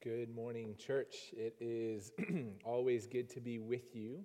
Good 0.00 0.32
morning, 0.32 0.76
church. 0.78 1.32
It 1.32 1.56
is 1.58 2.12
always 2.64 3.08
good 3.08 3.28
to 3.30 3.40
be 3.40 3.58
with 3.58 3.96
you. 3.96 4.20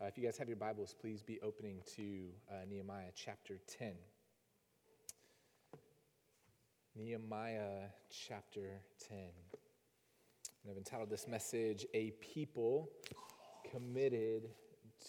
Uh, 0.00 0.04
if 0.04 0.16
you 0.16 0.22
guys 0.22 0.38
have 0.38 0.46
your 0.46 0.56
Bibles, 0.56 0.94
please 1.00 1.24
be 1.24 1.40
opening 1.40 1.82
to 1.96 2.28
uh, 2.48 2.64
Nehemiah 2.70 3.10
chapter 3.16 3.58
10. 3.66 3.94
Nehemiah 6.94 7.88
chapter 8.28 8.80
10. 9.08 9.18
And 9.18 10.70
I've 10.70 10.76
entitled 10.76 11.10
this 11.10 11.26
message, 11.26 11.84
A 11.94 12.12
People 12.20 12.88
Committed 13.72 14.50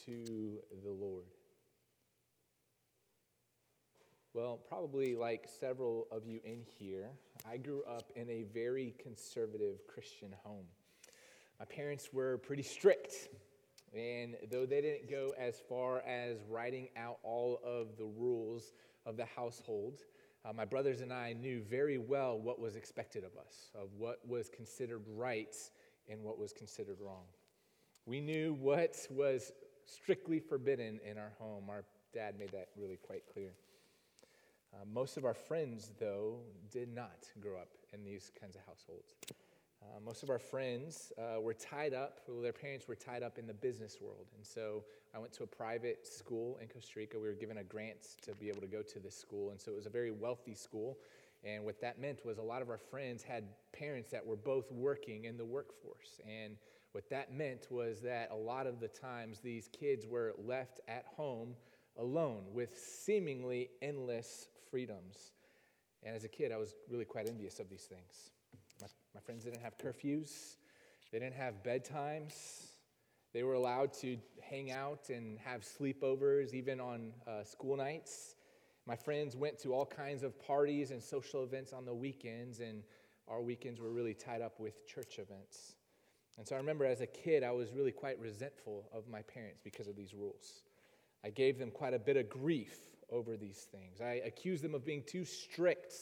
to 0.06 0.58
the 0.84 0.90
Lord. 0.90 1.26
Well, 4.36 4.60
probably 4.68 5.16
like 5.16 5.50
several 5.60 6.06
of 6.12 6.24
you 6.24 6.40
in 6.46 6.62
here, 6.78 7.10
I 7.50 7.58
grew 7.58 7.82
up 7.90 8.12
in 8.16 8.30
a 8.30 8.44
very 8.54 8.94
conservative 9.02 9.80
Christian 9.88 10.36
home. 10.44 10.66
My 11.58 11.66
parents 11.66 12.10
were 12.14 12.38
pretty 12.38 12.62
strict, 12.62 13.30
and 13.92 14.36
though 14.52 14.68
they 14.68 14.82
didn't 14.82 15.10
go 15.10 15.34
as 15.36 15.56
far 15.68 16.02
as 16.02 16.38
writing 16.48 16.90
out 16.96 17.18
all 17.24 17.60
of 17.66 17.98
the 17.98 18.06
rules 18.06 18.74
of 19.08 19.18
the 19.18 19.26
household, 19.26 20.02
uh, 20.46 20.54
my 20.54 20.64
brothers 20.64 21.02
and 21.02 21.12
I 21.12 21.34
knew 21.34 21.64
very 21.64 21.98
well 21.98 22.40
what 22.40 22.60
was 22.60 22.76
expected 22.76 23.24
of 23.24 23.32
us, 23.36 23.72
of 23.74 23.90
what 23.98 24.20
was 24.28 24.48
considered 24.48 25.02
right 25.08 25.56
and 26.08 26.22
what 26.22 26.38
was 26.38 26.54
considered 26.54 26.98
wrong. 27.02 27.26
We 28.06 28.22
knew 28.22 28.56
what 28.60 28.96
was 29.10 29.52
strictly 29.86 30.40
forbidden 30.40 31.00
in 31.04 31.18
our 31.18 31.34
home. 31.40 31.64
Our 31.68 31.84
dad 32.14 32.38
made 32.38 32.52
that 32.52 32.68
really 32.78 32.98
quite 32.98 33.24
clear. 33.34 33.54
Uh, 34.74 34.86
most 34.94 35.18
of 35.18 35.26
our 35.26 35.34
friends, 35.34 35.92
though, 36.00 36.38
did 36.72 36.94
not 36.94 37.30
grow 37.40 37.58
up 37.58 37.70
in 37.94 38.04
these 38.04 38.32
kinds 38.40 38.56
of 38.56 38.62
households. 38.68 39.16
Uh, 39.82 40.00
most 40.06 40.24
of 40.24 40.30
our 40.30 40.40
friends 40.40 41.12
uh, 41.18 41.40
were 41.40 41.54
tied 41.54 41.94
up, 41.94 42.20
well, 42.28 42.42
their 42.42 42.54
parents 42.54 42.88
were 42.88 42.96
tied 42.96 43.24
up 43.24 43.38
in 43.38 43.48
the 43.48 43.54
business 43.54 43.98
world. 44.02 44.28
And 44.36 44.46
so 44.46 44.84
I 45.16 45.20
went 45.20 45.34
to 45.34 45.44
a 45.44 45.48
private 45.48 46.06
school 46.06 46.58
in 46.62 46.68
Costa 46.68 46.94
Rica. 46.98 47.18
We 47.18 47.28
were 47.28 47.34
given 47.34 47.58
a 47.58 47.64
grant 47.64 48.18
to 48.24 48.36
be 48.36 48.50
able 48.50 48.62
to 48.62 48.68
go 48.68 48.82
to 48.82 49.00
this 49.00 49.16
school. 49.16 49.52
And 49.52 49.60
so 49.60 49.72
it 49.72 49.76
was 49.76 49.86
a 49.86 49.90
very 49.90 50.12
wealthy 50.12 50.54
school. 50.54 50.98
And 51.44 51.64
what 51.64 51.80
that 51.82 52.00
meant 52.00 52.26
was 52.26 52.38
a 52.38 52.44
lot 52.44 52.62
of 52.62 52.70
our 52.70 52.78
friends 52.78 53.24
had 53.24 53.46
parents 53.72 54.12
that 54.12 54.26
were 54.26 54.36
both 54.36 54.70
working 54.72 55.26
in 55.26 55.38
the 55.38 55.46
workforce. 55.46 56.20
And 56.28 56.58
what 56.92 57.10
that 57.10 57.34
meant 57.34 57.68
was 57.72 58.02
that 58.02 58.30
a 58.32 58.36
lot 58.36 58.68
of 58.68 58.80
the 58.80 58.90
times 58.90 59.40
these 59.40 59.70
kids 59.70 60.06
were 60.06 60.34
left 60.38 60.82
at 60.88 61.06
home 61.16 61.56
alone 61.98 62.44
with 62.52 62.78
seemingly 62.78 63.70
endless 63.82 64.48
freedoms. 64.70 65.32
And 66.04 66.16
as 66.16 66.24
a 66.24 66.28
kid, 66.28 66.52
I 66.52 66.58
was 66.58 66.74
really 66.90 67.06
quite 67.06 67.28
envious 67.28 67.60
of 67.60 67.70
these 67.70 67.84
things. 67.84 68.32
My, 68.82 68.88
my 69.16 69.22
friends 69.22 69.44
didn't 69.44 69.62
have 69.62 69.78
curfews, 69.78 70.56
they 71.12 71.20
didn't 71.20 71.36
have 71.36 71.64
bedtimes. 71.64 72.66
They 73.32 73.44
were 73.44 73.54
allowed 73.54 73.94
to 74.02 74.18
hang 74.42 74.72
out 74.72 75.10
and 75.10 75.38
have 75.40 75.62
sleepovers, 75.62 76.54
even 76.56 76.80
on 76.80 77.12
uh, 77.28 77.44
school 77.44 77.78
nights. 77.78 78.36
My 78.88 78.96
friends 78.96 79.36
went 79.36 79.60
to 79.60 79.72
all 79.72 79.86
kinds 79.86 80.24
of 80.24 80.40
parties 80.40 80.90
and 80.90 81.02
social 81.02 81.44
events 81.44 81.72
on 81.72 81.86
the 81.86 81.94
weekends, 81.94 82.60
and 82.60 82.82
our 83.28 83.40
weekends 83.40 83.80
were 83.80 83.92
really 83.92 84.16
tied 84.16 84.42
up 84.42 84.60
with 84.60 84.88
church 84.88 85.20
events. 85.20 85.76
And 86.40 86.48
so 86.48 86.56
I 86.56 86.58
remember 86.58 86.86
as 86.86 87.02
a 87.02 87.06
kid, 87.06 87.44
I 87.44 87.52
was 87.52 87.72
really 87.72 87.92
quite 87.92 88.20
resentful 88.20 88.90
of 88.92 89.08
my 89.08 89.22
parents 89.22 89.62
because 89.64 89.88
of 89.88 89.96
these 89.96 90.16
rules. 90.16 90.64
I 91.24 91.30
gave 91.30 91.60
them 91.60 91.70
quite 91.70 91.94
a 91.94 92.00
bit 92.00 92.18
of 92.18 92.30
grief 92.30 92.89
over 93.12 93.38
these 93.38 93.68
things. 93.72 94.02
I 94.02 94.22
accused 94.26 94.64
them 94.64 94.76
of 94.76 94.86
being 94.86 95.04
too 95.06 95.26
strict 95.26 95.94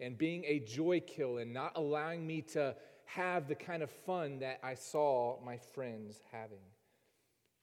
and 0.00 0.16
being 0.16 0.44
a 0.44 0.60
joy 0.60 1.00
kill 1.00 1.38
and 1.38 1.52
not 1.52 1.72
allowing 1.76 2.26
me 2.26 2.42
to 2.42 2.74
have 3.06 3.48
the 3.48 3.54
kind 3.54 3.82
of 3.82 3.90
fun 3.90 4.40
that 4.40 4.58
I 4.62 4.74
saw 4.74 5.38
my 5.44 5.56
friends 5.56 6.20
having. 6.32 6.64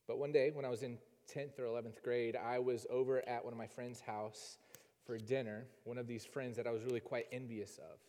But 0.07 0.17
one 0.17 0.31
day, 0.31 0.51
when 0.51 0.65
I 0.65 0.69
was 0.69 0.83
in 0.83 0.97
10th 1.33 1.59
or 1.59 1.63
11th 1.63 2.01
grade, 2.01 2.35
I 2.35 2.59
was 2.59 2.85
over 2.89 3.27
at 3.27 3.43
one 3.43 3.53
of 3.53 3.57
my 3.57 3.67
friends' 3.67 4.01
house 4.01 4.57
for 5.05 5.17
dinner, 5.17 5.65
one 5.83 5.97
of 5.97 6.07
these 6.07 6.25
friends 6.25 6.57
that 6.57 6.67
I 6.67 6.71
was 6.71 6.83
really 6.83 6.99
quite 6.99 7.27
envious 7.31 7.77
of. 7.77 7.99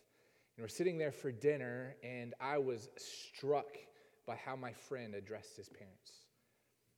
And 0.55 0.63
we're 0.63 0.69
sitting 0.69 0.97
there 0.97 1.11
for 1.11 1.31
dinner, 1.31 1.95
and 2.03 2.33
I 2.39 2.57
was 2.57 2.89
struck 2.97 3.77
by 4.25 4.35
how 4.37 4.55
my 4.55 4.71
friend 4.71 5.13
addressed 5.13 5.57
his 5.57 5.69
parents. 5.69 6.11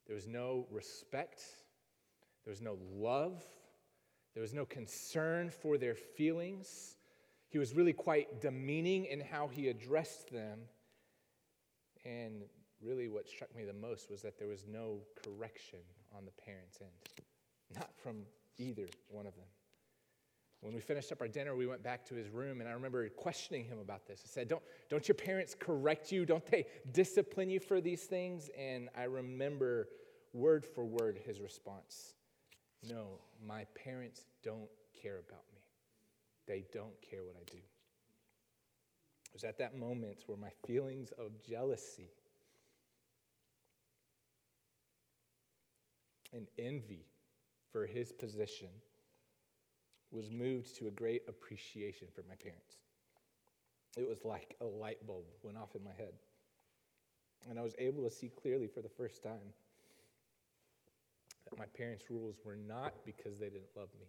There 0.06 0.16
was 0.16 0.28
no 0.28 0.68
respect, 0.72 1.41
there 2.46 2.52
was 2.52 2.62
no 2.62 2.78
love, 2.94 3.44
there 4.38 4.44
was 4.44 4.53
no 4.53 4.66
concern 4.66 5.50
for 5.50 5.80
their 5.80 5.96
feelings. 5.96 6.96
He 7.50 7.58
was 7.58 7.74
really 7.74 7.92
quite 7.92 8.40
demeaning 8.40 9.06
in 9.06 9.20
how 9.20 9.48
he 9.48 9.68
addressed 9.68 10.31
them. 10.31 10.59
And 12.06 12.44
really, 12.80 13.08
what 13.08 13.28
struck 13.28 13.56
me 13.56 13.64
the 13.64 13.74
most 13.74 14.12
was 14.12 14.22
that 14.22 14.38
there 14.38 14.48
was 14.48 14.68
no 14.72 15.00
correction 15.25 15.80
on 16.16 16.24
the 16.24 16.31
parents' 16.46 16.78
end, 16.81 17.25
not 17.75 17.90
from 17.98 18.28
either 18.59 18.86
one 19.09 19.25
of 19.25 19.36
them. 19.38 19.48
When 20.62 20.75
we 20.75 20.81
finished 20.81 21.12
up 21.12 21.19
our 21.19 21.28
dinner, 21.28 21.56
we 21.56 21.66
went 21.66 21.81
back 21.81 22.06
to 22.06 22.14
his 22.14 22.30
room, 22.30 22.59
and 22.59 22.69
I 22.69 22.74
remember 22.74 23.09
questioning 23.09 23.66
him 23.66 23.80
about 23.80 24.06
this. 24.06 24.22
I 24.24 24.30
said, 24.30 24.48
Don't, 24.48 24.62
don't 24.88 25.08
your 25.08 25.16
parents 25.16 25.56
correct 25.59 26.12
you? 26.12 26.28
Don't 26.28 26.46
they 26.46 26.68
discipline 26.92 27.50
you 27.50 27.59
for 27.59 27.81
these 27.81 28.04
things? 28.04 28.52
And 28.56 28.90
I 28.96 29.06
remember 29.06 29.88
word 30.31 30.64
for 30.64 30.86
word 30.86 31.19
his 31.25 31.42
response 31.42 32.14
no, 32.90 33.20
my 33.46 33.66
parents 33.75 34.25
don't 34.44 34.70
care 35.02 35.20
about 35.20 35.44
me. 35.53 35.62
They 36.48 36.64
don't 36.74 37.00
care 37.02 37.24
what 37.24 37.36
I 37.36 37.44
do. 37.52 37.58
It 37.58 39.34
was 39.34 39.44
at 39.44 39.58
that 39.59 39.78
moment 39.78 40.24
where 40.25 40.38
my 40.38 40.52
feelings 40.66 41.12
of 41.18 41.31
jealousy 41.48 42.09
and 46.34 46.48
envy 46.58 47.06
for 47.72 47.86
his 47.86 48.12
position 48.12 48.70
was 50.12 50.31
moved 50.31 50.75
to 50.78 50.88
a 50.88 50.92
great 50.92 51.24
appreciation 51.28 52.08
for 52.16 52.24
my 52.28 52.36
parents. 52.36 52.78
It 53.98 54.08
was 54.08 54.24
like 54.24 54.56
a 54.62 54.66
light 54.66 55.06
bulb 55.06 55.25
went 55.44 55.58
off 55.58 55.75
in 55.75 55.84
my 55.84 55.94
head. 55.98 56.14
And 57.50 57.59
I 57.59 57.62
was 57.62 57.75
able 57.78 58.04
to 58.04 58.12
see 58.12 58.30
clearly 58.30 58.68
for 58.68 58.81
the 58.81 58.90
first 58.90 59.24
time 59.24 59.54
that 61.50 61.58
my 61.58 61.66
parents' 61.78 62.06
rules 62.09 62.35
were 62.44 62.56
not 62.56 62.94
because 63.06 63.40
they 63.40 63.50
didn't 63.50 63.75
love 63.75 63.90
me. 64.00 64.08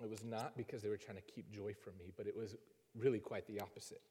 It 0.00 0.08
was 0.08 0.24
not 0.24 0.56
because 0.56 0.82
they 0.82 0.88
were 0.88 0.96
trying 0.96 1.16
to 1.16 1.22
keep 1.22 1.50
joy 1.50 1.74
from 1.74 1.94
me, 1.98 2.12
but 2.16 2.26
it 2.26 2.36
was 2.36 2.56
really 2.96 3.18
quite 3.18 3.46
the 3.46 3.60
opposite. 3.60 4.02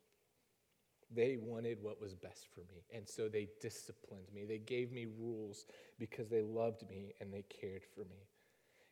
They 1.09 1.37
wanted 1.41 1.81
what 1.81 2.01
was 2.01 2.13
best 2.13 2.47
for 2.53 2.61
me, 2.61 2.83
and 2.93 3.07
so 3.07 3.29
they 3.29 3.47
disciplined 3.61 4.27
me. 4.33 4.43
They 4.43 4.57
gave 4.57 4.91
me 4.91 5.05
rules 5.05 5.65
because 5.97 6.27
they 6.27 6.41
loved 6.41 6.87
me 6.89 7.13
and 7.21 7.33
they 7.33 7.43
cared 7.43 7.83
for 7.95 8.01
me. 8.01 8.27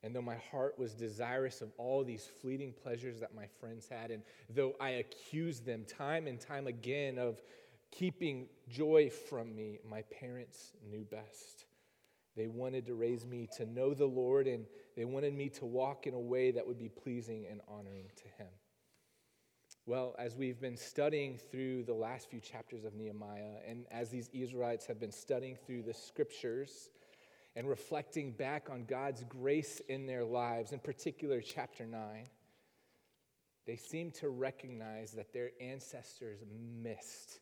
And 0.01 0.15
though 0.15 0.21
my 0.21 0.37
heart 0.51 0.77
was 0.77 0.93
desirous 0.93 1.61
of 1.61 1.71
all 1.77 2.03
these 2.03 2.29
fleeting 2.41 2.73
pleasures 2.83 3.19
that 3.19 3.35
my 3.35 3.47
friends 3.59 3.87
had, 3.89 4.11
and 4.11 4.21
though 4.49 4.75
I 4.79 4.91
accused 4.91 5.65
them 5.65 5.83
time 5.85 6.27
and 6.27 6.39
time 6.39 6.67
again 6.67 7.17
of 7.17 7.41
keeping 7.91 8.47
joy 8.69 9.09
from 9.09 9.55
me, 9.55 9.79
my 9.89 10.03
parents 10.03 10.71
knew 10.89 11.03
best. 11.05 11.65
They 12.35 12.47
wanted 12.47 12.85
to 12.87 12.95
raise 12.95 13.25
me 13.25 13.47
to 13.57 13.65
know 13.65 13.93
the 13.93 14.05
Lord, 14.05 14.47
and 14.47 14.65
they 14.95 15.05
wanted 15.05 15.33
me 15.33 15.49
to 15.49 15.65
walk 15.65 16.05
in 16.05 16.13
a 16.13 16.19
way 16.19 16.51
that 16.51 16.67
would 16.67 16.77
be 16.77 16.89
pleasing 16.89 17.45
and 17.49 17.61
honoring 17.67 18.11
to 18.17 18.43
Him. 18.43 18.51
Well, 19.85 20.15
as 20.17 20.35
we've 20.35 20.59
been 20.59 20.77
studying 20.77 21.37
through 21.37 21.83
the 21.83 21.93
last 21.93 22.29
few 22.29 22.39
chapters 22.39 22.85
of 22.85 22.95
Nehemiah, 22.95 23.59
and 23.67 23.85
as 23.91 24.09
these 24.09 24.29
Israelites 24.33 24.85
have 24.87 24.99
been 24.99 25.11
studying 25.11 25.55
through 25.65 25.83
the 25.83 25.93
scriptures 25.93 26.89
and 27.55 27.69
reflecting 27.69 28.31
back 28.31 28.69
on 28.69 28.85
God's 28.85 29.23
grace 29.23 29.81
in 29.87 30.07
their 30.07 30.25
lives, 30.25 30.71
in 30.71 30.79
particular, 30.79 31.39
chapter 31.39 31.85
9, 31.85 32.27
they 33.65 33.75
seem 33.75 34.11
to 34.11 34.29
recognize 34.29 35.11
that 35.11 35.31
their 35.31 35.51
ancestors 35.61 36.39
missed 36.81 37.39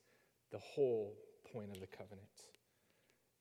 the 0.51 0.59
whole 0.59 1.15
point 1.51 1.71
of 1.71 1.79
the 1.79 1.87
covenant. 1.87 2.27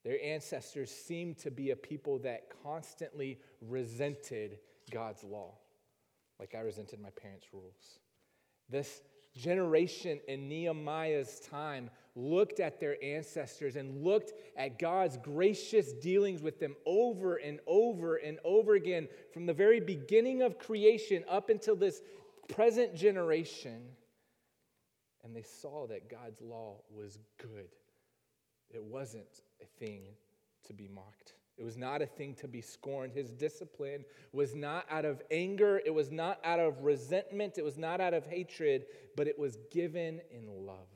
Their 0.04 0.22
ancestors 0.22 0.90
seemed 0.90 1.38
to 1.38 1.50
be 1.50 1.70
a 1.70 1.76
people 1.76 2.18
that 2.20 2.48
constantly 2.62 3.38
resented 3.60 4.58
God's 4.90 5.22
law, 5.22 5.54
like 6.40 6.54
I 6.54 6.60
resented 6.60 7.00
my 7.00 7.10
parents' 7.10 7.46
rules. 7.52 8.00
This 8.68 9.02
generation 9.36 10.20
in 10.28 10.48
Nehemiah's 10.48 11.40
time 11.40 11.88
looked 12.14 12.60
at 12.60 12.80
their 12.80 13.02
ancestors 13.02 13.76
and 13.76 14.02
looked 14.04 14.32
at 14.56 14.78
God's 14.78 15.16
gracious 15.18 15.92
dealings 15.92 16.42
with 16.42 16.58
them 16.58 16.74
over 16.84 17.36
and 17.36 17.60
over 17.66 18.16
and 18.16 18.38
over 18.44 18.74
again 18.74 19.08
from 19.32 19.46
the 19.46 19.54
very 19.54 19.80
beginning 19.80 20.42
of 20.42 20.58
creation 20.58 21.24
up 21.28 21.48
until 21.48 21.76
this 21.76 22.02
present 22.48 22.94
generation. 22.94 23.82
And 25.24 25.34
they 25.34 25.42
saw 25.42 25.86
that 25.86 26.10
God's 26.10 26.40
law 26.40 26.78
was 26.90 27.18
good. 27.38 27.68
It 28.70 28.82
wasn't 28.82 29.42
a 29.62 29.66
thing 29.78 30.02
to 30.66 30.72
be 30.72 30.88
mocked. 30.88 31.34
It 31.58 31.64
was 31.64 31.76
not 31.76 32.02
a 32.02 32.06
thing 32.06 32.34
to 32.36 32.48
be 32.48 32.60
scorned. 32.60 33.12
His 33.12 33.30
discipline 33.30 34.04
was 34.32 34.54
not 34.54 34.86
out 34.90 35.04
of 35.04 35.22
anger, 35.30 35.80
it 35.84 35.94
was 35.94 36.10
not 36.10 36.40
out 36.44 36.58
of 36.58 36.82
resentment, 36.82 37.58
it 37.58 37.64
was 37.64 37.78
not 37.78 38.00
out 38.00 38.14
of 38.14 38.26
hatred, 38.26 38.86
but 39.16 39.28
it 39.28 39.38
was 39.38 39.58
given 39.70 40.20
in 40.30 40.66
love. 40.66 40.88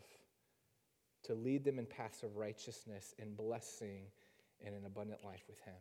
to 1.24 1.34
lead 1.34 1.64
them 1.64 1.78
in 1.80 1.86
paths 1.86 2.22
of 2.22 2.36
righteousness 2.36 3.12
and 3.18 3.36
blessing 3.36 4.02
and 4.64 4.74
an 4.76 4.84
abundant 4.86 5.24
life 5.24 5.42
with 5.48 5.58
Him. 5.60 5.74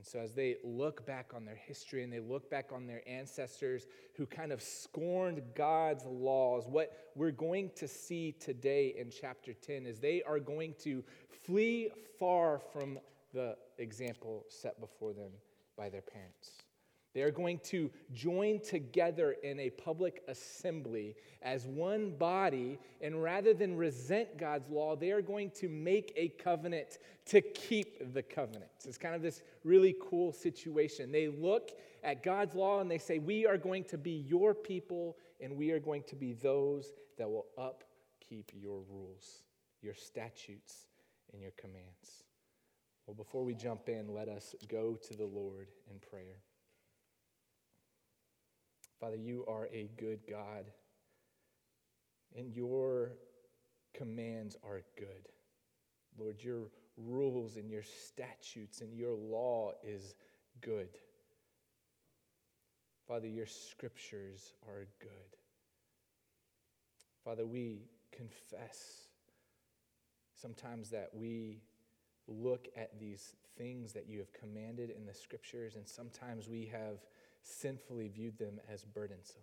And 0.00 0.06
so, 0.06 0.18
as 0.20 0.32
they 0.32 0.56
look 0.64 1.04
back 1.04 1.32
on 1.36 1.44
their 1.44 1.58
history 1.66 2.02
and 2.02 2.10
they 2.10 2.20
look 2.20 2.48
back 2.48 2.70
on 2.72 2.86
their 2.86 3.06
ancestors 3.06 3.86
who 4.16 4.24
kind 4.24 4.50
of 4.50 4.62
scorned 4.62 5.42
God's 5.54 6.06
laws, 6.06 6.64
what 6.66 7.10
we're 7.14 7.30
going 7.30 7.70
to 7.76 7.86
see 7.86 8.32
today 8.32 8.94
in 8.96 9.10
chapter 9.10 9.52
10 9.52 9.84
is 9.84 9.98
they 9.98 10.22
are 10.22 10.40
going 10.40 10.72
to 10.84 11.04
flee 11.44 11.90
far 12.18 12.62
from 12.72 12.98
the 13.34 13.58
example 13.76 14.46
set 14.48 14.80
before 14.80 15.12
them 15.12 15.32
by 15.76 15.90
their 15.90 16.00
parents. 16.00 16.52
They 17.12 17.22
are 17.22 17.32
going 17.32 17.58
to 17.64 17.90
join 18.12 18.60
together 18.60 19.36
in 19.42 19.58
a 19.58 19.70
public 19.70 20.22
assembly 20.28 21.16
as 21.42 21.66
one 21.66 22.12
body, 22.12 22.78
and 23.00 23.20
rather 23.20 23.52
than 23.52 23.76
resent 23.76 24.38
God's 24.38 24.70
law, 24.70 24.94
they 24.94 25.10
are 25.10 25.22
going 25.22 25.50
to 25.56 25.68
make 25.68 26.12
a 26.14 26.28
covenant 26.42 26.98
to 27.26 27.40
keep 27.40 28.14
the 28.14 28.22
covenant. 28.22 28.70
It's 28.84 28.96
kind 28.96 29.16
of 29.16 29.22
this 29.22 29.42
really 29.64 29.96
cool 30.00 30.32
situation. 30.32 31.10
They 31.10 31.26
look 31.26 31.72
at 32.04 32.22
God's 32.22 32.54
law 32.54 32.80
and 32.80 32.88
they 32.88 32.98
say, 32.98 33.18
We 33.18 33.44
are 33.44 33.58
going 33.58 33.84
to 33.84 33.98
be 33.98 34.24
your 34.28 34.54
people, 34.54 35.16
and 35.40 35.56
we 35.56 35.72
are 35.72 35.80
going 35.80 36.04
to 36.04 36.16
be 36.16 36.34
those 36.34 36.92
that 37.18 37.28
will 37.28 37.46
upkeep 37.58 38.52
your 38.54 38.82
rules, 38.88 39.42
your 39.82 39.94
statutes, 39.94 40.86
and 41.32 41.42
your 41.42 41.52
commands. 41.56 42.24
Well, 43.06 43.16
before 43.16 43.44
we 43.44 43.54
jump 43.54 43.88
in, 43.88 44.14
let 44.14 44.28
us 44.28 44.54
go 44.68 44.96
to 45.08 45.14
the 45.14 45.26
Lord 45.26 45.66
in 45.90 45.98
prayer. 45.98 46.36
Father, 49.00 49.16
you 49.16 49.44
are 49.48 49.66
a 49.72 49.88
good 49.96 50.20
God, 50.28 50.66
and 52.36 52.54
your 52.54 53.12
commands 53.94 54.56
are 54.62 54.82
good. 54.98 55.28
Lord, 56.18 56.42
your 56.42 56.70
rules 56.96 57.56
and 57.56 57.70
your 57.70 57.82
statutes 57.82 58.82
and 58.82 58.94
your 58.94 59.14
law 59.14 59.72
is 59.82 60.14
good. 60.60 60.88
Father, 63.08 63.26
your 63.26 63.46
scriptures 63.46 64.52
are 64.68 64.86
good. 65.00 65.10
Father, 67.24 67.46
we 67.46 67.82
confess 68.12 69.08
sometimes 70.40 70.90
that 70.90 71.10
we 71.12 71.62
look 72.28 72.68
at 72.76 72.98
these 73.00 73.34
things 73.56 73.92
that 73.92 74.08
you 74.08 74.18
have 74.18 74.32
commanded 74.32 74.90
in 74.90 75.04
the 75.06 75.14
scriptures, 75.14 75.74
and 75.74 75.88
sometimes 75.88 76.48
we 76.48 76.66
have 76.66 76.98
sinfully 77.42 78.08
viewed 78.08 78.38
them 78.38 78.60
as 78.72 78.84
burdensome. 78.84 79.42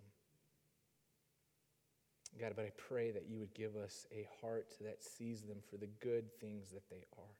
God, 2.40 2.52
but 2.54 2.64
I 2.64 2.72
pray 2.76 3.10
that 3.10 3.28
you 3.28 3.38
would 3.38 3.54
give 3.54 3.76
us 3.76 4.06
a 4.12 4.28
heart 4.40 4.74
that 4.80 5.02
sees 5.02 5.42
them 5.42 5.58
for 5.68 5.76
the 5.76 5.88
good 6.00 6.32
things 6.40 6.70
that 6.70 6.88
they 6.88 7.04
are. 7.16 7.36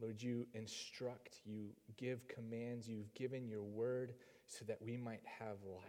Lord, 0.00 0.22
you 0.22 0.46
instruct, 0.54 1.38
you 1.44 1.70
give 1.96 2.26
commands, 2.28 2.88
you've 2.88 3.14
given 3.14 3.48
your 3.48 3.62
word 3.62 4.14
so 4.46 4.64
that 4.66 4.82
we 4.82 4.96
might 4.96 5.22
have 5.38 5.56
life. 5.64 5.82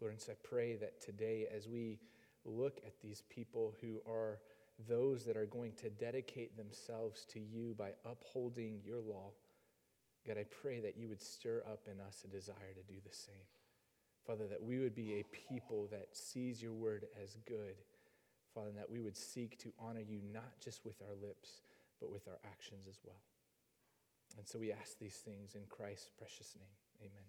Lord, 0.00 0.12
and 0.12 0.20
so 0.20 0.32
I 0.32 0.36
pray 0.42 0.76
that 0.76 1.00
today, 1.00 1.46
as 1.54 1.68
we 1.68 1.98
look 2.44 2.80
at 2.86 3.00
these 3.02 3.22
people 3.28 3.74
who 3.80 4.00
are 4.10 4.38
those 4.88 5.24
that 5.24 5.36
are 5.36 5.46
going 5.46 5.72
to 5.72 5.90
dedicate 5.90 6.56
themselves 6.56 7.26
to 7.32 7.40
you 7.40 7.74
by 7.76 7.90
upholding 8.10 8.80
your 8.84 9.00
law, 9.00 9.30
God, 10.26 10.36
I 10.38 10.44
pray 10.44 10.80
that 10.80 10.96
you 10.96 11.08
would 11.08 11.20
stir 11.20 11.62
up 11.70 11.86
in 11.90 12.00
us 12.00 12.24
a 12.24 12.28
desire 12.28 12.74
to 12.74 12.92
do 12.92 12.98
the 13.04 13.14
same. 13.14 13.46
Father, 14.26 14.46
that 14.48 14.62
we 14.62 14.78
would 14.78 14.94
be 14.94 15.14
a 15.14 15.24
people 15.24 15.88
that 15.90 16.08
sees 16.12 16.62
your 16.62 16.72
word 16.72 17.06
as 17.22 17.36
good. 17.46 17.76
Father, 18.54 18.70
that 18.76 18.90
we 18.90 19.00
would 19.00 19.16
seek 19.16 19.58
to 19.60 19.72
honor 19.78 20.00
you 20.00 20.20
not 20.32 20.60
just 20.62 20.84
with 20.84 21.00
our 21.02 21.14
lips, 21.26 21.62
but 22.00 22.10
with 22.10 22.28
our 22.28 22.38
actions 22.44 22.86
as 22.88 22.98
well. 23.04 23.22
And 24.36 24.46
so 24.46 24.58
we 24.58 24.72
ask 24.72 24.98
these 24.98 25.16
things 25.16 25.54
in 25.54 25.62
Christ's 25.68 26.10
precious 26.16 26.54
name. 26.56 27.08
Amen. 27.10 27.24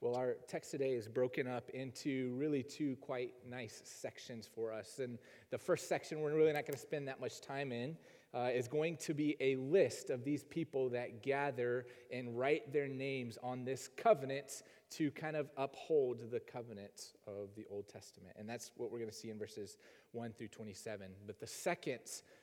Well, 0.00 0.14
our 0.14 0.36
text 0.46 0.70
today 0.70 0.92
is 0.92 1.08
broken 1.08 1.46
up 1.46 1.70
into 1.70 2.34
really 2.36 2.62
two 2.62 2.96
quite 2.96 3.32
nice 3.48 3.80
sections 3.84 4.46
for 4.46 4.72
us. 4.72 4.98
And 4.98 5.18
the 5.50 5.58
first 5.58 5.88
section, 5.88 6.20
we're 6.20 6.34
really 6.34 6.52
not 6.52 6.66
going 6.66 6.74
to 6.74 6.78
spend 6.78 7.08
that 7.08 7.20
much 7.20 7.40
time 7.40 7.72
in 7.72 7.96
uh, 8.36 8.50
is 8.52 8.68
going 8.68 8.96
to 8.98 9.14
be 9.14 9.34
a 9.40 9.56
list 9.56 10.10
of 10.10 10.22
these 10.22 10.44
people 10.44 10.90
that 10.90 11.22
gather 11.22 11.86
and 12.12 12.38
write 12.38 12.70
their 12.70 12.86
names 12.86 13.38
on 13.42 13.64
this 13.64 13.88
covenant 13.96 14.62
to 14.90 15.10
kind 15.12 15.36
of 15.36 15.48
uphold 15.56 16.30
the 16.30 16.40
covenant 16.40 17.14
of 17.26 17.48
the 17.56 17.64
Old 17.70 17.88
Testament. 17.88 18.36
And 18.38 18.48
that's 18.48 18.72
what 18.76 18.92
we're 18.92 18.98
going 18.98 19.10
to 19.10 19.16
see 19.16 19.30
in 19.30 19.38
verses 19.38 19.78
1 20.12 20.32
through 20.32 20.48
27. 20.48 21.08
But 21.26 21.40
the 21.40 21.46
second 21.46 22.00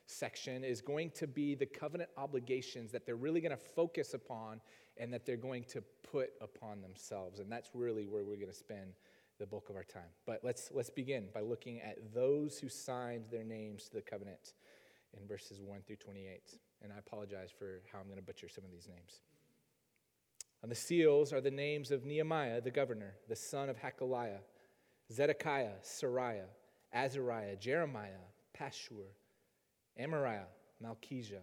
section 0.08 0.64
is 0.64 0.82
going 0.82 1.12
to 1.12 1.28
be 1.28 1.54
the 1.54 1.66
covenant 1.66 2.10
obligations 2.18 2.92
that 2.92 3.06
they're 3.06 3.16
really 3.16 3.40
going 3.40 3.56
to 3.56 3.64
focus 3.64 4.16
upon 4.16 4.62
and 4.98 5.14
that 5.14 5.26
they're 5.26 5.38
going 5.38 5.64
to 5.66 5.84
put 6.12 6.32
upon 6.42 6.82
themselves. 6.82 7.40
And 7.40 7.52
that's 7.52 7.70
really 7.74 8.08
where 8.08 8.24
we're 8.24 8.36
going 8.36 8.48
to 8.48 8.54
spend 8.54 8.94
the 9.40 9.46
bulk 9.46 9.70
of 9.70 9.76
our 9.76 9.84
time. 9.84 10.10
But 10.26 10.42
let's, 10.44 10.70
let's 10.74 10.90
begin 10.90 11.28
by 11.34 11.42
looking 11.42 11.82
at 11.82 12.14
those 12.14 12.60
who 12.60 12.70
signed 12.70 13.26
their 13.32 13.44
names 13.44 13.86
to 13.86 13.96
the 13.96 14.02
covenant 14.02 14.54
in 15.20 15.28
verses 15.28 15.62
1 15.62 15.82
through 15.86 15.98
28. 15.98 16.42
And 16.82 16.92
I 16.92 16.98
apologize 17.00 17.50
for 17.58 17.82
how 17.92 18.00
I'm 18.00 18.06
going 18.06 18.18
to 18.18 18.26
butcher 18.26 18.50
some 18.50 18.64
of 18.64 18.72
these 18.72 18.88
names. 18.88 19.22
On 20.64 20.70
the 20.70 20.76
seals 20.76 21.34
are 21.34 21.42
the 21.42 21.52
names 21.52 21.92
of 21.92 22.06
Nehemiah, 22.06 22.62
the 22.62 22.72
governor, 22.72 23.16
the 23.28 23.36
son 23.36 23.70
of 23.70 23.78
Hachaliah, 23.78 24.40
Zedekiah, 25.12 25.74
Seraiah, 25.84 26.48
Azariah, 26.94 27.56
Jeremiah, 27.58 28.24
Pashhur, 28.58 29.12
Amariah, 30.00 30.46
Malchijah, 30.82 31.42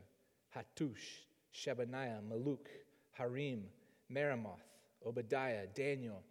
Hattush, 0.57 1.27
Shebaniah, 1.55 2.21
Malluch, 2.27 2.67
Harim, 3.13 3.65
Meremoth, 4.11 4.61
Obadiah, 5.07 5.67
Daniel, 5.75 6.23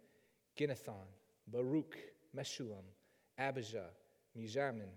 Ginnethon, 0.58 1.06
Baruch, 1.46 1.96
Meshullam, 2.36 2.84
Abijah, 3.38 3.90
Mijamin, 4.36 4.90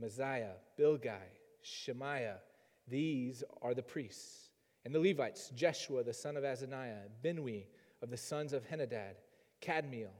Maaziah, 0.00 0.54
Bilgai, 0.78 1.28
Shemaiah. 1.64 2.38
These 2.86 3.42
are 3.62 3.74
the 3.74 3.82
priests. 3.82 4.50
And 4.84 4.94
the 4.94 5.00
Levites, 5.00 5.50
Jeshua 5.54 6.04
the 6.04 6.12
son 6.12 6.36
of 6.36 6.44
Azaniah, 6.44 7.08
Binnui 7.24 7.64
of 8.02 8.10
the 8.10 8.16
sons 8.16 8.52
of 8.52 8.68
Henadad, 8.68 9.14
Kadmiel, 9.62 10.10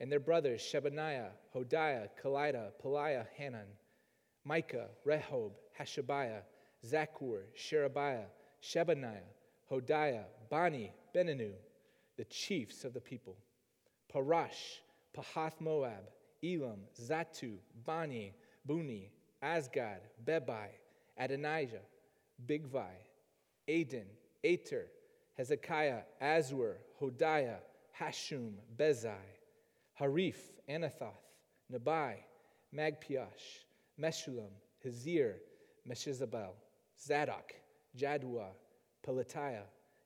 and 0.00 0.10
their 0.10 0.20
brothers 0.20 0.60
Shebaniah, 0.60 1.28
Hodiah, 1.54 2.08
Kelita, 2.22 2.70
Pelaiah, 2.82 3.26
Hanan, 3.36 3.66
Micah, 4.44 4.88
Rehob, 5.06 5.52
Hashabiah, 5.78 6.42
Zaccur, 6.84 7.42
Sherebiah, 7.54 8.26
Shebaniah, 8.62 9.20
Hodiah, 9.70 10.24
Bani, 10.48 10.92
Beninu, 11.14 11.52
the 12.16 12.24
chiefs 12.24 12.84
of 12.84 12.94
the 12.94 13.00
people, 13.00 13.36
Parash, 14.14 14.80
Pahath 15.16 15.60
Moab, 15.60 16.10
Elam, 16.42 16.80
Zattu, 16.98 17.56
Bani, 17.84 18.34
Bunni, 18.64 19.10
Azgad, 19.42 20.00
Bebai, 20.24 20.68
Adonijah, 21.18 21.82
Bigvai, 22.46 22.94
Adin, 23.68 24.06
Ater, 24.44 24.86
Hezekiah, 25.36 26.02
Azzur, 26.22 26.74
Hodiah, 27.00 27.58
Hashum, 28.00 28.52
Bezai, 28.76 29.14
Hariph, 30.00 30.40
Anathoth, 30.68 31.14
Nabai, 31.72 32.16
Magpiash, 32.74 33.64
Meshullam, 34.00 34.50
Hazir, 34.84 35.36
Meshezabel, 35.88 36.52
Zadok, 37.00 37.52
Jaddua, 37.96 38.48
Pelatiah, 39.06 39.64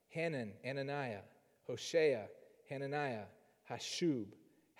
Hanan, 0.08 0.52
Ananiah, 0.66 1.22
Hoshea, 1.66 2.26
Hananiah, 2.68 3.24
Hasshub, 3.70 4.26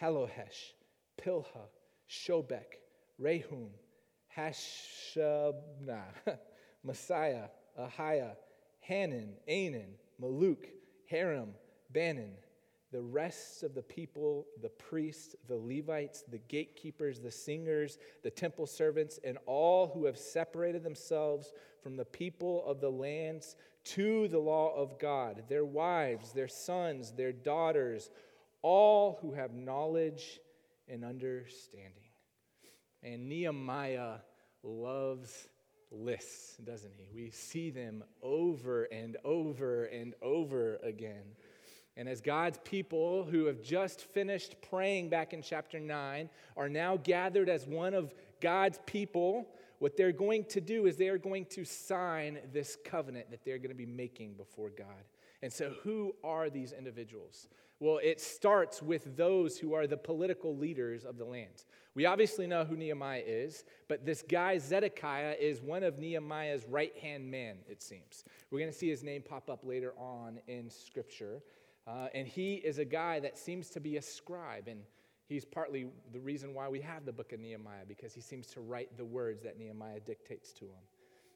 Hallohesh, 0.01 0.73
Pilha, 1.21 1.69
Shobek, 2.09 2.79
Rehum, 3.21 3.69
Hashabnah, 4.37 6.05
Messiah, 6.85 7.49
Ahiah, 7.79 8.37
Hanan, 8.81 9.35
Anan, 9.49 9.95
Malluch, 10.21 10.67
Haram, 11.07 11.55
Banan, 11.93 12.33
the 12.93 13.01
rest 13.01 13.63
of 13.63 13.75
the 13.75 13.83
people, 13.83 14.47
the 14.63 14.69
priests, 14.69 15.37
the 15.47 15.57
Levites, 15.57 16.25
the 16.29 16.41
gatekeepers, 16.49 17.21
the 17.21 17.31
singers, 17.31 17.99
the 18.23 18.31
temple 18.31 18.67
servants, 18.67 19.21
and 19.23 19.39
all 19.47 19.89
who 19.89 20.05
have 20.07 20.19
separated 20.19 20.83
themselves 20.83 21.53
from 21.83 21.97
the 21.97 22.05
people 22.05 22.65
of 22.67 22.81
the 22.81 22.91
lands 22.91 23.57
to 23.85 24.29
the 24.29 24.39
law 24.39 24.75
of 24.75 24.99
God, 24.99 25.45
their 25.49 25.65
wives, 25.65 26.33
their 26.33 26.49
sons, 26.49 27.13
their 27.13 27.33
daughters, 27.33 28.11
all 28.63 29.19
who 29.23 29.33
have 29.33 29.55
knowledge 29.55 30.41
and 30.89 31.05
understanding. 31.05 32.10
And 33.03 33.29
Nehemiah 33.29 34.17
loves 34.63 35.49
lists, 35.91 36.57
doesn't 36.59 36.93
he? 36.97 37.07
We 37.15 37.31
see 37.31 37.71
them 37.71 38.05
over 38.23 38.85
and 38.85 39.17
over 39.25 39.85
and 39.87 40.15
over 40.23 40.77
again. 40.83 41.23
And 41.97 42.09
as 42.09 42.21
God's 42.21 42.59
people 42.65 43.25
who 43.25 43.47
have 43.47 43.63
just 43.63 44.03
finished 44.03 44.57
praying 44.71 45.09
back 45.09 45.33
in 45.33 45.43
chapter 45.43 45.81
9 45.81 46.31
are 46.57 46.69
now 46.69 46.97
gathered 46.97 47.49
as 47.49 47.67
one 47.67 47.95
of 47.95 48.15
God's 48.41 48.79
people, 48.87 49.49
what 49.81 49.97
they're 49.97 50.13
going 50.13 50.45
to 50.45 50.61
do 50.61 50.87
is 50.87 50.97
they 50.97 51.09
are 51.09 51.19
going 51.19 51.47
to 51.47 51.65
sign 51.65 52.39
this 52.53 52.77
covenant 52.85 53.31
that 53.31 53.45
they're 53.45 53.59
going 53.59 53.71
to 53.71 53.75
be 53.75 53.87
making 53.87 54.35
before 54.35 54.71
God. 54.71 55.05
And 55.43 55.53
so, 55.53 55.73
who 55.83 56.15
are 56.23 56.51
these 56.51 56.73
individuals? 56.73 57.49
Well, 57.81 57.99
it 58.03 58.21
starts 58.21 58.83
with 58.83 59.17
those 59.17 59.57
who 59.59 59.73
are 59.73 59.87
the 59.87 59.97
political 59.97 60.55
leaders 60.55 61.07
of 61.07 61.17
the 61.17 61.25
land. 61.25 61.65
We 61.95 62.05
obviously 62.05 62.47
know 62.47 62.63
who 62.63 62.77
Nehemiah 62.77 63.23
is, 63.27 63.65
but 63.89 64.05
this 64.05 64.23
guy, 64.23 64.59
Zedekiah, 64.59 65.37
is 65.41 65.63
one 65.63 65.83
of 65.83 65.99
Nehemiah's 65.99 66.67
right 66.69 66.97
hand 66.99 67.31
men, 67.31 67.57
it 67.69 67.83
seems. 67.83 68.25
We're 68.51 68.59
going 68.59 68.71
to 68.71 68.77
see 68.77 68.91
his 68.91 69.03
name 69.03 69.23
pop 69.23 69.49
up 69.49 69.65
later 69.65 69.95
on 69.97 70.41
in 70.47 70.69
Scripture. 70.69 71.43
Uh, 71.87 72.09
and 72.15 72.29
he 72.29 72.57
is 72.57 72.79
a 72.79 72.85
guy 72.85 73.19
that 73.21 73.39
seems 73.39 73.71
to 73.71 73.81
be 73.81 73.97
a 73.97 74.03
scribe. 74.03 74.69
And 74.69 74.83
he's 75.27 75.47
partly 75.47 75.87
the 76.13 76.21
reason 76.21 76.53
why 76.53 76.69
we 76.69 76.81
have 76.83 77.07
the 77.07 77.13
book 77.13 77.33
of 77.33 77.41
Nehemiah, 77.41 77.87
because 77.89 78.13
he 78.13 78.21
seems 78.21 78.49
to 78.49 78.61
write 78.61 78.97
the 78.99 79.05
words 79.07 79.43
that 79.43 79.59
Nehemiah 79.59 80.01
dictates 80.01 80.53
to 80.53 80.67
him. 80.67 80.85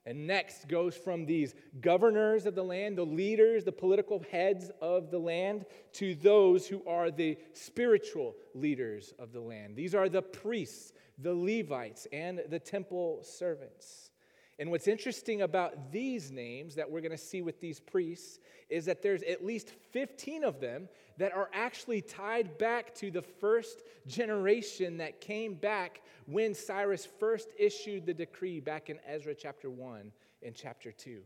And 0.06 0.26
next 0.26 0.68
goes 0.68 0.94
from 0.94 1.24
these 1.24 1.54
governors 1.80 2.44
of 2.44 2.54
the 2.54 2.62
land, 2.62 2.98
the 2.98 3.06
leaders, 3.06 3.64
the 3.64 3.72
political 3.72 4.22
heads 4.30 4.70
of 4.82 5.10
the 5.10 5.18
land, 5.18 5.64
to 5.94 6.14
those 6.14 6.66
who 6.66 6.82
are 6.86 7.10
the 7.10 7.38
spiritual 7.54 8.34
leaders 8.54 9.14
of 9.18 9.32
the 9.32 9.40
land. 9.40 9.76
These 9.76 9.94
are 9.94 10.10
the 10.10 10.20
priests, 10.20 10.92
the 11.18 11.34
Levites, 11.34 12.06
and 12.12 12.42
the 12.50 12.58
temple 12.58 13.20
servants. 13.22 14.10
And 14.58 14.70
what's 14.70 14.88
interesting 14.88 15.42
about 15.42 15.90
these 15.90 16.30
names 16.30 16.74
that 16.76 16.90
we're 16.90 17.00
going 17.00 17.10
to 17.10 17.18
see 17.18 17.42
with 17.42 17.60
these 17.60 17.80
priests 17.80 18.38
is 18.68 18.84
that 18.84 19.02
there's 19.02 19.22
at 19.22 19.44
least 19.44 19.72
15 19.92 20.44
of 20.44 20.60
them 20.60 20.88
that 21.18 21.32
are 21.32 21.50
actually 21.52 22.00
tied 22.00 22.58
back 22.58 22.94
to 22.96 23.10
the 23.10 23.22
first 23.22 23.82
generation 24.06 24.96
that 24.98 25.20
came 25.20 25.54
back 25.54 26.02
when 26.26 26.54
Cyrus 26.54 27.06
first 27.18 27.48
issued 27.58 28.06
the 28.06 28.14
decree 28.14 28.60
back 28.60 28.90
in 28.90 28.98
Ezra 29.06 29.34
chapter 29.34 29.70
1 29.70 30.12
and 30.42 30.54
chapter 30.54 30.92
2. 30.92 31.20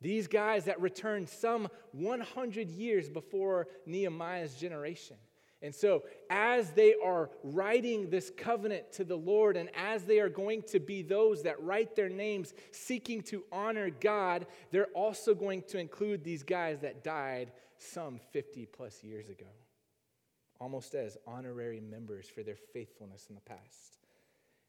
These 0.00 0.26
guys 0.26 0.64
that 0.64 0.80
returned 0.80 1.28
some 1.28 1.68
100 1.92 2.70
years 2.70 3.08
before 3.08 3.68
Nehemiah's 3.86 4.54
generation. 4.54 5.16
And 5.62 5.72
so, 5.72 6.02
as 6.28 6.72
they 6.72 6.96
are 7.04 7.30
writing 7.44 8.10
this 8.10 8.32
covenant 8.36 8.90
to 8.94 9.04
the 9.04 9.16
Lord, 9.16 9.56
and 9.56 9.70
as 9.76 10.02
they 10.02 10.18
are 10.18 10.28
going 10.28 10.62
to 10.62 10.80
be 10.80 11.02
those 11.02 11.44
that 11.44 11.62
write 11.62 11.94
their 11.94 12.08
names 12.08 12.52
seeking 12.72 13.22
to 13.22 13.44
honor 13.52 13.88
God, 13.88 14.46
they're 14.72 14.86
also 14.86 15.36
going 15.36 15.62
to 15.68 15.78
include 15.78 16.24
these 16.24 16.42
guys 16.42 16.80
that 16.80 17.04
died 17.04 17.52
some 17.82 18.20
50 18.32 18.66
plus 18.66 19.02
years 19.02 19.28
ago, 19.28 19.50
almost 20.60 20.94
as 20.94 21.16
honorary 21.26 21.80
members 21.80 22.28
for 22.28 22.42
their 22.42 22.56
faithfulness 22.56 23.26
in 23.28 23.34
the 23.34 23.40
past. 23.40 23.98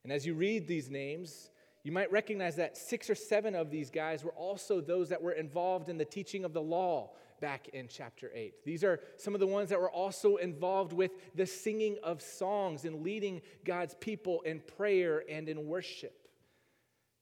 And 0.03 0.12
as 0.12 0.25
you 0.25 0.34
read 0.34 0.67
these 0.67 0.89
names, 0.89 1.50
you 1.84 1.91
might 1.91 2.12
recognize 2.12 2.55
that 2.55 2.77
six 2.77 3.10
or 3.10 3.15
seven 3.15 3.55
of 3.55 3.70
these 3.70 3.89
guys 3.89 4.24
were 4.24 4.32
also 4.32 4.82
those 4.82 5.10
that 5.10 5.22
were 5.22 5.34
involved 5.34 5.89
in 5.89 5.98
the 5.98 6.05
teaching 6.05 6.46
of 6.46 6.53
the 6.53 6.62
law 6.62 7.12
back 7.41 7.67
in 7.74 7.89
chapter 7.89 8.32
8. 8.34 8.63
These 8.63 8.86
are 8.86 9.01
some 9.17 9.34
of 9.34 9.41
the 9.41 9.48
ones 9.48 9.70
that 9.70 9.79
were 9.79 9.91
also 9.91 10.38
involved 10.38 10.93
with 10.93 11.12
the 11.36 11.46
singing 11.46 11.98
of 12.01 12.22
songs 12.22 12.86
and 12.86 13.03
leading 13.03 13.41
God's 13.65 13.96
people 13.96 14.41
in 14.41 14.62
prayer 14.62 15.24
and 15.29 15.50
in 15.50 15.67
worship. 15.67 16.29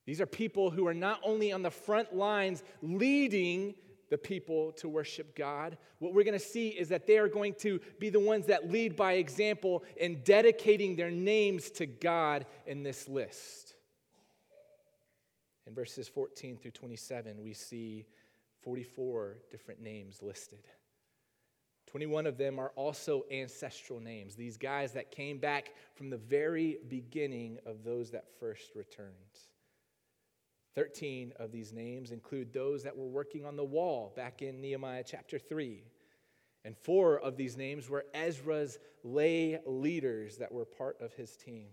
These 0.05 0.21
are 0.21 0.27
people 0.27 0.69
who 0.69 0.85
are 0.87 0.93
not 0.93 1.19
only 1.23 1.51
on 1.51 1.63
the 1.63 1.71
front 1.71 2.15
lines 2.15 2.63
leading 2.83 3.73
the 4.11 4.17
people 4.17 4.73
to 4.73 4.89
worship 4.89 5.35
God. 5.35 5.77
What 5.99 6.13
we're 6.13 6.25
going 6.25 6.37
to 6.37 6.45
see 6.45 6.67
is 6.67 6.89
that 6.89 7.07
they 7.07 7.17
are 7.17 7.29
going 7.29 7.55
to 7.59 7.79
be 7.97 8.09
the 8.09 8.19
ones 8.19 8.45
that 8.47 8.69
lead 8.69 8.97
by 8.97 9.13
example 9.13 9.83
in 9.95 10.21
dedicating 10.23 10.97
their 10.97 11.09
names 11.09 11.71
to 11.71 11.85
God 11.85 12.45
in 12.67 12.83
this 12.83 13.07
list. 13.07 13.73
In 15.65 15.73
verses 15.73 16.09
14 16.09 16.57
through 16.57 16.71
27, 16.71 17.41
we 17.41 17.53
see 17.53 18.05
44 18.63 19.37
different 19.49 19.81
names 19.81 20.21
listed. 20.21 20.59
21 21.87 22.27
of 22.27 22.37
them 22.37 22.59
are 22.59 22.73
also 22.75 23.23
ancestral 23.31 24.01
names, 24.01 24.35
these 24.35 24.57
guys 24.57 24.91
that 24.91 25.11
came 25.11 25.37
back 25.37 25.73
from 25.95 26.09
the 26.09 26.17
very 26.17 26.79
beginning 26.89 27.59
of 27.65 27.85
those 27.85 28.11
that 28.11 28.25
first 28.39 28.75
returned. 28.75 29.11
13 30.75 31.33
of 31.39 31.51
these 31.51 31.73
names 31.73 32.11
include 32.11 32.53
those 32.53 32.83
that 32.83 32.95
were 32.95 33.07
working 33.07 33.45
on 33.45 33.55
the 33.55 33.63
wall 33.63 34.13
back 34.15 34.41
in 34.41 34.61
Nehemiah 34.61 35.03
chapter 35.05 35.37
3. 35.37 35.83
And 36.63 36.77
four 36.77 37.19
of 37.19 37.37
these 37.37 37.57
names 37.57 37.89
were 37.89 38.05
Ezra's 38.13 38.77
lay 39.03 39.59
leaders 39.65 40.37
that 40.37 40.51
were 40.51 40.65
part 40.65 40.97
of 41.01 41.13
his 41.13 41.35
team. 41.35 41.67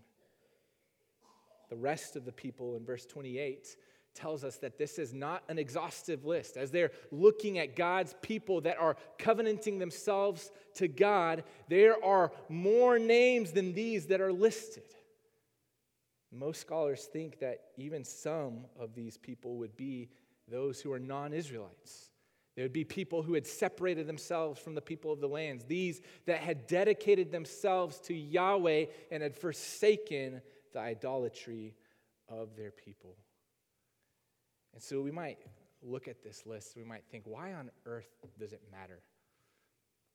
The 1.69 1.75
rest 1.75 2.15
of 2.15 2.25
the 2.25 2.31
people 2.31 2.75
in 2.75 2.83
verse 2.83 3.05
28 3.05 3.75
tells 4.15 4.43
us 4.43 4.57
that 4.57 4.77
this 4.77 4.97
is 4.97 5.13
not 5.13 5.43
an 5.47 5.59
exhaustive 5.59 6.25
list. 6.25 6.57
As 6.57 6.71
they're 6.71 6.91
looking 7.11 7.59
at 7.59 7.75
God's 7.75 8.15
people 8.21 8.61
that 8.61 8.77
are 8.77 8.97
covenanting 9.17 9.79
themselves 9.79 10.51
to 10.75 10.87
God, 10.87 11.43
there 11.69 12.03
are 12.03 12.31
more 12.49 12.97
names 12.97 13.51
than 13.51 13.73
these 13.73 14.07
that 14.07 14.19
are 14.19 14.33
listed. 14.33 14.83
Most 16.31 16.61
scholars 16.61 17.05
think 17.11 17.39
that 17.39 17.61
even 17.77 18.03
some 18.03 18.65
of 18.79 18.93
these 18.93 19.17
people 19.17 19.57
would 19.57 19.75
be 19.75 20.09
those 20.47 20.79
who 20.79 20.91
are 20.91 20.99
non 20.99 21.33
Israelites. 21.33 22.11
They 22.55 22.63
would 22.63 22.73
be 22.73 22.83
people 22.83 23.23
who 23.23 23.35
had 23.35 23.47
separated 23.47 24.05
themselves 24.05 24.59
from 24.59 24.75
the 24.75 24.81
people 24.81 25.13
of 25.13 25.21
the 25.21 25.29
lands, 25.29 25.63
these 25.63 26.01
that 26.25 26.39
had 26.39 26.67
dedicated 26.67 27.31
themselves 27.31 27.99
to 28.01 28.13
Yahweh 28.13 28.85
and 29.11 29.23
had 29.23 29.35
forsaken 29.35 30.41
the 30.73 30.79
idolatry 30.79 31.75
of 32.27 32.55
their 32.55 32.71
people. 32.71 33.15
And 34.73 34.83
so 34.83 35.01
we 35.01 35.11
might 35.11 35.39
look 35.81 36.07
at 36.07 36.21
this 36.21 36.45
list, 36.45 36.75
we 36.75 36.83
might 36.83 37.05
think, 37.09 37.23
why 37.25 37.53
on 37.53 37.71
earth 37.85 38.09
does 38.37 38.51
it 38.51 38.61
matter? 38.71 39.01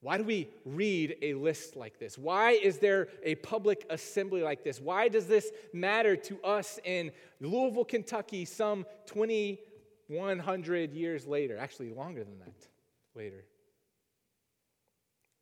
Why 0.04 0.18
do 0.18 0.25
we 0.25 0.50
read 0.66 1.16
a 1.23 1.32
list 1.32 1.76
like 1.76 1.99
this? 1.99 2.18
Why 2.18 2.50
is 2.50 2.76
there 2.76 3.08
a 3.23 3.37
public 3.37 3.87
assembly 3.88 4.42
like 4.42 4.62
this? 4.62 4.78
Why 4.78 5.08
does 5.08 5.26
this 5.26 5.50
matter 5.73 6.14
to 6.14 6.38
us 6.42 6.78
in 6.84 7.11
Louisville, 7.40 7.87
Kentucky, 7.87 8.44
some 8.44 8.84
2,100 9.06 10.92
years 10.92 11.26
later? 11.26 11.56
Actually, 11.56 11.94
longer 11.94 12.23
than 12.23 12.38
that 12.40 12.68
later. 13.14 13.46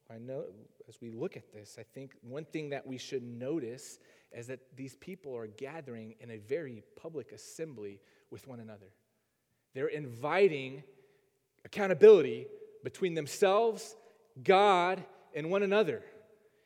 I 0.09 0.19
know 0.19 0.45
as 0.89 1.01
we 1.01 1.11
look 1.11 1.37
at 1.37 1.53
this, 1.53 1.77
I 1.77 1.83
think 1.83 2.13
one 2.21 2.45
thing 2.45 2.71
that 2.71 2.87
we 2.87 2.99
should 2.99 3.25
notice 3.25 3.99
is 4.31 4.47
that 4.47 4.61
these 4.77 4.95
people 4.95 5.37
are 5.37 5.49
gathering 5.49 6.15
in 6.21 6.31
a 6.31 6.39
very 6.39 6.85
public 6.95 7.33
assembly 7.33 7.99
with 8.31 8.47
one 8.47 8.61
another. 8.61 8.93
They're 9.75 9.89
inviting 9.89 10.85
accountability 11.65 12.47
between 12.85 13.15
themselves, 13.15 13.97
God, 14.43 15.03
and 15.35 15.51
one 15.51 15.63
another. 15.63 16.03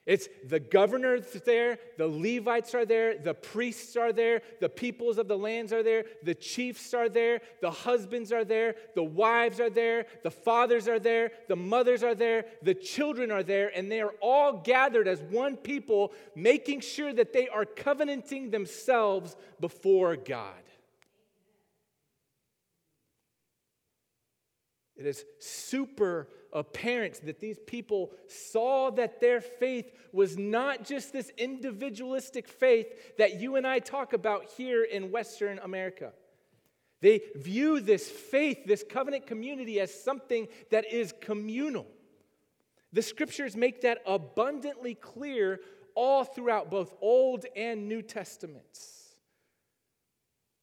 It's 0.06 0.28
the 0.48 0.60
governors 0.60 1.24
there, 1.44 1.80
the 1.98 2.06
Levites 2.06 2.76
are 2.76 2.84
there, 2.84 3.18
the 3.18 3.34
priests 3.34 3.96
are 3.96 4.12
there, 4.12 4.40
the 4.60 4.68
peoples 4.68 5.18
of 5.18 5.26
the 5.26 5.36
lands 5.36 5.72
are 5.72 5.82
there, 5.82 6.04
the 6.22 6.34
chiefs 6.34 6.94
are 6.94 7.08
there, 7.08 7.40
the 7.60 7.72
husbands 7.72 8.30
are 8.30 8.44
there, 8.44 8.76
the 8.94 9.02
wives 9.02 9.58
are 9.58 9.68
there, 9.68 10.06
the 10.22 10.30
fathers 10.30 10.86
are 10.86 11.00
there, 11.00 11.32
the 11.48 11.56
mothers 11.56 12.04
are 12.04 12.14
there, 12.14 12.44
the 12.62 12.74
children 12.74 13.32
are 13.32 13.42
there, 13.42 13.76
and 13.76 13.90
they 13.90 14.00
are 14.00 14.14
all 14.20 14.52
gathered 14.52 15.08
as 15.08 15.20
one 15.22 15.56
people, 15.56 16.12
making 16.36 16.80
sure 16.80 17.12
that 17.12 17.32
they 17.32 17.48
are 17.48 17.64
covenanting 17.64 18.50
themselves 18.50 19.36
before 19.58 20.14
God. 20.14 20.54
It 24.94 25.04
is 25.04 25.24
super 25.40 26.28
apparent 26.56 27.24
that 27.26 27.38
these 27.38 27.58
people 27.66 28.10
saw 28.26 28.90
that 28.90 29.20
their 29.20 29.40
faith 29.40 29.92
was 30.12 30.38
not 30.38 30.84
just 30.84 31.12
this 31.12 31.30
individualistic 31.36 32.48
faith 32.48 32.86
that 33.18 33.38
you 33.38 33.56
and 33.56 33.66
I 33.66 33.78
talk 33.78 34.14
about 34.14 34.46
here 34.56 34.82
in 34.82 35.12
Western 35.12 35.58
America. 35.58 36.12
They 37.02 37.20
view 37.36 37.80
this 37.80 38.08
faith, 38.08 38.64
this 38.64 38.82
covenant 38.88 39.26
community, 39.26 39.78
as 39.80 39.92
something 39.92 40.48
that 40.70 40.90
is 40.90 41.12
communal. 41.20 41.86
The 42.92 43.02
scriptures 43.02 43.54
make 43.54 43.82
that 43.82 43.98
abundantly 44.06 44.94
clear 44.94 45.60
all 45.94 46.24
throughout 46.24 46.70
both 46.70 46.94
Old 47.02 47.44
and 47.54 47.86
New 47.86 48.00
Testaments. 48.00 49.14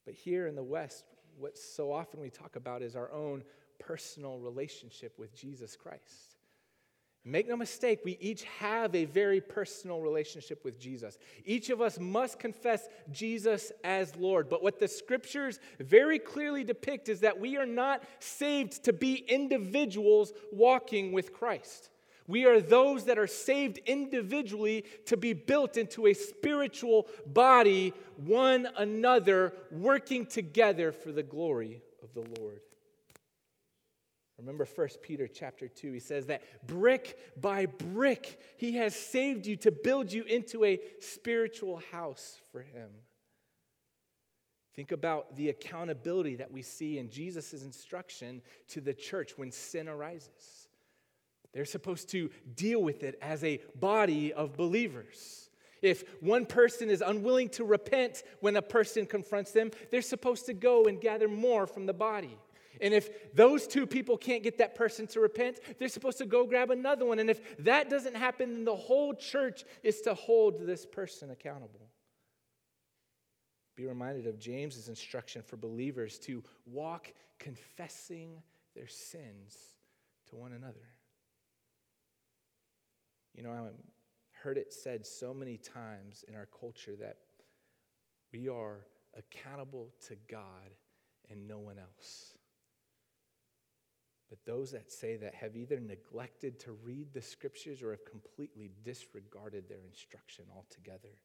But 0.04 0.14
here 0.14 0.48
in 0.48 0.56
the 0.56 0.62
West, 0.62 1.04
what 1.38 1.56
so 1.56 1.92
often 1.92 2.20
we 2.20 2.30
talk 2.30 2.56
about 2.56 2.82
is 2.82 2.96
our 2.96 3.12
own 3.12 3.44
personal 3.78 4.38
relationship 4.38 5.18
with 5.18 5.34
Jesus 5.34 5.76
Christ. 5.76 6.36
Make 7.26 7.48
no 7.48 7.56
mistake, 7.56 8.00
we 8.04 8.18
each 8.20 8.44
have 8.58 8.94
a 8.94 9.06
very 9.06 9.40
personal 9.40 10.02
relationship 10.02 10.62
with 10.62 10.78
Jesus. 10.78 11.16
Each 11.46 11.70
of 11.70 11.80
us 11.80 11.98
must 11.98 12.38
confess 12.38 12.86
Jesus 13.10 13.72
as 13.82 14.14
Lord. 14.16 14.50
But 14.50 14.62
what 14.62 14.78
the 14.78 14.88
scriptures 14.88 15.58
very 15.80 16.18
clearly 16.18 16.64
depict 16.64 17.08
is 17.08 17.20
that 17.20 17.40
we 17.40 17.56
are 17.56 17.64
not 17.64 18.02
saved 18.18 18.84
to 18.84 18.92
be 18.92 19.14
individuals 19.26 20.34
walking 20.52 21.12
with 21.12 21.32
Christ. 21.32 21.88
We 22.26 22.44
are 22.44 22.60
those 22.60 23.04
that 23.04 23.18
are 23.18 23.26
saved 23.26 23.78
individually 23.86 24.84
to 25.06 25.16
be 25.16 25.32
built 25.32 25.78
into 25.78 26.06
a 26.06 26.14
spiritual 26.14 27.06
body, 27.26 27.94
one 28.16 28.68
another, 28.76 29.54
working 29.70 30.26
together 30.26 30.92
for 30.92 31.10
the 31.10 31.22
glory 31.22 31.80
of 32.02 32.12
the 32.12 32.40
Lord. 32.40 32.60
Remember 34.44 34.66
1 34.66 34.88
Peter 35.00 35.26
chapter 35.26 35.68
2, 35.68 35.92
he 35.92 36.00
says 36.00 36.26
that 36.26 36.42
brick 36.66 37.18
by 37.40 37.64
brick, 37.64 38.38
he 38.58 38.74
has 38.76 38.94
saved 38.94 39.46
you 39.46 39.56
to 39.56 39.70
build 39.70 40.12
you 40.12 40.22
into 40.24 40.64
a 40.66 40.78
spiritual 41.00 41.80
house 41.90 42.36
for 42.52 42.60
him. 42.60 42.90
Think 44.74 44.92
about 44.92 45.34
the 45.36 45.48
accountability 45.48 46.36
that 46.36 46.52
we 46.52 46.60
see 46.60 46.98
in 46.98 47.08
Jesus' 47.08 47.62
instruction 47.62 48.42
to 48.68 48.82
the 48.82 48.92
church 48.92 49.38
when 49.38 49.50
sin 49.50 49.88
arises. 49.88 50.68
They're 51.54 51.64
supposed 51.64 52.10
to 52.10 52.28
deal 52.54 52.82
with 52.82 53.02
it 53.02 53.18
as 53.22 53.42
a 53.44 53.62
body 53.76 54.34
of 54.34 54.58
believers. 54.58 55.48
If 55.80 56.04
one 56.20 56.44
person 56.44 56.90
is 56.90 57.02
unwilling 57.06 57.48
to 57.50 57.64
repent 57.64 58.24
when 58.40 58.56
a 58.56 58.62
person 58.62 59.06
confronts 59.06 59.52
them, 59.52 59.70
they're 59.90 60.02
supposed 60.02 60.44
to 60.46 60.52
go 60.52 60.84
and 60.84 61.00
gather 61.00 61.28
more 61.28 61.66
from 61.66 61.86
the 61.86 61.94
body. 61.94 62.36
And 62.80 62.92
if 62.92 63.34
those 63.34 63.66
two 63.66 63.86
people 63.86 64.16
can't 64.16 64.42
get 64.42 64.58
that 64.58 64.74
person 64.74 65.06
to 65.08 65.20
repent, 65.20 65.60
they're 65.78 65.88
supposed 65.88 66.18
to 66.18 66.26
go 66.26 66.46
grab 66.46 66.70
another 66.70 67.04
one. 67.04 67.18
And 67.18 67.30
if 67.30 67.56
that 67.64 67.90
doesn't 67.90 68.16
happen, 68.16 68.54
then 68.54 68.64
the 68.64 68.74
whole 68.74 69.14
church 69.14 69.64
is 69.82 70.00
to 70.02 70.14
hold 70.14 70.66
this 70.66 70.84
person 70.84 71.30
accountable. 71.30 71.88
Be 73.76 73.86
reminded 73.86 74.26
of 74.26 74.38
James's 74.38 74.88
instruction 74.88 75.42
for 75.42 75.56
believers 75.56 76.18
to 76.20 76.42
walk 76.66 77.12
confessing 77.38 78.42
their 78.74 78.88
sins 78.88 79.56
to 80.30 80.36
one 80.36 80.52
another. 80.52 80.88
You 83.34 83.42
know, 83.42 83.50
I've 83.50 83.72
heard 84.42 84.58
it 84.58 84.72
said 84.72 85.04
so 85.06 85.34
many 85.34 85.56
times 85.56 86.24
in 86.28 86.36
our 86.36 86.46
culture 86.60 86.94
that 87.00 87.18
we 88.32 88.48
are 88.48 88.86
accountable 89.16 89.90
to 90.06 90.16
God 90.28 90.70
and 91.30 91.48
no 91.48 91.58
one 91.58 91.78
else. 91.78 92.34
But 94.34 94.52
those 94.52 94.72
that 94.72 94.90
say 94.90 95.14
that 95.18 95.32
have 95.36 95.54
either 95.54 95.78
neglected 95.78 96.58
to 96.60 96.72
read 96.72 97.12
the 97.12 97.22
scriptures 97.22 97.84
or 97.84 97.92
have 97.92 98.04
completely 98.04 98.72
disregarded 98.82 99.68
their 99.68 99.84
instruction 99.86 100.46
altogether. 100.52 101.20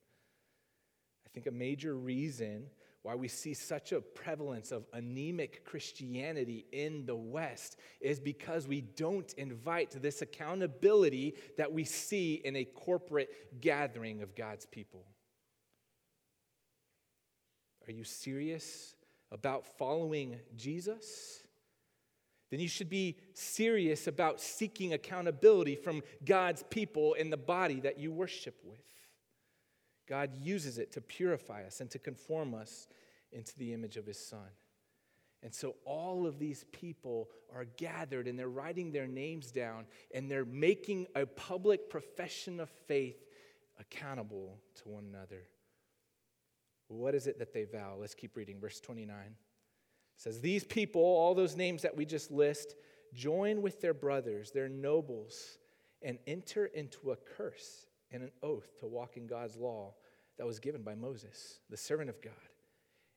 I 1.25 1.29
think 1.33 1.47
a 1.47 1.51
major 1.51 1.95
reason 1.95 2.67
why 3.01 3.15
we 3.15 3.27
see 3.27 3.55
such 3.55 3.93
a 3.93 4.01
prevalence 4.01 4.71
of 4.71 4.85
anemic 4.93 5.65
Christianity 5.65 6.67
in 6.71 7.07
the 7.07 7.15
West 7.15 7.77
is 7.99 8.19
because 8.19 8.67
we 8.67 8.81
don't 8.81 9.33
invite 9.39 9.99
this 10.03 10.21
accountability 10.21 11.33
that 11.57 11.73
we 11.73 11.85
see 11.85 12.35
in 12.35 12.57
a 12.57 12.63
corporate 12.63 13.59
gathering 13.59 14.21
of 14.21 14.35
God's 14.35 14.67
people. 14.67 15.03
Are 17.87 17.91
you 17.91 18.03
serious 18.03 18.93
about 19.31 19.65
following 19.79 20.39
Jesus? 20.55 21.41
Then 22.49 22.59
you 22.59 22.67
should 22.67 22.89
be 22.89 23.17
serious 23.33 24.07
about 24.07 24.41
seeking 24.41 24.93
accountability 24.93 25.75
from 25.75 26.01
God's 26.25 26.63
people 26.63 27.13
in 27.13 27.29
the 27.29 27.37
body 27.37 27.79
that 27.81 27.99
you 27.99 28.11
worship 28.11 28.55
with. 28.63 28.79
God 30.07 30.35
uses 30.35 30.79
it 30.79 30.91
to 30.93 31.01
purify 31.01 31.63
us 31.63 31.81
and 31.81 31.91
to 31.91 31.99
conform 31.99 32.55
us 32.55 32.87
into 33.31 33.55
the 33.57 33.73
image 33.73 33.97
of 33.97 34.07
his 34.07 34.17
son. 34.17 34.49
And 35.43 35.53
so 35.53 35.75
all 35.85 36.25
of 36.25 36.39
these 36.39 36.65
people 36.71 37.29
are 37.53 37.65
gathered 37.77 38.27
and 38.27 38.37
they're 38.37 38.49
writing 38.49 38.91
their 38.91 39.07
names 39.07 39.51
down 39.51 39.85
and 40.13 40.29
they're 40.29 40.43
making 40.43 41.07
a 41.15 41.25
public 41.25 41.89
profession 41.89 42.59
of 42.59 42.69
faith 42.87 43.23
accountable 43.79 44.57
to 44.81 44.89
one 44.89 45.05
another. 45.05 45.43
What 46.87 47.13
is 47.13 47.27
it 47.27 47.37
that 47.39 47.53
they 47.53 47.65
vow? 47.65 47.95
Let's 47.99 48.15
keep 48.15 48.35
reading. 48.35 48.59
Verse 48.59 48.79
29 48.79 49.15
it 49.17 49.48
says, 50.19 50.41
These 50.41 50.65
people, 50.65 51.01
all 51.01 51.33
those 51.33 51.55
names 51.55 51.81
that 51.81 51.95
we 51.95 52.05
just 52.05 52.29
list, 52.29 52.75
join 53.13 53.61
with 53.61 53.81
their 53.81 53.93
brothers, 53.93 54.51
their 54.51 54.67
nobles, 54.67 55.57
and 56.01 56.19
enter 56.27 56.65
into 56.65 57.11
a 57.11 57.15
curse 57.15 57.87
and 58.11 58.23
an 58.23 58.31
oath 58.43 58.77
to 58.79 58.85
walk 58.85 59.15
in 59.15 59.27
God's 59.27 59.55
law 59.55 59.93
that 60.37 60.45
was 60.45 60.59
given 60.59 60.83
by 60.83 60.93
Moses, 60.93 61.59
the 61.69 61.77
servant 61.77 62.09
of 62.09 62.21
God, 62.21 62.33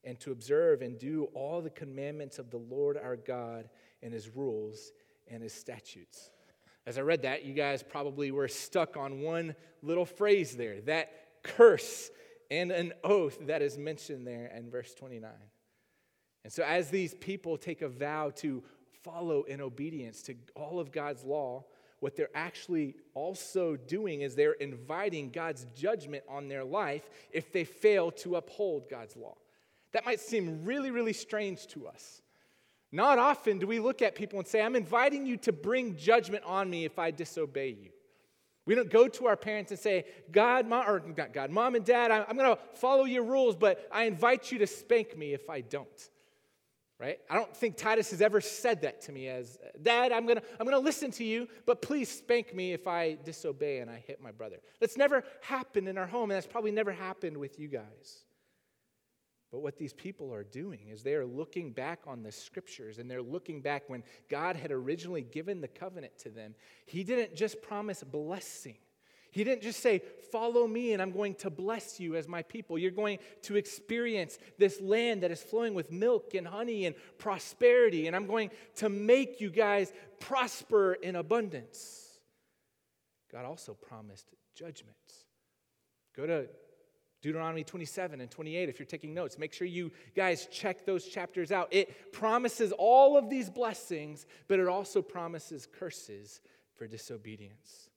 and 0.05 0.19
to 0.21 0.31
observe 0.31 0.81
and 0.81 0.99
do 0.99 1.25
all 1.35 1.61
the 1.61 1.71
commandments 1.71 2.39
of 2.39 2.51
the 2.51 2.59
Lord 2.59 2.97
our 2.97 3.17
God 3.17 3.69
and 4.01 4.13
his 4.13 4.29
rules 4.29 4.93
and 5.29 5.43
his 5.43 5.53
statutes. 5.53 6.31
As 6.87 6.99
I 6.99 7.03
read 7.03 7.23
that, 7.23 7.45
you 7.45 7.53
guys 7.53 7.83
probably 7.83 8.31
were 8.31 8.49
stuck 8.49 8.97
on 8.97 9.23
one 9.23 9.57
little 9.83 10.07
phrase 10.07 10.57
there 10.57 10.81
that 10.83 11.11
curse 11.43 12.11
and 12.49 12.71
an 12.71 12.93
oath 13.03 13.39
that 13.47 13.61
is 13.61 13.77
mentioned 13.77 14.25
there 14.25 14.53
in 14.57 14.71
verse 14.71 14.95
29. 14.95 15.31
And 16.45 16.53
so, 16.53 16.65
as 16.65 16.91
these 16.91 17.15
people 17.15 17.57
take 17.57 17.83
a 17.83 17.89
vow 17.89 18.31
to 18.37 18.63
follow 19.03 19.43
in 19.45 19.61
obedience 19.61 20.23
to 20.23 20.35
all 20.55 20.81
of 20.81 20.93
God's 20.93 21.25
law, 21.25 21.65
what 22.01 22.17
they're 22.17 22.29
actually 22.35 22.97
also 23.15 23.77
doing 23.77 24.23
is 24.23 24.35
they're 24.35 24.53
inviting 24.53 25.31
God's 25.31 25.67
judgment 25.77 26.25
on 26.29 26.49
their 26.49 26.65
life 26.65 27.09
if 27.31 27.53
they 27.53 27.65
fail 27.65 28.11
to 28.11 28.37
uphold 28.37 28.89
God's 28.89 29.17
law. 29.17 29.37
That 29.93 30.05
might 30.05 30.19
seem 30.19 30.65
really, 30.65 30.91
really 30.91 31.13
strange 31.13 31.67
to 31.69 31.87
us. 31.87 32.23
Not 32.91 33.19
often 33.19 33.59
do 33.59 33.67
we 33.67 33.79
look 33.79 34.03
at 34.03 34.17
people 34.17 34.39
and 34.39 34.49
say, 34.49 34.61
I'm 34.61 34.75
inviting 34.75 35.27
you 35.27 35.37
to 35.39 35.53
bring 35.53 35.97
judgment 35.97 36.43
on 36.45 36.69
me 36.69 36.85
if 36.85 36.99
I 36.99 37.13
disobey 37.13 37.69
you. 37.69 37.91
We 38.67 38.75
don't 38.75 38.91
go 38.91 39.09
to 39.09 39.27
our 39.27 39.37
parents 39.37 39.71
and 39.71 39.81
say, 39.81 40.05
God, 40.31 40.67
mom, 40.67 40.89
or 40.89 41.03
not 41.17 41.33
God, 41.33 41.51
mom 41.51 41.75
and 41.75 41.85
dad, 41.85 42.11
I'm 42.11 42.37
going 42.37 42.55
to 42.55 42.63
follow 42.75 43.05
your 43.05 43.25
rules, 43.25 43.57
but 43.57 43.89
I 43.91 44.05
invite 44.05 44.53
you 44.53 44.59
to 44.59 44.67
spank 44.67 45.17
me 45.17 45.35
if 45.35 45.49
I 45.49 45.61
don't 45.63 46.11
right? 47.03 47.19
I 47.29 47.35
don't 47.35 47.55
think 47.55 47.77
Titus 47.77 48.13
has 48.13 48.23
ever 48.23 48.41
said 48.41 48.83
that 48.83 49.01
to 49.03 49.13
me 49.13 49.27
as, 49.27 49.59
Dad, 49.83 50.13
I'm 50.13 50.25
gonna, 50.25 50.43
I'm 50.61 50.65
gonna 50.65 50.79
listen 50.79 51.11
to 51.13 51.25
you, 51.25 51.49
but 51.67 51.83
please 51.83 52.09
spank 52.09 52.55
me 52.55 52.73
if 52.73 52.87
I 52.87 53.19
disobey 53.25 53.79
and 53.81 53.91
I 53.91 54.05
hit 54.07 54.23
my 54.23 54.31
brother. 54.31 54.59
That's 54.79 54.97
never 54.97 55.25
happened 55.41 55.89
in 55.89 55.99
our 55.99 56.07
home, 56.07 56.31
and 56.31 56.37
that's 56.37 56.47
probably 56.47 56.71
never 56.71 56.93
happened 56.93 57.37
with 57.37 57.59
you 57.59 57.67
guys. 57.67 58.25
But 59.51 59.63
what 59.63 59.79
these 59.79 59.93
people 59.93 60.33
are 60.33 60.45
doing 60.45 60.91
is 60.91 61.03
they 61.03 61.15
are 61.15 61.27
looking 61.27 61.73
back 61.73 62.03
on 62.07 62.23
the 62.23 62.33
scriptures 62.33 62.99
and 62.99 63.11
they're 63.11 63.21
looking 63.21 63.61
back 63.61 63.83
when 63.89 64.03
God 64.31 64.57
had 64.57 64.71
originally 64.71 65.23
given 65.23 65.61
the 65.61 65.69
covenant 65.69 66.17
to 66.21 66.31
them. 66.31 66.55
He 66.87 67.05
didn't 67.05 67.35
just 67.37 67.61
promise 67.61 68.03
blessing, 68.03 68.79
he 69.33 69.43
didn't 69.45 69.63
just 69.63 69.81
say, 69.81 70.03
Follow 70.31 70.67
me 70.67 70.95
and 70.95 71.03
I'm 71.03 71.11
going 71.13 71.35
to 71.37 71.51
bless 71.51 72.01
you 72.01 72.17
as 72.17 72.27
my 72.27 72.43
people. 72.43 72.79
You're 72.79 72.91
going 72.91 73.19
to 73.43 73.57
experience 73.57 74.39
this 74.57 74.81
land 74.81 75.23
that 75.25 75.31
is 75.31 75.43
flowing 75.43 75.75
with 75.75 75.93
milk 75.93 76.33
and 76.33 76.47
honey 76.47 76.87
and 76.87 76.95
prosperity, 77.19 78.07
and 78.07 78.17
I'm 78.17 78.27
going 78.27 78.51
to 78.77 78.89
make 78.89 79.43
you 79.43 79.51
guys 79.51 79.93
prosper 80.21 80.95
in 80.95 81.17
abundance. 81.17 82.19
God 83.31 83.45
also 83.45 83.75
promised 83.75 84.27
judgments. 84.55 85.27
Go 86.17 86.27
to 86.27 86.47
Deuteronomy 87.21 87.63
27 87.63 88.21
and 88.23 88.31
28 88.31 88.69
if 88.69 88.79
you're 88.79 88.87
taking 88.87 89.13
notes. 89.13 89.39
Make 89.39 89.53
sure 89.53 89.67
you 89.67 89.91
guys 90.17 90.49
check 90.51 90.87
those 90.87 91.05
chapters 91.07 91.53
out. 91.53 91.69
It 91.71 92.13
promises 92.13 92.73
all 92.73 93.19
of 93.19 93.29
these 93.29 93.51
blessings, 93.51 94.27
but 94.49 94.59
it 94.59 94.67
also 94.67 95.03
promises 95.03 95.67
curses 95.67 96.41
for 96.75 96.87
disobedience. 96.87 97.91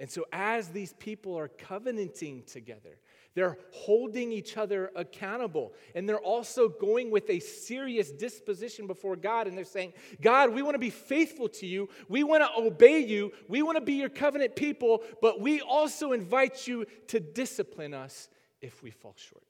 And 0.00 0.10
so, 0.10 0.24
as 0.32 0.68
these 0.68 0.94
people 0.94 1.38
are 1.38 1.48
covenanting 1.48 2.44
together, 2.44 2.98
they're 3.34 3.58
holding 3.70 4.32
each 4.32 4.56
other 4.56 4.90
accountable. 4.96 5.74
And 5.94 6.08
they're 6.08 6.18
also 6.18 6.70
going 6.70 7.10
with 7.10 7.28
a 7.28 7.38
serious 7.38 8.10
disposition 8.10 8.86
before 8.86 9.14
God. 9.14 9.46
And 9.46 9.56
they're 9.56 9.64
saying, 9.64 9.92
God, 10.22 10.54
we 10.54 10.62
want 10.62 10.74
to 10.74 10.80
be 10.80 10.90
faithful 10.90 11.50
to 11.50 11.66
you. 11.66 11.90
We 12.08 12.24
want 12.24 12.42
to 12.42 12.60
obey 12.60 13.00
you. 13.00 13.30
We 13.46 13.62
want 13.62 13.76
to 13.76 13.84
be 13.84 13.92
your 13.92 14.08
covenant 14.08 14.56
people. 14.56 15.02
But 15.20 15.38
we 15.38 15.60
also 15.60 16.12
invite 16.12 16.66
you 16.66 16.86
to 17.08 17.20
discipline 17.20 17.92
us 17.92 18.30
if 18.62 18.82
we 18.82 18.90
fall 18.90 19.14
short. 19.18 19.44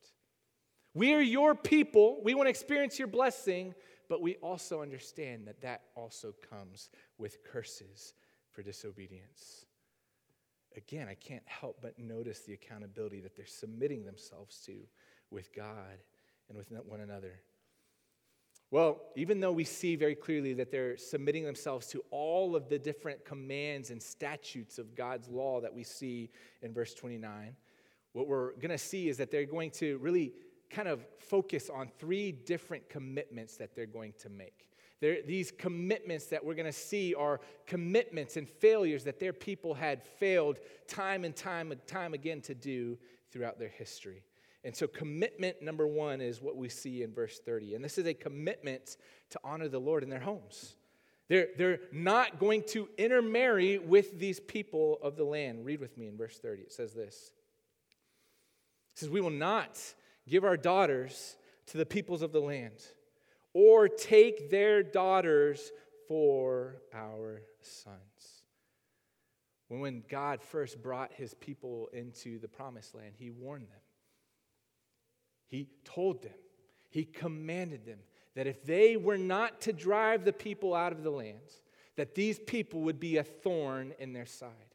We 0.95 1.15
are 1.15 1.23
your 1.23 1.55
people. 1.55 2.21
We 2.25 2.35
want 2.35 2.47
to 2.49 2.51
experience 2.51 2.99
your 2.99 3.09
blessing. 3.09 3.75
But 4.09 4.21
we 4.21 4.35
also 4.37 4.83
understand 4.83 5.47
that 5.47 5.61
that 5.61 5.83
also 5.95 6.35
comes 6.51 6.91
with 7.19 7.45
curses 7.45 8.15
for 8.51 8.63
disobedience 8.63 9.65
again, 10.77 11.09
I 11.09 11.15
can't 11.15 11.43
help 11.47 11.79
but 11.81 11.99
notice 11.99 12.41
the 12.41 12.53
accountability 12.53 13.21
that 13.21 13.37
they're 13.37 13.47
submitting 13.47 14.05
themselves 14.05 14.61
to 14.67 14.75
with 15.31 15.55
God 15.55 15.99
and 16.49 16.57
with 16.57 16.71
one 16.87 17.01
another. 17.01 17.41
Well, 18.73 19.01
even 19.17 19.41
though 19.41 19.51
we 19.51 19.65
see 19.65 19.97
very 19.97 20.15
clearly 20.15 20.55
that 20.55 20.71
they're 20.71 20.97
submitting 20.97 21.45
themselves 21.45 21.89
to 21.89 22.05
all 22.11 22.55
of 22.55 22.69
the 22.69 22.79
different 22.79 23.25
commands 23.25 23.91
and 23.91 24.01
statutes 24.01 24.79
of 24.79 24.95
God's 24.95 25.29
law 25.29 25.61
that 25.61 25.75
we 25.75 25.83
see 25.83 26.31
in 26.63 26.73
verse 26.73 26.95
29, 26.95 27.57
what 28.13 28.29
we're 28.29 28.53
going 28.55 28.71
to 28.71 28.79
see 28.79 29.09
is 29.09 29.17
that 29.17 29.31
they're 29.33 29.45
going 29.45 29.73
to 29.73 29.99
really 29.99 30.33
kind 30.71 30.87
of 30.87 31.05
focus 31.19 31.69
on 31.69 31.91
three 31.99 32.31
different 32.31 32.89
commitments 32.89 33.57
that 33.57 33.75
they're 33.75 33.87
going 33.87 34.15
to 34.21 34.29
make. 34.29 34.70
These 35.01 35.53
commitments 35.53 36.27
that 36.27 36.45
we're 36.45 36.55
going 36.55 36.67
to 36.67 36.73
see 36.73 37.15
are 37.15 37.41
commitments 37.67 38.37
and 38.37 38.47
failures 38.47 39.05
that 39.05 39.19
their 39.19 39.33
people 39.33 39.73
had 39.73 40.03
failed 40.03 40.59
time 40.89 41.25
and 41.25 41.35
time 41.35 41.73
and 41.73 41.85
time 41.87 42.13
again 42.13 42.43
to 42.43 42.55
do 42.55 42.99
throughout 43.33 43.59
their 43.59 43.69
history. 43.69 44.25
And 44.63 44.77
so, 44.77 44.87
commitment 44.87 45.63
number 45.63 45.87
one 45.87 46.21
is 46.21 46.43
what 46.43 46.55
we 46.55 46.69
see 46.69 47.03
in 47.03 47.15
verse 47.15 47.39
30. 47.39 47.77
And 47.77 47.85
this 47.85 47.97
is 47.97 48.07
a 48.07 48.13
commitment 48.13 48.99
to 49.31 49.41
honor 49.43 49.69
the 49.69 49.79
Lord 49.79 50.03
in 50.03 50.11
their 50.11 50.21
homes. 50.21 50.77
They're, 51.29 51.49
they're 51.57 51.81
not 51.93 52.39
going 52.39 52.65
to 52.69 52.89
intermarry 52.99 53.79
with 53.79 54.19
these 54.19 54.39
people 54.39 54.99
of 55.03 55.17
the 55.17 55.25
land. 55.25 55.65
Read 55.65 55.81
with 55.81 55.97
me 55.97 56.09
in 56.09 56.19
verse 56.19 56.39
30. 56.39 56.63
It 56.63 56.73
says 56.73 56.93
this 56.93 57.31
It 58.93 58.99
says, 58.99 59.09
We 59.09 59.23
will 59.23 59.31
not 59.31 59.79
give 60.29 60.45
our 60.45 60.59
daughters 60.59 61.37
to 61.69 61.79
the 61.79 61.87
peoples 61.87 62.21
of 62.21 62.33
the 62.33 62.41
land 62.41 62.75
or 63.53 63.89
take 63.89 64.51
their 64.51 64.83
daughters 64.83 65.73
for 66.09 66.83
our 66.93 67.43
sons. 67.61 68.45
When, 69.69 70.03
God 70.09 70.43
first 70.43 70.83
brought 70.83 71.13
his 71.13 71.35
people 71.35 71.89
into 71.93 72.41
the 72.41 72.49
promised 72.49 72.95
land, 72.95 73.15
he 73.17 73.31
warned 73.31 73.69
them. 73.69 73.81
He 75.47 75.69
told 75.85 76.23
them, 76.23 76.35
he 76.89 77.05
commanded 77.05 77.87
them 77.87 78.01
that 78.35 78.47
if 78.47 78.65
they 78.65 78.97
were 78.97 79.19
not 79.19 79.61
to 79.63 79.73
drive 79.73 80.25
the 80.25 80.33
people 80.33 80.75
out 80.75 80.93
of 80.93 81.03
the 81.03 81.11
lands, 81.11 81.63
that 81.97 82.15
these 82.15 82.39
people 82.39 82.81
would 82.83 82.99
be 82.99 83.17
a 83.17 83.23
thorn 83.23 83.93
in 83.99 84.13
their 84.13 84.27
side. 84.27 84.70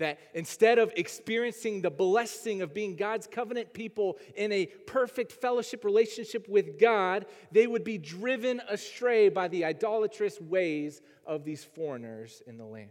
That 0.00 0.18
instead 0.32 0.78
of 0.78 0.92
experiencing 0.96 1.82
the 1.82 1.90
blessing 1.90 2.62
of 2.62 2.72
being 2.72 2.96
God's 2.96 3.26
covenant 3.26 3.74
people 3.74 4.16
in 4.34 4.50
a 4.50 4.64
perfect 4.64 5.30
fellowship 5.30 5.84
relationship 5.84 6.48
with 6.48 6.78
God, 6.80 7.26
they 7.52 7.66
would 7.66 7.84
be 7.84 7.98
driven 7.98 8.62
astray 8.66 9.28
by 9.28 9.48
the 9.48 9.66
idolatrous 9.66 10.40
ways 10.40 11.02
of 11.26 11.44
these 11.44 11.64
foreigners 11.64 12.42
in 12.46 12.56
the 12.56 12.64
land. 12.64 12.88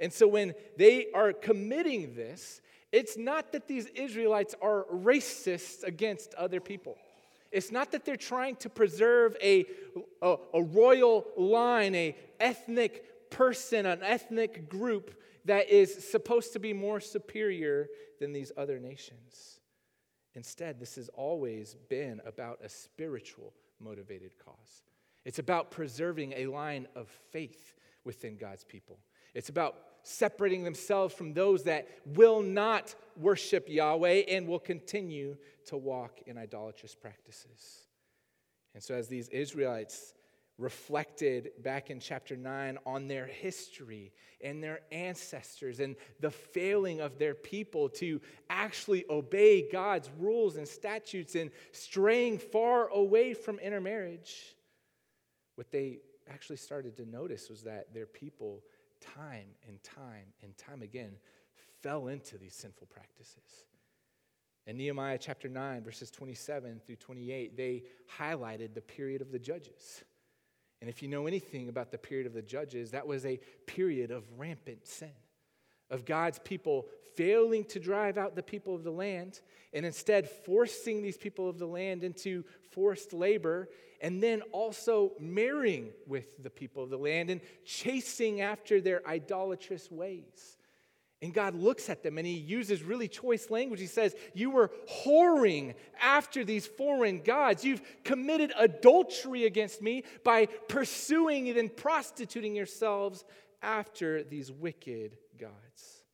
And 0.00 0.12
so 0.12 0.28
when 0.28 0.52
they 0.76 1.06
are 1.14 1.32
committing 1.32 2.14
this, 2.14 2.60
it's 2.92 3.16
not 3.16 3.52
that 3.52 3.66
these 3.66 3.86
Israelites 3.86 4.54
are 4.60 4.84
racist 4.92 5.82
against 5.82 6.34
other 6.34 6.60
people. 6.60 6.98
It's 7.50 7.72
not 7.72 7.92
that 7.92 8.04
they're 8.04 8.16
trying 8.16 8.56
to 8.56 8.68
preserve 8.68 9.34
a, 9.42 9.64
a, 10.20 10.36
a 10.52 10.62
royal 10.62 11.26
line, 11.38 11.94
a 11.94 12.14
ethnic 12.38 13.30
person, 13.30 13.86
an 13.86 14.02
ethnic 14.02 14.68
group 14.68 15.14
that 15.48 15.68
is 15.68 16.08
supposed 16.08 16.52
to 16.52 16.58
be 16.58 16.72
more 16.72 17.00
superior 17.00 17.88
than 18.20 18.32
these 18.32 18.52
other 18.56 18.78
nations. 18.78 19.60
Instead, 20.34 20.78
this 20.78 20.96
has 20.96 21.08
always 21.10 21.76
been 21.88 22.20
about 22.26 22.58
a 22.62 22.68
spiritual 22.68 23.52
motivated 23.80 24.32
cause. 24.38 24.82
It's 25.24 25.38
about 25.38 25.70
preserving 25.70 26.32
a 26.36 26.46
line 26.46 26.86
of 26.94 27.08
faith 27.32 27.74
within 28.04 28.36
God's 28.36 28.64
people. 28.64 28.98
It's 29.34 29.48
about 29.48 29.76
separating 30.02 30.64
themselves 30.64 31.14
from 31.14 31.34
those 31.34 31.64
that 31.64 31.88
will 32.06 32.40
not 32.42 32.94
worship 33.16 33.68
Yahweh 33.68 34.22
and 34.28 34.46
will 34.46 34.58
continue 34.58 35.36
to 35.66 35.76
walk 35.76 36.20
in 36.26 36.38
idolatrous 36.38 36.94
practices. 36.94 37.86
And 38.74 38.82
so, 38.82 38.94
as 38.94 39.08
these 39.08 39.28
Israelites 39.28 40.14
reflected 40.58 41.52
back 41.62 41.88
in 41.88 42.00
chapter 42.00 42.36
9 42.36 42.78
on 42.84 43.06
their 43.06 43.26
history 43.26 44.12
and 44.42 44.62
their 44.62 44.80
ancestors 44.90 45.78
and 45.78 45.94
the 46.20 46.30
failing 46.30 47.00
of 47.00 47.18
their 47.18 47.34
people 47.34 47.88
to 47.88 48.20
actually 48.50 49.04
obey 49.08 49.70
God's 49.70 50.10
rules 50.18 50.56
and 50.56 50.66
statutes 50.66 51.36
and 51.36 51.50
straying 51.70 52.38
far 52.38 52.88
away 52.88 53.34
from 53.34 53.60
intermarriage, 53.60 54.56
what 55.54 55.70
they 55.70 56.00
actually 56.28 56.56
started 56.56 56.96
to 56.96 57.06
notice 57.06 57.48
was 57.48 57.62
that 57.62 57.94
their 57.94 58.06
people, 58.06 58.62
time 59.14 59.46
and 59.68 59.82
time 59.82 60.26
and 60.42 60.56
time 60.58 60.82
again, 60.82 61.12
fell 61.82 62.08
into 62.08 62.36
these 62.36 62.54
sinful 62.54 62.88
practices. 62.88 63.64
In 64.66 64.76
Nehemiah 64.76 65.18
chapter 65.18 65.48
9, 65.48 65.82
verses 65.82 66.10
27 66.10 66.80
through 66.84 66.96
28, 66.96 67.56
they 67.56 67.84
highlighted 68.18 68.74
the 68.74 68.82
period 68.82 69.22
of 69.22 69.32
the 69.32 69.38
judges. 69.38 70.02
And 70.80 70.88
if 70.88 71.02
you 71.02 71.08
know 71.08 71.26
anything 71.26 71.68
about 71.68 71.90
the 71.90 71.98
period 71.98 72.26
of 72.26 72.34
the 72.34 72.42
judges, 72.42 72.92
that 72.92 73.06
was 73.06 73.26
a 73.26 73.40
period 73.66 74.10
of 74.10 74.24
rampant 74.36 74.86
sin, 74.86 75.12
of 75.90 76.04
God's 76.04 76.38
people 76.38 76.86
failing 77.16 77.64
to 77.64 77.80
drive 77.80 78.16
out 78.16 78.36
the 78.36 78.42
people 78.42 78.76
of 78.76 78.84
the 78.84 78.92
land 78.92 79.40
and 79.72 79.84
instead 79.84 80.28
forcing 80.28 81.02
these 81.02 81.16
people 81.16 81.48
of 81.48 81.58
the 81.58 81.66
land 81.66 82.04
into 82.04 82.44
forced 82.70 83.12
labor 83.12 83.68
and 84.00 84.22
then 84.22 84.40
also 84.52 85.12
marrying 85.18 85.90
with 86.06 86.40
the 86.42 86.50
people 86.50 86.84
of 86.84 86.90
the 86.90 86.98
land 86.98 87.30
and 87.30 87.40
chasing 87.64 88.40
after 88.40 88.80
their 88.80 89.06
idolatrous 89.06 89.90
ways. 89.90 90.57
And 91.20 91.34
God 91.34 91.56
looks 91.56 91.90
at 91.90 92.02
them 92.02 92.16
and 92.16 92.26
he 92.26 92.34
uses 92.34 92.82
really 92.82 93.08
choice 93.08 93.50
language. 93.50 93.80
He 93.80 93.86
says, 93.86 94.14
You 94.34 94.50
were 94.50 94.70
whoring 95.04 95.74
after 96.00 96.44
these 96.44 96.66
foreign 96.66 97.22
gods. 97.22 97.64
You've 97.64 97.82
committed 98.04 98.52
adultery 98.56 99.44
against 99.44 99.82
me 99.82 100.04
by 100.22 100.46
pursuing 100.46 101.48
and 101.48 101.76
prostituting 101.76 102.54
yourselves 102.54 103.24
after 103.62 104.22
these 104.22 104.52
wicked 104.52 105.16
gods. 105.38 106.04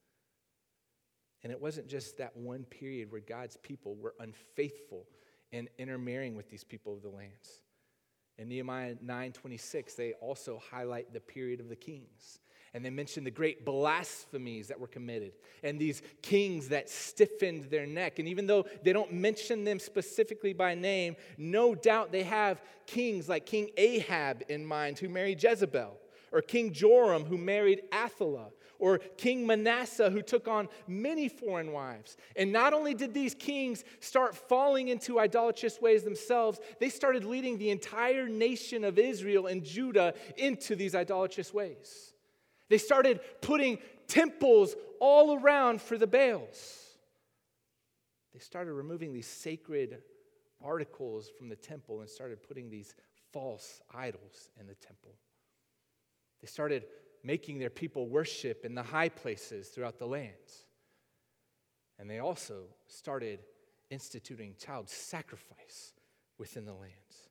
And 1.42 1.52
it 1.52 1.60
wasn't 1.60 1.88
just 1.88 2.16
that 2.16 2.34
one 2.34 2.64
period 2.64 3.12
where 3.12 3.20
God's 3.20 3.58
people 3.58 3.96
were 3.96 4.14
unfaithful 4.18 5.06
in 5.52 5.68
intermarrying 5.76 6.34
with 6.34 6.48
these 6.48 6.64
people 6.64 6.94
of 6.94 7.02
the 7.02 7.10
lands. 7.10 7.60
In 8.38 8.48
Nehemiah 8.48 8.96
9:26, 8.96 9.94
they 9.94 10.14
also 10.14 10.58
highlight 10.70 11.12
the 11.12 11.20
period 11.20 11.60
of 11.60 11.68
the 11.68 11.76
kings. 11.76 12.40
And 12.74 12.84
they 12.84 12.90
mention 12.90 13.22
the 13.22 13.30
great 13.30 13.64
blasphemies 13.64 14.66
that 14.66 14.80
were 14.80 14.88
committed 14.88 15.32
and 15.62 15.78
these 15.78 16.02
kings 16.22 16.68
that 16.70 16.90
stiffened 16.90 17.70
their 17.70 17.86
neck. 17.86 18.18
And 18.18 18.26
even 18.26 18.48
though 18.48 18.66
they 18.82 18.92
don't 18.92 19.12
mention 19.12 19.62
them 19.62 19.78
specifically 19.78 20.52
by 20.52 20.74
name, 20.74 21.14
no 21.38 21.76
doubt 21.76 22.10
they 22.10 22.24
have 22.24 22.60
kings 22.86 23.28
like 23.28 23.46
King 23.46 23.70
Ahab 23.76 24.42
in 24.48 24.66
mind 24.66 24.98
who 24.98 25.08
married 25.08 25.40
Jezebel, 25.40 25.96
or 26.32 26.42
King 26.42 26.72
Joram 26.72 27.24
who 27.24 27.38
married 27.38 27.82
Athaliah, 27.94 28.48
or 28.80 28.98
King 28.98 29.46
Manasseh 29.46 30.10
who 30.10 30.20
took 30.20 30.48
on 30.48 30.68
many 30.88 31.28
foreign 31.28 31.70
wives. 31.70 32.16
And 32.34 32.52
not 32.52 32.72
only 32.72 32.92
did 32.92 33.14
these 33.14 33.36
kings 33.36 33.84
start 34.00 34.34
falling 34.34 34.88
into 34.88 35.20
idolatrous 35.20 35.80
ways 35.80 36.02
themselves, 36.02 36.58
they 36.80 36.88
started 36.88 37.24
leading 37.24 37.56
the 37.56 37.70
entire 37.70 38.26
nation 38.26 38.82
of 38.82 38.98
Israel 38.98 39.46
and 39.46 39.62
Judah 39.62 40.12
into 40.36 40.74
these 40.74 40.96
idolatrous 40.96 41.54
ways. 41.54 42.13
They 42.68 42.78
started 42.78 43.20
putting 43.40 43.78
temples 44.06 44.74
all 45.00 45.38
around 45.38 45.80
for 45.80 45.98
the 45.98 46.06
Baals. 46.06 46.80
They 48.32 48.38
started 48.40 48.72
removing 48.72 49.12
these 49.12 49.26
sacred 49.26 50.02
articles 50.62 51.30
from 51.36 51.48
the 51.48 51.56
temple 51.56 52.00
and 52.00 52.08
started 52.08 52.42
putting 52.42 52.70
these 52.70 52.94
false 53.32 53.80
idols 53.94 54.50
in 54.58 54.66
the 54.66 54.74
temple. 54.74 55.14
They 56.40 56.46
started 56.46 56.84
making 57.22 57.58
their 57.58 57.70
people 57.70 58.08
worship 58.08 58.64
in 58.64 58.74
the 58.74 58.82
high 58.82 59.08
places 59.08 59.68
throughout 59.68 59.98
the 59.98 60.06
lands. 60.06 60.66
And 61.98 62.10
they 62.10 62.18
also 62.18 62.64
started 62.86 63.40
instituting 63.90 64.54
child 64.58 64.88
sacrifice 64.88 65.92
within 66.38 66.64
the 66.64 66.74
lands. 66.74 67.28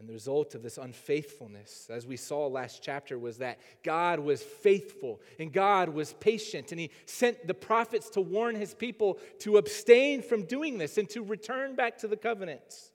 And 0.00 0.08
the 0.08 0.14
result 0.14 0.54
of 0.54 0.62
this 0.62 0.78
unfaithfulness, 0.78 1.88
as 1.90 2.06
we 2.06 2.16
saw 2.16 2.46
last 2.46 2.82
chapter, 2.82 3.18
was 3.18 3.36
that 3.36 3.60
God 3.84 4.18
was 4.18 4.42
faithful 4.42 5.20
and 5.38 5.52
God 5.52 5.90
was 5.90 6.14
patient. 6.14 6.72
And 6.72 6.80
He 6.80 6.90
sent 7.04 7.46
the 7.46 7.52
prophets 7.52 8.08
to 8.10 8.22
warn 8.22 8.54
His 8.54 8.72
people 8.72 9.18
to 9.40 9.58
abstain 9.58 10.22
from 10.22 10.46
doing 10.46 10.78
this 10.78 10.96
and 10.96 11.06
to 11.10 11.22
return 11.22 11.74
back 11.74 11.98
to 11.98 12.08
the 12.08 12.16
covenants. 12.16 12.92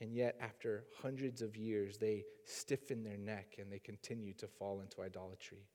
And 0.00 0.14
yet, 0.14 0.38
after 0.40 0.84
hundreds 1.02 1.42
of 1.42 1.58
years, 1.58 1.98
they 1.98 2.24
stiffen 2.46 3.04
their 3.04 3.18
neck 3.18 3.56
and 3.58 3.70
they 3.70 3.78
continue 3.78 4.32
to 4.34 4.48
fall 4.48 4.80
into 4.80 5.02
idolatry. 5.02 5.68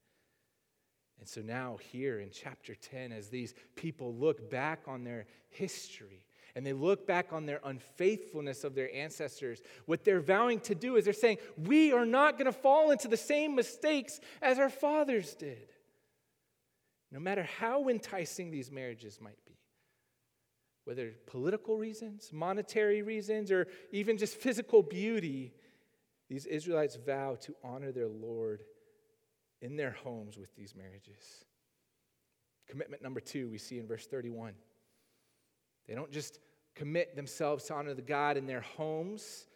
And 1.20 1.30
so 1.30 1.42
now, 1.42 1.78
here 1.92 2.22
in 2.22 2.32
chapter 2.32 2.74
10, 2.74 3.12
as 3.12 3.30
these 3.30 3.54
people 3.76 4.16
look 4.16 4.50
back 4.50 4.82
on 4.88 5.04
their 5.04 5.28
history, 5.50 6.27
and 6.58 6.66
they 6.66 6.74
look 6.74 7.06
back 7.06 7.34
on 7.34 7.46
their 7.46 7.60
unfaithfulness 7.64 8.64
of 8.64 8.74
their 8.74 8.92
ancestors, 8.92 9.62
what 9.86 10.04
they're 10.04 10.20
vowing 10.20 10.60
to 10.62 10.74
do 10.74 10.96
is 10.96 11.06
they're 11.06 11.14
saying, 11.14 11.38
We 11.56 11.94
are 11.94 12.04
not 12.04 12.40
going 12.40 12.48
to 12.48 12.52
fall 12.52 12.90
into 12.90 13.08
the 13.08 13.16
same 13.16 13.54
mistakes 13.54 14.20
as 14.42 14.58
our 14.58 14.72
fathers 14.72 15.36
did. 15.36 15.70
No 17.12 17.20
matter 17.20 17.48
how 17.60 17.90
enticing 17.90 18.50
these 18.50 18.72
marriages 18.72 19.20
might 19.22 19.38
be, 19.46 19.54
whether 20.86 21.12
political 21.28 21.78
reasons, 21.78 22.32
monetary 22.34 23.04
reasons, 23.04 23.52
or 23.52 23.68
even 23.92 24.18
just 24.18 24.36
physical 24.36 24.82
beauty, 24.82 25.54
these 26.28 26.48
Israelites 26.48 26.96
vow 26.96 27.38
to 27.42 27.54
honor 27.64 27.92
their 27.92 28.08
Lord 28.08 28.64
in 29.62 29.78
their 29.78 29.92
homes 29.92 30.40
with 30.40 30.56
these 30.56 30.74
marriages. 30.76 31.46
Commitment 32.68 33.04
number 33.04 33.20
two, 33.20 33.48
we 33.48 33.60
see 33.60 33.78
in 33.78 33.86
verse 33.86 34.08
31. 34.08 34.56
They 35.88 35.94
don't 35.94 36.12
just 36.12 36.40
commit 36.78 37.16
themselves 37.16 37.66
to 37.66 37.74
honor 37.74 37.94
the 37.94 38.02
God 38.02 38.38
in 38.38 38.46
their 38.46 38.62
homes, 38.62 39.48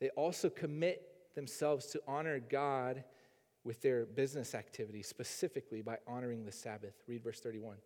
they 0.00 0.08
also 0.10 0.48
commit 0.48 1.02
themselves 1.34 1.86
to 1.86 2.00
honor 2.08 2.40
God 2.40 3.04
with 3.64 3.82
their 3.82 4.06
business 4.06 4.54
activities, 4.54 5.06
specifically 5.06 5.82
by 5.82 5.98
honoring 6.06 6.44
the 6.44 6.52
Sabbath. 6.52 6.94
Read 7.06 7.22
verse 7.22 7.40
31. 7.40 7.74
It 7.74 7.80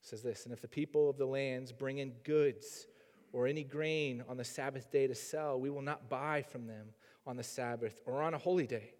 says 0.00 0.22
this 0.22 0.44
And 0.44 0.52
if 0.52 0.60
the 0.60 0.68
people 0.68 1.10
of 1.10 1.18
the 1.18 1.26
lands 1.26 1.72
bring 1.72 1.98
in 1.98 2.12
goods 2.24 2.86
or 3.32 3.46
any 3.46 3.64
grain 3.64 4.24
on 4.28 4.38
the 4.38 4.44
Sabbath 4.44 4.90
day 4.90 5.06
to 5.06 5.14
sell, 5.14 5.60
we 5.60 5.68
will 5.68 5.82
not 5.82 6.08
buy 6.08 6.42
from 6.42 6.66
them 6.66 6.88
on 7.26 7.36
the 7.36 7.42
Sabbath 7.42 8.00
or 8.06 8.22
on 8.22 8.32
a 8.32 8.38
holy 8.38 8.66
day. 8.66 8.94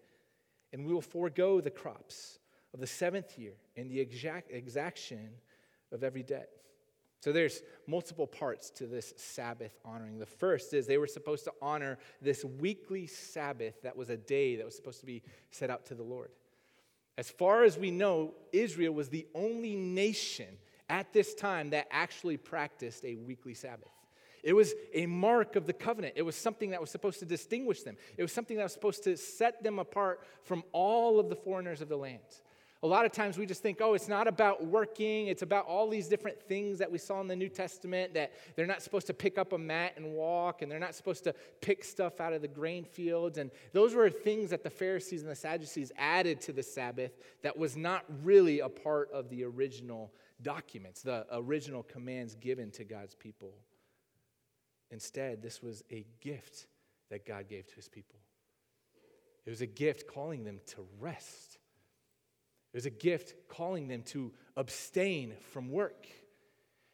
And 0.71 0.85
we 0.85 0.93
will 0.93 1.01
forego 1.01 1.61
the 1.61 1.71
crops 1.71 2.37
of 2.75 2.79
the 2.79 2.87
seventh 2.87 3.39
year 3.39 3.53
and 3.75 3.89
the 3.89 3.99
exact 3.99 4.51
exaction 4.51 5.31
of 5.91 6.03
every 6.03 6.21
debt. 6.21 6.49
So 7.19 7.33
there's 7.33 7.61
multiple 7.85 8.27
parts 8.27 8.69
to 8.71 8.87
this 8.87 9.13
Sabbath 9.17 9.77
honoring. 9.83 10.19
The 10.19 10.25
first 10.25 10.73
is 10.73 10.87
they 10.87 10.97
were 10.97 11.07
supposed 11.07 11.43
to 11.45 11.53
honor 11.61 11.97
this 12.21 12.45
weekly 12.45 13.07
Sabbath 13.07 13.81
that 13.81 13.97
was 13.97 14.09
a 14.09 14.17
day 14.17 14.55
that 14.55 14.65
was 14.65 14.75
supposed 14.75 15.01
to 15.01 15.05
be 15.05 15.21
set 15.51 15.69
out 15.69 15.85
to 15.87 15.95
the 15.95 16.03
Lord. 16.03 16.29
As 17.17 17.29
far 17.29 17.63
as 17.63 17.77
we 17.77 17.91
know, 17.91 18.33
Israel 18.53 18.93
was 18.93 19.09
the 19.09 19.27
only 19.35 19.75
nation 19.75 20.57
at 20.89 21.11
this 21.11 21.33
time 21.33 21.71
that 21.71 21.87
actually 21.91 22.37
practiced 22.37 23.03
a 23.03 23.15
weekly 23.15 23.53
Sabbath. 23.53 23.91
It 24.41 24.53
was 24.53 24.73
a 24.93 25.05
mark 25.05 25.57
of 25.57 25.67
the 25.67 25.73
covenant. 25.73 26.13
It 26.15 26.21
was 26.21 26.35
something 26.35 26.69
that 26.69 26.79
was 26.79 26.89
supposed 26.89 27.19
to 27.19 27.25
distinguish 27.25 27.83
them. 27.83 27.97
It 28.15 28.21
was 28.21 28.31
something 28.31 28.55
that 28.55 28.63
was 28.63 28.73
supposed 28.73 29.03
to 29.03 29.17
set 29.17 29.61
them 29.61 29.79
apart 29.79 30.21
from 30.43 30.63
all 30.71 31.19
of 31.19 31.27
the 31.27 31.35
foreigners 31.35 31.81
of 31.81 31.89
the 31.89 31.97
land. 31.97 32.19
A 32.81 32.87
lot 32.87 33.05
of 33.05 33.11
times 33.11 33.37
we 33.37 33.45
just 33.45 33.61
think, 33.61 33.79
oh, 33.81 33.93
it's 33.93 34.07
not 34.07 34.25
about 34.25 34.65
working. 34.65 35.27
It's 35.27 35.41
about 35.41 35.65
all 35.65 35.89
these 35.89 36.07
different 36.07 36.41
things 36.41 36.77
that 36.77 36.89
we 36.89 36.97
saw 36.97 37.19
in 37.19 37.27
the 37.27 37.35
New 37.35 37.49
Testament 37.49 38.13
that 38.13 38.31
they're 38.55 38.65
not 38.65 38.81
supposed 38.81 39.07
to 39.07 39.13
pick 39.13 39.37
up 39.37 39.51
a 39.51 39.57
mat 39.57 39.93
and 39.97 40.13
walk, 40.13 40.61
and 40.61 40.71
they're 40.71 40.79
not 40.79 40.95
supposed 40.95 41.25
to 41.25 41.35
pick 41.59 41.83
stuff 41.83 42.21
out 42.21 42.31
of 42.31 42.41
the 42.41 42.47
grain 42.47 42.85
fields. 42.85 43.37
And 43.37 43.51
those 43.73 43.93
were 43.93 44.09
things 44.09 44.49
that 44.51 44.63
the 44.63 44.69
Pharisees 44.69 45.23
and 45.23 45.29
the 45.29 45.35
Sadducees 45.35 45.91
added 45.97 46.39
to 46.41 46.53
the 46.53 46.63
Sabbath 46.63 47.11
that 47.41 47.57
was 47.57 47.75
not 47.75 48.05
really 48.23 48.61
a 48.61 48.69
part 48.69 49.11
of 49.11 49.29
the 49.29 49.43
original 49.43 50.13
documents, 50.41 51.01
the 51.01 51.25
original 51.33 51.83
commands 51.83 52.35
given 52.35 52.71
to 52.71 52.85
God's 52.85 53.13
people. 53.13 53.55
Instead, 54.89 55.41
this 55.41 55.61
was 55.61 55.83
a 55.91 56.05
gift 56.21 56.67
that 57.09 57.25
God 57.25 57.49
gave 57.49 57.67
to 57.67 57.75
his 57.75 57.89
people. 57.89 58.19
It 59.45 59.49
was 59.49 59.61
a 59.61 59.67
gift 59.67 60.07
calling 60.07 60.45
them 60.45 60.61
to 60.67 60.87
rest. 60.97 61.58
It 62.73 62.77
was 62.77 62.85
a 62.85 62.91
gift 62.91 63.33
calling 63.47 63.87
them 63.87 64.03
to 64.03 64.31
abstain 64.55 65.33
from 65.51 65.69
work. 65.69 66.07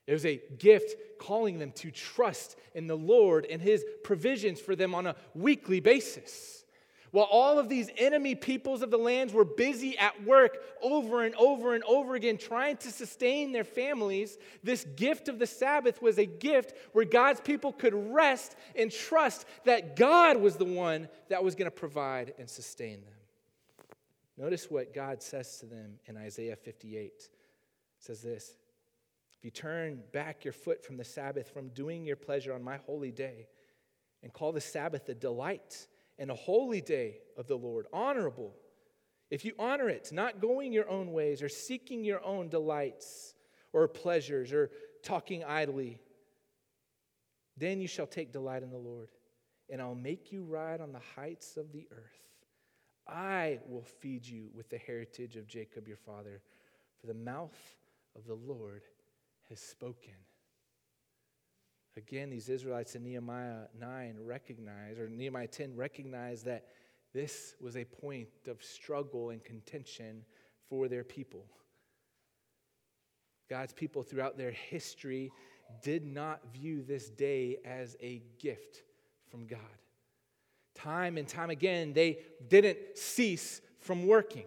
It 0.07 0.13
was 0.13 0.25
a 0.25 0.41
gift 0.57 0.95
calling 1.19 1.59
them 1.59 1.71
to 1.73 1.91
trust 1.91 2.57
in 2.73 2.87
the 2.87 2.97
Lord 2.97 3.45
and 3.49 3.61
his 3.61 3.83
provisions 4.03 4.61
for 4.61 4.75
them 4.75 4.93
on 4.93 5.07
a 5.07 5.15
weekly 5.33 5.79
basis. 5.79 6.63
While 7.11 7.27
all 7.31 7.59
of 7.59 7.69
these 7.69 7.89
enemy 7.97 8.35
peoples 8.35 8.81
of 8.81 8.91
the 8.91 8.97
lands 8.97 9.31
were 9.31 9.45
busy 9.45 9.97
at 9.97 10.25
work 10.25 10.57
over 10.81 11.23
and 11.23 11.33
over 11.35 11.73
and 11.73 11.83
over 11.85 12.15
again 12.15 12.37
trying 12.37 12.75
to 12.77 12.91
sustain 12.91 13.53
their 13.53 13.63
families, 13.63 14.37
this 14.63 14.85
gift 14.97 15.29
of 15.29 15.39
the 15.39 15.47
Sabbath 15.47 16.01
was 16.01 16.19
a 16.19 16.25
gift 16.25 16.73
where 16.91 17.05
God's 17.05 17.39
people 17.39 17.71
could 17.71 17.93
rest 18.13 18.57
and 18.75 18.91
trust 18.91 19.45
that 19.63 19.95
God 19.95 20.37
was 20.37 20.57
the 20.57 20.65
one 20.65 21.07
that 21.29 21.43
was 21.43 21.55
going 21.55 21.71
to 21.71 21.75
provide 21.75 22.33
and 22.37 22.49
sustain 22.49 23.01
them. 23.05 23.13
Notice 24.37 24.69
what 24.69 24.93
God 24.93 25.21
says 25.21 25.59
to 25.59 25.65
them 25.65 25.99
in 26.05 26.17
Isaiah 26.17 26.55
58. 26.55 27.05
It 27.05 27.29
says 27.99 28.21
this 28.21 28.55
If 29.37 29.45
you 29.45 29.51
turn 29.51 30.01
back 30.11 30.43
your 30.43 30.53
foot 30.53 30.83
from 30.83 30.97
the 30.97 31.03
Sabbath, 31.03 31.49
from 31.49 31.69
doing 31.69 32.05
your 32.05 32.17
pleasure 32.17 32.53
on 32.53 32.63
my 32.63 32.77
holy 32.77 33.11
day, 33.11 33.47
and 34.23 34.33
call 34.33 34.51
the 34.51 34.61
Sabbath 34.61 35.07
a 35.09 35.13
delight 35.13 35.87
and 36.17 36.31
a 36.31 36.35
holy 36.35 36.81
day 36.81 37.19
of 37.37 37.47
the 37.47 37.57
Lord, 37.57 37.87
honorable, 37.93 38.53
if 39.31 39.45
you 39.45 39.53
honor 39.57 39.89
it, 39.89 40.11
not 40.11 40.41
going 40.41 40.71
your 40.71 40.89
own 40.89 41.11
ways 41.11 41.41
or 41.41 41.49
seeking 41.49 42.03
your 42.03 42.23
own 42.23 42.49
delights 42.49 43.33
or 43.73 43.87
pleasures 43.87 44.53
or 44.53 44.69
talking 45.03 45.43
idly, 45.43 45.99
then 47.57 47.79
you 47.79 47.87
shall 47.87 48.07
take 48.07 48.31
delight 48.31 48.63
in 48.63 48.69
the 48.69 48.77
Lord, 48.77 49.09
and 49.69 49.81
I'll 49.81 49.95
make 49.95 50.31
you 50.31 50.43
ride 50.43 50.81
on 50.81 50.91
the 50.91 51.01
heights 51.15 51.57
of 51.57 51.71
the 51.71 51.87
earth. 51.91 52.34
I 53.07 53.59
will 53.67 53.83
feed 53.83 54.25
you 54.25 54.49
with 54.53 54.69
the 54.69 54.77
heritage 54.77 55.35
of 55.35 55.47
Jacob 55.47 55.87
your 55.87 55.97
father, 55.97 56.41
for 56.99 57.07
the 57.07 57.13
mouth 57.13 57.77
of 58.15 58.25
the 58.25 58.33
Lord 58.33 58.83
has 59.49 59.59
spoken. 59.59 60.13
Again, 61.97 62.29
these 62.29 62.49
Israelites 62.49 62.95
in 62.95 63.03
Nehemiah 63.03 63.67
9 63.79 64.17
recognize, 64.21 64.99
or 64.99 65.07
Nehemiah 65.07 65.47
10 65.47 65.75
recognize 65.75 66.43
that 66.43 66.65
this 67.13 67.55
was 67.61 67.77
a 67.77 67.85
point 67.85 68.27
of 68.47 68.61
struggle 68.61 69.29
and 69.29 69.43
contention 69.43 70.25
for 70.69 70.87
their 70.89 71.03
people. 71.03 71.45
God's 73.49 73.71
people 73.71 74.03
throughout 74.03 74.37
their 74.37 74.51
history 74.51 75.31
did 75.81 76.05
not 76.05 76.41
view 76.51 76.83
this 76.83 77.09
day 77.09 77.57
as 77.63 77.95
a 78.01 78.21
gift 78.39 78.83
from 79.29 79.45
God. 79.45 79.59
Time 80.75 81.17
and 81.17 81.27
time 81.27 81.49
again, 81.49 81.93
they 81.93 82.19
didn't 82.47 82.77
cease 82.95 83.61
from 83.79 84.05
working. 84.05 84.45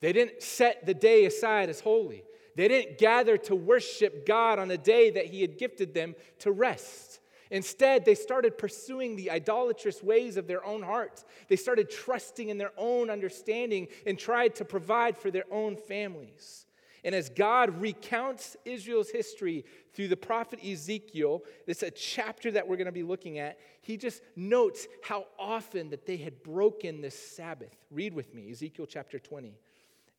They 0.00 0.12
didn't 0.12 0.42
set 0.42 0.86
the 0.86 0.94
day 0.94 1.26
aside 1.26 1.68
as 1.68 1.80
holy. 1.80 2.24
They 2.56 2.68
didn't 2.68 2.98
gather 2.98 3.36
to 3.38 3.54
worship 3.54 4.26
God 4.26 4.58
on 4.58 4.70
a 4.70 4.78
day 4.78 5.10
that 5.10 5.26
He 5.26 5.42
had 5.42 5.58
gifted 5.58 5.94
them 5.94 6.14
to 6.40 6.50
rest. 6.50 7.20
Instead, 7.50 8.04
they 8.04 8.14
started 8.14 8.58
pursuing 8.58 9.16
the 9.16 9.30
idolatrous 9.30 10.02
ways 10.02 10.36
of 10.36 10.46
their 10.46 10.64
own 10.64 10.82
hearts. 10.82 11.24
They 11.48 11.56
started 11.56 11.90
trusting 11.90 12.48
in 12.48 12.58
their 12.58 12.72
own 12.76 13.10
understanding 13.10 13.88
and 14.06 14.18
tried 14.18 14.54
to 14.56 14.64
provide 14.64 15.18
for 15.18 15.30
their 15.30 15.46
own 15.50 15.76
families. 15.76 16.66
And 17.02 17.14
as 17.14 17.28
God 17.28 17.80
recounts 17.80 18.56
Israel's 18.64 19.10
history 19.10 19.64
through 19.92 20.08
the 20.08 20.16
prophet 20.16 20.60
Ezekiel, 20.64 21.42
it's 21.66 21.82
a 21.82 21.90
chapter 21.90 22.50
that 22.52 22.66
we're 22.66 22.76
going 22.76 22.86
to 22.86 22.92
be 22.92 23.02
looking 23.02 23.38
at. 23.38 23.58
He 23.82 23.96
just 23.96 24.22
notes 24.36 24.86
how 25.02 25.26
often 25.38 25.90
that 25.90 26.06
they 26.06 26.16
had 26.16 26.42
broken 26.42 27.00
this 27.00 27.18
Sabbath. 27.18 27.74
Read 27.90 28.14
with 28.14 28.34
me, 28.34 28.50
Ezekiel 28.50 28.86
chapter 28.86 29.18
20. 29.18 29.54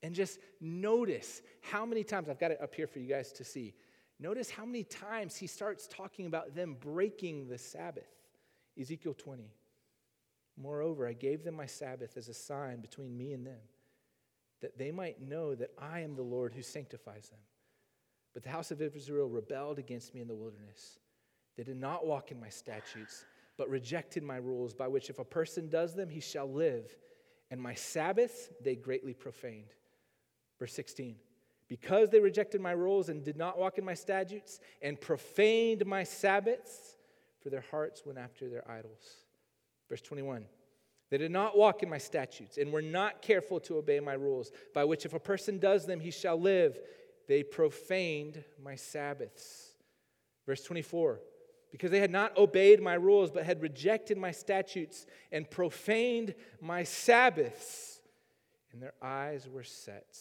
And 0.04 0.16
just 0.16 0.40
notice 0.60 1.42
how 1.62 1.86
many 1.86 2.04
times, 2.04 2.28
I've 2.28 2.40
got 2.40 2.52
it 2.52 2.60
up 2.62 2.74
here 2.74 2.88
for 2.88 3.00
you 3.00 3.08
guys 3.08 3.32
to 3.34 3.44
see. 3.44 3.74
Notice 4.20 4.50
how 4.50 4.66
many 4.66 4.84
times 4.84 5.36
he 5.36 5.48
starts 5.48 5.88
talking 5.88 6.26
about 6.26 6.56
them 6.56 6.76
breaking 6.80 7.48
the 7.48 7.58
Sabbath. 7.58 8.10
Ezekiel 8.80 9.14
20. 9.14 9.44
Moreover, 10.58 11.08
I 11.08 11.14
gave 11.14 11.44
them 11.44 11.56
my 11.56 11.66
Sabbath 11.66 12.18
as 12.18 12.28
a 12.28 12.34
sign 12.34 12.82
between 12.82 13.18
me 13.18 13.34
and 13.34 13.46
them 13.46 13.62
that 14.62 14.78
they 14.78 14.92
might 14.92 15.22
know 15.22 15.56
that 15.56 15.72
I 15.78 16.02
am 16.02 16.16
the 16.16 16.22
Lord 16.22 16.54
who 16.54 16.62
sanctifies 16.62 17.30
them. 17.30 17.40
But 18.34 18.44
the 18.44 18.50
house 18.50 18.72
of 18.72 18.82
Israel 18.82 19.28
rebelled 19.28 19.80
against 19.80 20.14
me 20.14 20.22
in 20.22 20.28
the 20.28 20.36
wilderness. 20.36 21.00
They 21.58 21.64
did 21.64 21.78
not 21.78 22.06
walk 22.06 22.32
in 22.32 22.40
my 22.40 22.50
statutes, 22.50 23.26
but 23.58 23.70
rejected 23.70 24.24
my 24.24 24.38
rules, 24.38 24.74
by 24.74 24.88
which 24.88 25.10
if 25.10 25.20
a 25.20 25.26
person 25.26 25.70
does 25.70 25.94
them, 25.94 26.10
he 26.10 26.22
shall 26.22 26.52
live. 26.52 26.96
And 27.50 27.62
my 27.62 27.74
Sabbaths 27.74 28.50
they 28.64 28.76
greatly 28.76 29.14
profaned. 29.14 29.74
Verse 30.60 30.74
16 30.74 31.16
Because 31.68 32.10
they 32.10 32.20
rejected 32.20 32.62
my 32.62 32.72
rules 32.72 33.10
and 33.10 33.24
did 33.24 33.38
not 33.38 33.60
walk 33.60 33.78
in 33.78 33.84
my 33.84 33.94
statutes, 33.94 34.60
and 34.82 35.00
profaned 35.00 35.86
my 35.86 36.04
Sabbaths, 36.04 36.96
for 37.42 37.50
their 37.50 37.66
hearts 37.70 38.04
went 38.06 38.18
after 38.18 38.50
their 38.50 38.70
idols. 38.70 39.26
Verse 39.90 40.02
21 40.02 40.46
they 41.12 41.18
did 41.18 41.32
not 41.32 41.58
walk 41.58 41.84
in 41.84 41.90
my 41.90 41.98
statutes 41.98 42.58
and 42.58 42.72
were 42.72 42.82
not 42.82 43.22
careful 43.22 43.60
to 43.62 43.78
obey 43.78 44.00
my 44.00 44.14
rules, 44.14 44.50
by 44.74 44.86
which 44.86 45.06
if 45.06 45.14
a 45.14 45.20
person 45.20 45.60
does 45.60 45.86
them, 45.86 46.00
he 46.00 46.10
shall 46.10 46.40
live. 46.40 46.80
They 47.28 47.44
profaned 47.44 48.44
my 48.62 48.76
Sabbaths. 48.76 49.72
Verse 50.46 50.64
24 50.64 51.20
because 51.72 51.90
they 51.90 52.00
had 52.00 52.12
not 52.12 52.38
obeyed 52.38 52.82
my 52.82 52.96
rules, 52.96 53.32
but 53.32 53.46
had 53.46 53.62
rejected 53.62 54.18
my 54.18 54.32
statutes 54.32 55.06
and 55.32 55.50
profaned 55.50 56.36
my 56.60 56.84
Sabbaths, 56.84 58.02
and 58.74 58.82
their 58.82 58.94
eyes 59.02 59.48
were 59.48 59.64
set 59.64 60.18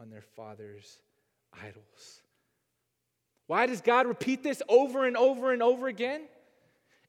on 0.00 0.10
their 0.10 0.22
father's 0.22 0.98
idols. 1.62 2.22
Why 3.46 3.66
does 3.66 3.80
God 3.80 4.06
repeat 4.06 4.42
this 4.42 4.62
over 4.68 5.06
and 5.06 5.16
over 5.16 5.52
and 5.52 5.62
over 5.62 5.88
again? 5.88 6.22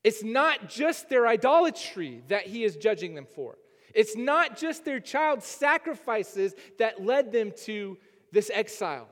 It's 0.04 0.24
not 0.24 0.70
just 0.70 1.10
their 1.10 1.28
idolatry 1.28 2.24
that 2.28 2.48
he 2.48 2.64
is 2.64 2.78
judging 2.78 3.16
them 3.16 3.28
for. 3.36 3.58
It's 3.94 4.16
not 4.16 4.58
just 4.58 4.86
their 4.86 5.00
child 5.00 5.44
sacrifices 5.44 6.54
that 6.78 7.04
led 7.04 7.32
them 7.32 7.52
to 7.66 7.98
this 8.32 8.52
exile. 8.54 9.08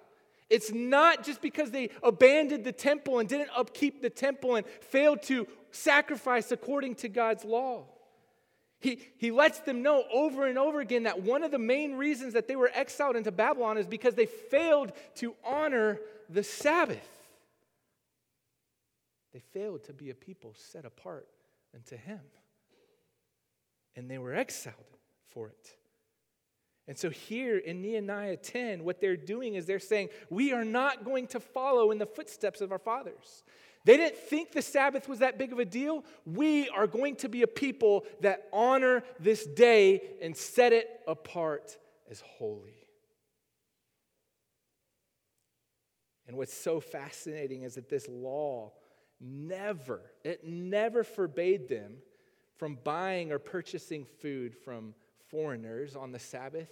It's 0.49 0.71
not 0.71 1.23
just 1.23 1.41
because 1.41 1.71
they 1.71 1.89
abandoned 2.01 2.63
the 2.63 2.71
temple 2.71 3.19
and 3.19 3.27
didn't 3.27 3.49
upkeep 3.55 4.01
the 4.01 4.09
temple 4.09 4.55
and 4.55 4.65
failed 4.65 5.21
to 5.23 5.47
sacrifice 5.71 6.51
according 6.51 6.95
to 6.95 7.09
God's 7.09 7.43
law. 7.43 7.85
He, 8.79 9.01
he 9.17 9.31
lets 9.31 9.59
them 9.59 9.81
know 9.81 10.03
over 10.13 10.45
and 10.45 10.57
over 10.57 10.79
again 10.79 11.03
that 11.03 11.21
one 11.21 11.43
of 11.43 11.51
the 11.51 11.59
main 11.59 11.95
reasons 11.95 12.33
that 12.33 12.47
they 12.47 12.55
were 12.55 12.71
exiled 12.73 13.15
into 13.15 13.31
Babylon 13.31 13.77
is 13.77 13.87
because 13.87 14.13
they 14.13 14.27
failed 14.27 14.93
to 15.15 15.33
honor 15.43 15.99
the 16.29 16.43
Sabbath. 16.43 17.07
They 19.33 19.39
failed 19.39 19.83
to 19.85 19.93
be 19.93 20.11
a 20.11 20.15
people 20.15 20.53
set 20.55 20.85
apart 20.85 21.27
unto 21.73 21.97
Him. 21.97 22.21
And 23.95 24.09
they 24.09 24.19
were 24.19 24.33
exiled 24.33 24.75
for 25.29 25.47
it. 25.47 25.75
And 26.87 26.97
so, 26.97 27.09
here 27.09 27.57
in 27.57 27.81
Nehemiah 27.81 28.37
10, 28.37 28.83
what 28.83 29.01
they're 29.01 29.17
doing 29.17 29.55
is 29.55 29.65
they're 29.65 29.79
saying, 29.79 30.09
We 30.29 30.53
are 30.53 30.63
not 30.63 31.03
going 31.03 31.27
to 31.27 31.39
follow 31.39 31.91
in 31.91 31.97
the 31.97 32.05
footsteps 32.05 32.61
of 32.61 32.71
our 32.71 32.79
fathers. 32.79 33.43
They 33.83 33.97
didn't 33.97 34.17
think 34.17 34.51
the 34.51 34.61
Sabbath 34.61 35.07
was 35.07 35.19
that 35.19 35.37
big 35.37 35.53
of 35.53 35.59
a 35.59 35.65
deal. 35.65 36.03
We 36.25 36.69
are 36.69 36.87
going 36.87 37.15
to 37.17 37.29
be 37.29 37.41
a 37.41 37.47
people 37.47 38.05
that 38.21 38.47
honor 38.51 39.03
this 39.19 39.45
day 39.45 40.01
and 40.21 40.35
set 40.35 40.73
it 40.73 40.89
apart 41.07 41.77
as 42.09 42.21
holy. 42.21 42.75
And 46.27 46.35
what's 46.35 46.53
so 46.53 46.81
fascinating 46.81 47.63
is 47.63 47.75
that 47.75 47.89
this 47.89 48.07
law 48.09 48.73
never, 49.21 50.01
it 50.23 50.45
never 50.45 51.03
forbade 51.03 51.69
them 51.69 51.97
from 52.57 52.77
buying 52.83 53.31
or 53.31 53.39
purchasing 53.39 54.05
food 54.21 54.53
from 54.53 54.93
foreigners 55.29 55.95
on 55.95 56.11
the 56.11 56.19
Sabbath. 56.19 56.69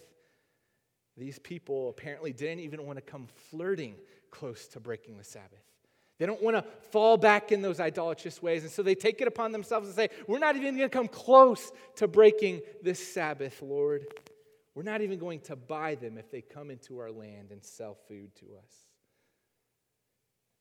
These 1.18 1.39
people 1.39 1.89
apparently 1.89 2.34
didn't 2.34 2.60
even 2.60 2.86
want 2.86 2.98
to 2.98 3.02
come 3.02 3.28
flirting 3.50 3.96
close 4.32 4.68
to 4.70 4.80
breaking 4.80 5.18
the 5.18 5.24
Sabbath. 5.24 5.63
They 6.18 6.26
don't 6.26 6.41
want 6.41 6.56
to 6.56 6.63
fall 6.91 7.18
back 7.18 7.52
in 7.52 7.62
those 7.62 7.80
idolatrous 7.80 8.41
ways. 8.41 8.63
And 8.63 8.72
so 8.72 8.84
they 8.84 8.96
take 8.96 9.22
it 9.22 9.28
upon 9.28 9.52
themselves 9.52 9.88
and 9.88 9.96
say, 9.96 10.10
We're 10.28 10.39
not 10.39 10.56
even 10.56 10.78
going 10.78 10.89
to 10.89 10.94
come 10.94 11.08
close 11.08 11.72
to 11.98 12.08
breaking 12.08 12.62
this 12.82 13.06
Sabbath, 13.06 13.62
Lord. 13.62 14.06
We're 14.76 14.84
not 14.84 15.02
even 15.02 15.20
going 15.20 15.39
to 15.41 15.56
buy 15.56 15.96
them 15.96 16.18
if 16.18 16.32
they 16.32 16.41
come 16.41 16.70
into 16.70 17.00
our 17.00 17.12
land 17.12 17.52
and 17.52 17.63
sell 17.63 17.98
food 18.08 18.36
to 18.36 18.46
us. 18.58 18.72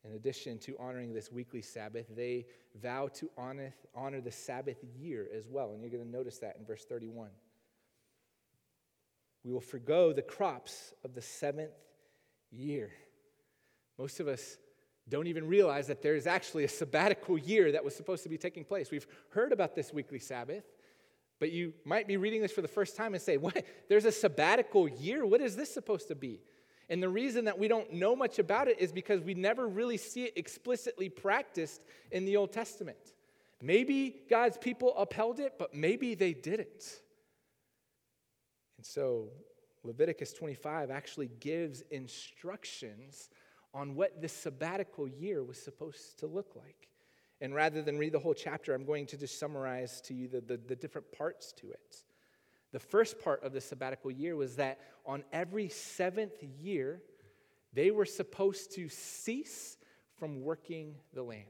In 0.04 0.12
addition 0.12 0.58
to 0.58 0.76
honoring 0.78 1.14
this 1.14 1.32
weekly 1.32 1.62
Sabbath, 1.62 2.06
they 2.14 2.46
vow 2.80 3.08
to 3.14 3.30
honor, 3.38 3.74
honor 3.94 4.20
the 4.20 4.30
Sabbath 4.30 4.76
year 4.96 5.26
as 5.34 5.48
well. 5.48 5.72
And 5.72 5.80
you're 5.80 5.90
going 5.90 6.04
to 6.04 6.10
notice 6.10 6.38
that 6.38 6.56
in 6.58 6.64
verse 6.64 6.84
31. 6.84 7.30
We 9.44 9.52
will 9.52 9.60
forego 9.60 10.12
the 10.12 10.22
crops 10.22 10.94
of 11.04 11.14
the 11.14 11.20
seventh 11.20 11.74
year. 12.50 12.90
Most 13.98 14.20
of 14.20 14.28
us 14.28 14.56
don't 15.08 15.26
even 15.26 15.46
realize 15.46 15.86
that 15.88 16.02
there's 16.02 16.26
actually 16.26 16.64
a 16.64 16.68
sabbatical 16.68 17.36
year 17.36 17.72
that 17.72 17.84
was 17.84 17.94
supposed 17.94 18.22
to 18.22 18.28
be 18.28 18.38
taking 18.38 18.64
place. 18.64 18.90
We've 18.90 19.06
heard 19.30 19.52
about 19.52 19.74
this 19.74 19.92
weekly 19.92 20.18
Sabbath, 20.18 20.64
but 21.38 21.52
you 21.52 21.74
might 21.84 22.08
be 22.08 22.16
reading 22.16 22.40
this 22.40 22.52
for 22.52 22.62
the 22.62 22.68
first 22.68 22.96
time 22.96 23.12
and 23.12 23.22
say, 23.22 23.36
What? 23.36 23.64
There's 23.88 24.06
a 24.06 24.12
sabbatical 24.12 24.88
year? 24.88 25.26
What 25.26 25.42
is 25.42 25.56
this 25.56 25.72
supposed 25.72 26.08
to 26.08 26.14
be? 26.14 26.40
And 26.88 27.02
the 27.02 27.08
reason 27.08 27.46
that 27.46 27.58
we 27.58 27.68
don't 27.68 27.92
know 27.92 28.14
much 28.14 28.38
about 28.38 28.68
it 28.68 28.78
is 28.78 28.92
because 28.92 29.22
we 29.22 29.34
never 29.34 29.66
really 29.66 29.96
see 29.96 30.24
it 30.24 30.34
explicitly 30.36 31.08
practiced 31.08 31.82
in 32.10 32.24
the 32.24 32.36
Old 32.36 32.52
Testament. 32.52 33.14
Maybe 33.62 34.22
God's 34.28 34.58
people 34.58 34.94
upheld 34.96 35.40
it, 35.40 35.54
but 35.58 35.74
maybe 35.74 36.14
they 36.14 36.34
didn't. 36.34 37.00
And 38.84 38.90
so 38.90 39.28
Leviticus 39.82 40.34
25 40.34 40.90
actually 40.90 41.30
gives 41.40 41.82
instructions 41.90 43.30
on 43.72 43.94
what 43.94 44.20
this 44.20 44.32
sabbatical 44.32 45.08
year 45.08 45.42
was 45.42 45.58
supposed 45.58 46.18
to 46.18 46.26
look 46.26 46.54
like. 46.54 46.88
And 47.40 47.54
rather 47.54 47.80
than 47.82 47.98
read 47.98 48.12
the 48.12 48.18
whole 48.18 48.34
chapter, 48.34 48.74
I'm 48.74 48.84
going 48.84 49.06
to 49.06 49.16
just 49.16 49.38
summarize 49.38 50.02
to 50.02 50.14
you 50.14 50.28
the, 50.28 50.42
the, 50.42 50.58
the 50.58 50.76
different 50.76 51.10
parts 51.12 51.52
to 51.54 51.70
it. 51.70 51.96
The 52.72 52.78
first 52.78 53.18
part 53.20 53.42
of 53.42 53.52
the 53.52 53.60
sabbatical 53.60 54.10
year 54.10 54.36
was 54.36 54.56
that 54.56 54.78
on 55.06 55.24
every 55.32 55.70
seventh 55.70 56.42
year, 56.42 57.00
they 57.72 57.90
were 57.90 58.04
supposed 58.04 58.74
to 58.74 58.90
cease 58.90 59.78
from 60.18 60.42
working 60.42 60.94
the 61.14 61.22
land. 61.22 61.46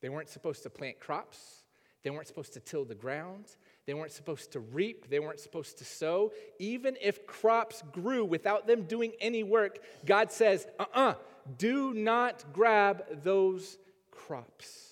They 0.00 0.08
weren't 0.08 0.28
supposed 0.28 0.64
to 0.64 0.70
plant 0.70 0.98
crops, 0.98 1.62
they 2.02 2.10
weren't 2.10 2.26
supposed 2.26 2.54
to 2.54 2.60
till 2.60 2.84
the 2.84 2.94
ground, 2.96 3.46
they 3.86 3.94
weren't 3.94 4.12
supposed 4.12 4.52
to 4.52 4.60
reap, 4.60 5.10
they 5.10 5.18
weren't 5.18 5.40
supposed 5.40 5.78
to 5.78 5.84
sow. 5.84 6.32
Even 6.58 6.96
if 7.00 7.26
crops 7.26 7.82
grew 7.92 8.24
without 8.24 8.66
them 8.66 8.82
doing 8.82 9.12
any 9.20 9.42
work, 9.42 9.78
God 10.06 10.30
says, 10.30 10.66
uh 10.78 10.84
uh-uh, 10.94 11.00
uh, 11.00 11.14
do 11.58 11.92
not 11.92 12.44
grab 12.52 13.04
those 13.24 13.78
crops. 14.10 14.88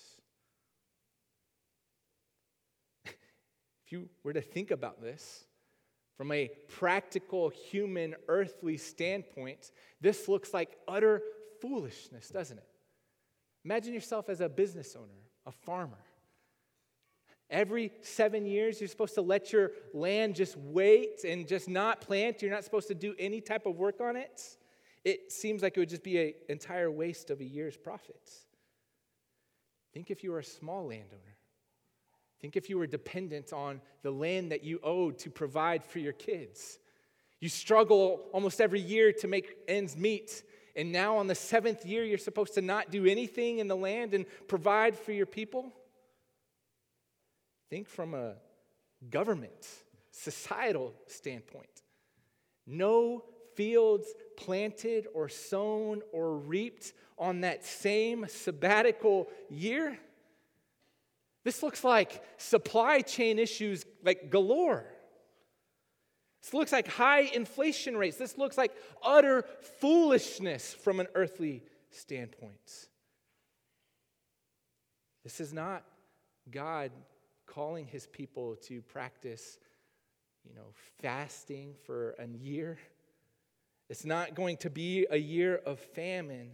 If 3.05 3.91
you 3.91 4.09
were 4.23 4.33
to 4.33 4.41
think 4.41 4.71
about 4.71 5.01
this 5.01 5.45
from 6.17 6.31
a 6.31 6.49
practical, 6.67 7.49
human, 7.49 8.15
earthly 8.27 8.77
standpoint, 8.77 9.71
this 10.01 10.27
looks 10.27 10.53
like 10.53 10.77
utter 10.87 11.21
foolishness, 11.61 12.29
doesn't 12.29 12.57
it? 12.57 12.67
Imagine 13.63 13.93
yourself 13.93 14.29
as 14.29 14.41
a 14.41 14.49
business 14.49 14.95
owner, 14.95 15.07
a 15.45 15.51
farmer. 15.51 15.97
Every 17.51 17.91
seven 18.01 18.45
years, 18.45 18.79
you're 18.79 18.87
supposed 18.87 19.15
to 19.15 19.21
let 19.21 19.51
your 19.51 19.71
land 19.93 20.35
just 20.35 20.55
wait 20.57 21.25
and 21.25 21.45
just 21.45 21.67
not 21.67 21.99
plant. 21.99 22.41
You're 22.41 22.49
not 22.49 22.63
supposed 22.63 22.87
to 22.87 22.95
do 22.95 23.13
any 23.19 23.41
type 23.41 23.65
of 23.65 23.75
work 23.75 23.99
on 23.99 24.15
it. 24.15 24.41
It 25.03 25.33
seems 25.33 25.61
like 25.61 25.75
it 25.75 25.81
would 25.81 25.89
just 25.89 26.03
be 26.03 26.17
an 26.21 26.33
entire 26.47 26.89
waste 26.89 27.29
of 27.29 27.41
a 27.41 27.43
year's 27.43 27.75
profits. 27.75 28.45
Think 29.93 30.09
if 30.09 30.23
you 30.23 30.31
were 30.31 30.39
a 30.39 30.43
small 30.43 30.87
landowner. 30.87 31.35
Think 32.39 32.55
if 32.55 32.69
you 32.69 32.77
were 32.77 32.87
dependent 32.87 33.51
on 33.51 33.81
the 34.01 34.11
land 34.11 34.51
that 34.53 34.63
you 34.63 34.79
owed 34.81 35.19
to 35.19 35.29
provide 35.29 35.83
for 35.83 35.99
your 35.99 36.13
kids. 36.13 36.79
You 37.41 37.49
struggle 37.49 38.29
almost 38.31 38.61
every 38.61 38.79
year 38.79 39.11
to 39.13 39.27
make 39.27 39.57
ends 39.67 39.97
meet. 39.97 40.43
And 40.75 40.93
now, 40.93 41.17
on 41.17 41.27
the 41.27 41.35
seventh 41.35 41.85
year, 41.85 42.05
you're 42.05 42.17
supposed 42.17 42.53
to 42.53 42.61
not 42.61 42.91
do 42.91 43.05
anything 43.05 43.59
in 43.59 43.67
the 43.67 43.75
land 43.75 44.13
and 44.13 44.25
provide 44.47 44.97
for 44.97 45.11
your 45.11 45.25
people? 45.25 45.73
Think 47.71 47.87
from 47.87 48.13
a 48.13 48.35
government, 49.09 49.65
societal 50.11 50.93
standpoint. 51.07 51.83
No 52.67 53.23
fields 53.55 54.07
planted 54.37 55.07
or 55.13 55.29
sown 55.29 56.01
or 56.11 56.35
reaped 56.35 56.91
on 57.17 57.41
that 57.41 57.63
same 57.63 58.25
sabbatical 58.27 59.29
year. 59.49 59.97
This 61.45 61.63
looks 61.63 61.81
like 61.81 62.21
supply 62.37 62.99
chain 62.99 63.39
issues 63.39 63.85
like 64.03 64.29
galore. 64.29 64.85
This 66.41 66.53
looks 66.53 66.73
like 66.73 66.89
high 66.89 67.21
inflation 67.21 67.95
rates. 67.95 68.17
This 68.17 68.37
looks 68.37 68.57
like 68.57 68.73
utter 69.01 69.45
foolishness 69.79 70.73
from 70.73 70.99
an 70.99 71.07
earthly 71.15 71.63
standpoint. 71.89 72.89
This 75.23 75.39
is 75.39 75.53
not 75.53 75.85
God 76.49 76.91
calling 77.53 77.85
his 77.85 78.07
people 78.07 78.55
to 78.55 78.81
practice, 78.81 79.59
you 80.47 80.55
know, 80.55 80.67
fasting 81.01 81.75
for 81.85 82.15
a 82.17 82.27
year. 82.27 82.77
It's 83.89 84.05
not 84.05 84.35
going 84.35 84.57
to 84.57 84.69
be 84.69 85.05
a 85.09 85.17
year 85.17 85.57
of 85.65 85.79
famine. 85.79 86.51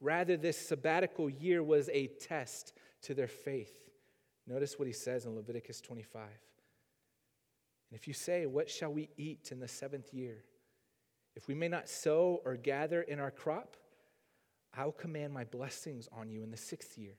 Rather, 0.00 0.36
this 0.36 0.56
sabbatical 0.56 1.28
year 1.28 1.62
was 1.62 1.90
a 1.92 2.06
test 2.06 2.72
to 3.02 3.14
their 3.14 3.28
faith. 3.28 3.90
Notice 4.46 4.78
what 4.78 4.86
he 4.86 4.94
says 4.94 5.26
in 5.26 5.34
Leviticus 5.36 5.80
25. 5.82 6.22
And 6.22 7.98
if 7.98 8.08
you 8.08 8.14
say, 8.14 8.46
What 8.46 8.70
shall 8.70 8.92
we 8.92 9.10
eat 9.18 9.50
in 9.52 9.60
the 9.60 9.68
seventh 9.68 10.14
year? 10.14 10.44
If 11.36 11.46
we 11.46 11.54
may 11.54 11.68
not 11.68 11.88
sow 11.88 12.40
or 12.44 12.56
gather 12.56 13.02
in 13.02 13.20
our 13.20 13.30
crop, 13.30 13.76
I'll 14.74 14.92
command 14.92 15.32
my 15.32 15.44
blessings 15.44 16.08
on 16.10 16.30
you 16.30 16.42
in 16.42 16.50
the 16.50 16.56
sixth 16.56 16.96
year, 16.96 17.14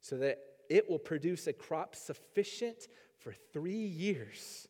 so 0.00 0.16
that 0.18 0.38
it 0.72 0.88
will 0.88 0.98
produce 0.98 1.46
a 1.46 1.52
crop 1.52 1.94
sufficient 1.94 2.88
for 3.18 3.34
three 3.52 3.74
years. 3.74 4.66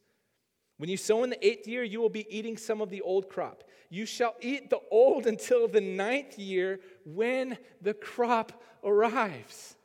When 0.78 0.90
you 0.90 0.96
sow 0.96 1.22
in 1.22 1.30
the 1.30 1.46
eighth 1.46 1.68
year, 1.68 1.84
you 1.84 2.00
will 2.00 2.08
be 2.08 2.26
eating 2.28 2.56
some 2.56 2.80
of 2.80 2.90
the 2.90 3.02
old 3.02 3.28
crop. 3.28 3.62
You 3.88 4.04
shall 4.04 4.34
eat 4.40 4.68
the 4.68 4.80
old 4.90 5.26
until 5.32 5.68
the 5.68 5.80
ninth 5.80 6.40
year 6.40 6.80
when 7.04 7.56
the 7.80 7.94
crop 7.94 8.60
arrives. 8.82 9.76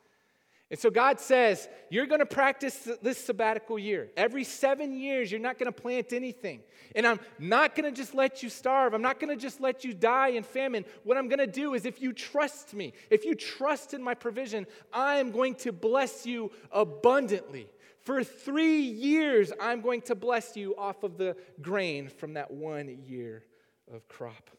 And 0.70 0.78
so 0.78 0.90
God 0.90 1.18
says, 1.18 1.66
You're 1.88 2.06
going 2.06 2.20
to 2.20 2.26
practice 2.26 2.88
this 3.02 3.18
sabbatical 3.18 3.78
year. 3.78 4.10
Every 4.16 4.44
seven 4.44 4.92
years, 4.92 5.30
you're 5.30 5.40
not 5.40 5.58
going 5.58 5.72
to 5.72 5.80
plant 5.80 6.12
anything. 6.12 6.60
And 6.94 7.06
I'm 7.06 7.20
not 7.38 7.74
going 7.74 7.90
to 7.92 7.96
just 7.96 8.14
let 8.14 8.42
you 8.42 8.50
starve. 8.50 8.92
I'm 8.92 9.02
not 9.02 9.18
going 9.18 9.34
to 9.34 9.40
just 9.40 9.60
let 9.60 9.84
you 9.84 9.94
die 9.94 10.28
in 10.28 10.42
famine. 10.42 10.84
What 11.04 11.16
I'm 11.16 11.28
going 11.28 11.38
to 11.38 11.46
do 11.46 11.74
is, 11.74 11.86
if 11.86 12.02
you 12.02 12.12
trust 12.12 12.74
me, 12.74 12.92
if 13.10 13.24
you 13.24 13.34
trust 13.34 13.94
in 13.94 14.02
my 14.02 14.14
provision, 14.14 14.66
I 14.92 15.16
am 15.16 15.30
going 15.30 15.54
to 15.56 15.72
bless 15.72 16.26
you 16.26 16.50
abundantly. 16.70 17.68
For 18.02 18.22
three 18.22 18.80
years, 18.80 19.52
I'm 19.60 19.80
going 19.80 20.02
to 20.02 20.14
bless 20.14 20.56
you 20.56 20.74
off 20.76 21.02
of 21.02 21.16
the 21.16 21.36
grain 21.60 22.08
from 22.08 22.34
that 22.34 22.50
one 22.50 22.98
year 23.06 23.44
of 23.92 24.06
crop. 24.08 24.50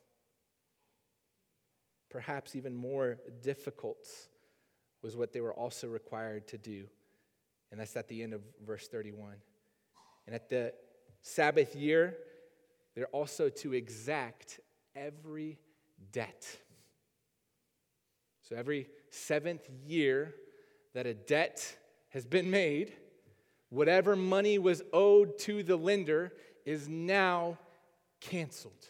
Perhaps 2.09 2.55
even 2.55 2.75
more 2.75 3.19
difficult 3.43 4.07
was 5.01 5.15
what 5.15 5.33
they 5.33 5.41
were 5.41 5.53
also 5.53 5.87
required 5.87 6.47
to 6.47 6.57
do. 6.57 6.85
And 7.71 7.79
that's 7.79 7.95
at 7.95 8.07
the 8.07 8.23
end 8.23 8.33
of 8.33 8.41
verse 8.65 8.87
31. 8.87 9.33
And 10.25 10.35
at 10.35 10.49
the 10.49 10.73
Sabbath 11.21 11.75
year, 11.75 12.17
they're 12.95 13.07
also 13.07 13.49
to 13.49 13.73
exact 13.73 14.59
every 14.95 15.57
debt. 16.11 16.45
So 18.41 18.55
every 18.55 18.87
seventh 19.09 19.69
year, 19.85 20.33
that 20.93 21.05
a 21.05 21.13
debt 21.13 21.77
has 22.09 22.25
been 22.25 22.49
made, 22.49 22.93
whatever 23.69 24.15
money 24.15 24.57
was 24.57 24.81
owed 24.91 25.37
to 25.39 25.63
the 25.63 25.75
lender 25.75 26.33
is 26.65 26.87
now 26.87 27.57
canceled. 28.19 28.89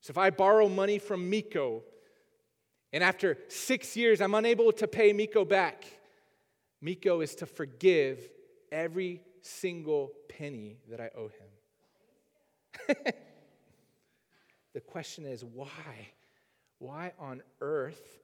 So 0.00 0.10
if 0.10 0.18
I 0.18 0.30
borrow 0.30 0.68
money 0.68 0.98
from 0.98 1.28
Miko, 1.28 1.82
and 2.92 3.04
after 3.04 3.38
six 3.48 3.96
years 3.96 4.20
I'm 4.20 4.34
unable 4.34 4.72
to 4.72 4.86
pay 4.86 5.12
Miko 5.12 5.44
back, 5.44 5.84
Miko 6.80 7.20
is 7.20 7.34
to 7.36 7.46
forgive 7.46 8.28
every 8.70 9.22
single 9.42 10.12
penny 10.28 10.78
that 10.90 11.00
I 11.00 11.10
owe 11.16 11.28
him. 11.28 12.96
the 14.74 14.80
question 14.80 15.24
is 15.26 15.44
why? 15.44 16.08
Why 16.78 17.12
on 17.18 17.42
earth 17.60 18.20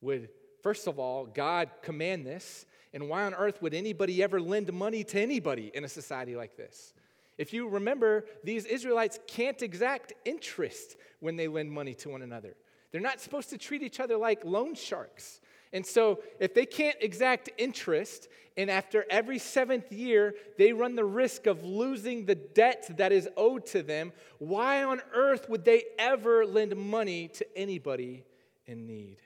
would, 0.00 0.28
first 0.62 0.86
of 0.86 0.98
all, 0.98 1.26
God 1.26 1.70
command 1.82 2.26
this? 2.26 2.66
And 2.92 3.08
why 3.08 3.24
on 3.24 3.34
earth 3.34 3.60
would 3.60 3.74
anybody 3.74 4.22
ever 4.22 4.40
lend 4.40 4.72
money 4.72 5.04
to 5.04 5.20
anybody 5.20 5.70
in 5.74 5.84
a 5.84 5.88
society 5.88 6.36
like 6.36 6.56
this? 6.56 6.94
If 7.36 7.52
you 7.52 7.68
remember, 7.68 8.24
these 8.44 8.64
Israelites 8.64 9.18
can't 9.26 9.60
exact 9.60 10.14
interest 10.24 10.96
when 11.20 11.36
they 11.36 11.48
lend 11.48 11.70
money 11.70 11.94
to 11.94 12.08
one 12.08 12.22
another. 12.22 12.54
They're 12.90 13.00
not 13.00 13.20
supposed 13.20 13.50
to 13.50 13.58
treat 13.58 13.82
each 13.82 14.00
other 14.00 14.16
like 14.16 14.44
loan 14.44 14.74
sharks. 14.74 15.40
And 15.72 15.84
so, 15.84 16.20
if 16.40 16.54
they 16.54 16.64
can't 16.64 16.96
exact 17.00 17.50
interest, 17.58 18.28
and 18.56 18.70
after 18.70 19.04
every 19.10 19.38
seventh 19.38 19.92
year 19.92 20.34
they 20.56 20.72
run 20.72 20.94
the 20.94 21.04
risk 21.04 21.46
of 21.46 21.64
losing 21.64 22.24
the 22.24 22.34
debt 22.34 22.90
that 22.96 23.12
is 23.12 23.28
owed 23.36 23.66
to 23.66 23.82
them, 23.82 24.12
why 24.38 24.84
on 24.84 25.00
earth 25.14 25.48
would 25.48 25.64
they 25.64 25.84
ever 25.98 26.46
lend 26.46 26.74
money 26.76 27.28
to 27.28 27.58
anybody 27.58 28.24
in 28.66 28.86
need? 28.86 29.18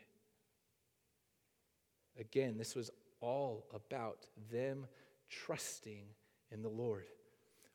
Again, 2.18 2.58
this 2.58 2.74
was 2.74 2.90
all 3.20 3.66
about 3.72 4.26
them 4.50 4.86
trusting 5.28 6.02
in 6.50 6.62
the 6.62 6.68
Lord, 6.68 7.04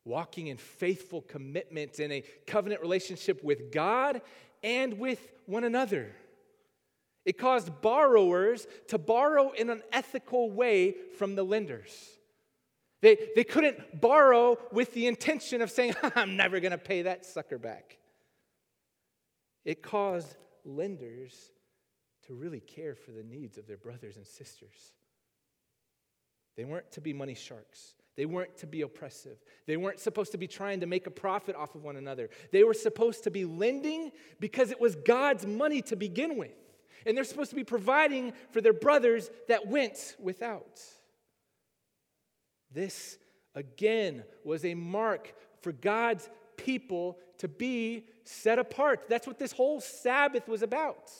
walking 0.04 0.48
in 0.48 0.56
faithful 0.56 1.22
commitment 1.22 1.98
in 1.98 2.12
a 2.12 2.22
covenant 2.46 2.82
relationship 2.82 3.42
with 3.42 3.72
God 3.72 4.20
and 4.66 4.98
with 4.98 5.32
one 5.46 5.62
another. 5.64 6.14
It 7.24 7.38
caused 7.38 7.80
borrowers 7.80 8.66
to 8.88 8.98
borrow 8.98 9.52
in 9.52 9.70
an 9.70 9.82
ethical 9.92 10.50
way 10.50 10.94
from 11.16 11.36
the 11.36 11.44
lenders. 11.44 11.92
They, 13.00 13.16
they 13.36 13.44
couldn't 13.44 14.00
borrow 14.00 14.58
with 14.72 14.92
the 14.92 15.06
intention 15.06 15.62
of 15.62 15.70
saying, 15.70 15.94
I'm 16.16 16.36
never 16.36 16.60
going 16.60 16.72
to 16.72 16.78
pay 16.78 17.02
that 17.02 17.24
sucker 17.24 17.58
back. 17.58 17.98
It 19.64 19.82
caused 19.82 20.36
lenders 20.64 21.50
to 22.26 22.34
really 22.34 22.60
care 22.60 22.94
for 22.94 23.12
the 23.12 23.22
needs 23.22 23.58
of 23.58 23.66
their 23.66 23.76
brothers 23.76 24.16
and 24.16 24.26
sisters. 24.26 24.92
They 26.56 26.64
weren't 26.64 26.90
to 26.92 27.00
be 27.00 27.12
money 27.12 27.34
sharks. 27.34 27.95
They 28.16 28.24
weren't 28.24 28.56
to 28.58 28.66
be 28.66 28.80
oppressive. 28.80 29.36
They 29.66 29.76
weren't 29.76 30.00
supposed 30.00 30.32
to 30.32 30.38
be 30.38 30.46
trying 30.46 30.80
to 30.80 30.86
make 30.86 31.06
a 31.06 31.10
profit 31.10 31.54
off 31.54 31.74
of 31.74 31.84
one 31.84 31.96
another. 31.96 32.30
They 32.50 32.64
were 32.64 32.74
supposed 32.74 33.24
to 33.24 33.30
be 33.30 33.44
lending 33.44 34.10
because 34.40 34.70
it 34.70 34.80
was 34.80 34.96
God's 34.96 35.46
money 35.46 35.82
to 35.82 35.96
begin 35.96 36.38
with. 36.38 36.52
And 37.04 37.16
they're 37.16 37.24
supposed 37.24 37.50
to 37.50 37.56
be 37.56 37.64
providing 37.64 38.32
for 38.50 38.60
their 38.60 38.72
brothers 38.72 39.30
that 39.48 39.68
went 39.68 40.16
without. 40.18 40.80
This, 42.72 43.18
again, 43.54 44.24
was 44.44 44.64
a 44.64 44.74
mark 44.74 45.34
for 45.60 45.72
God's 45.72 46.28
people 46.56 47.18
to 47.38 47.48
be 47.48 48.06
set 48.24 48.58
apart. 48.58 49.04
That's 49.08 49.26
what 49.26 49.38
this 49.38 49.52
whole 49.52 49.80
Sabbath 49.80 50.48
was 50.48 50.62
about. 50.62 51.10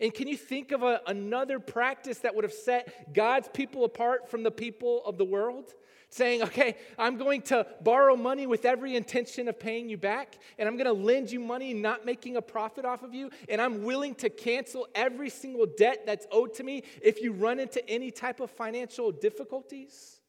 And 0.00 0.12
can 0.12 0.26
you 0.26 0.36
think 0.36 0.72
of 0.72 0.82
a, 0.82 1.00
another 1.06 1.60
practice 1.60 2.18
that 2.18 2.34
would 2.34 2.44
have 2.44 2.52
set 2.52 3.14
God's 3.14 3.48
people 3.52 3.84
apart 3.84 4.28
from 4.28 4.42
the 4.42 4.50
people 4.50 5.02
of 5.06 5.16
the 5.18 5.24
world? 5.24 5.72
Saying, 6.12 6.42
okay, 6.42 6.76
I'm 6.98 7.16
going 7.16 7.42
to 7.42 7.66
borrow 7.80 8.16
money 8.16 8.46
with 8.46 8.64
every 8.64 8.96
intention 8.96 9.48
of 9.48 9.58
paying 9.58 9.88
you 9.88 9.96
back, 9.96 10.38
and 10.58 10.68
I'm 10.68 10.76
going 10.76 10.86
to 10.86 10.92
lend 10.92 11.32
you 11.32 11.40
money, 11.40 11.74
not 11.74 12.04
making 12.06 12.36
a 12.36 12.42
profit 12.42 12.84
off 12.84 13.02
of 13.02 13.14
you, 13.14 13.30
and 13.48 13.60
I'm 13.60 13.82
willing 13.82 14.14
to 14.16 14.28
cancel 14.28 14.86
every 14.94 15.30
single 15.30 15.66
debt 15.66 16.04
that's 16.06 16.26
owed 16.30 16.54
to 16.54 16.64
me 16.64 16.84
if 17.02 17.22
you 17.22 17.32
run 17.32 17.58
into 17.58 17.86
any 17.88 18.10
type 18.10 18.40
of 18.40 18.50
financial 18.50 19.10
difficulties. 19.10 20.20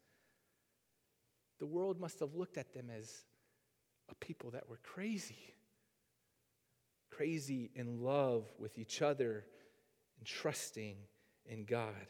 The 1.59 1.65
world 1.65 1.99
must 1.99 2.19
have 2.21 2.33
looked 2.33 2.57
at 2.57 2.73
them 2.73 2.89
as 2.89 3.25
a 4.09 4.15
people 4.15 4.51
that 4.51 4.69
were 4.69 4.79
crazy 4.83 5.53
crazy 7.15 7.69
in 7.75 8.01
love 8.01 8.45
with 8.57 8.77
each 8.77 9.01
other 9.01 9.45
and 10.17 10.25
trusting 10.25 10.95
in 11.45 11.65
God. 11.65 12.07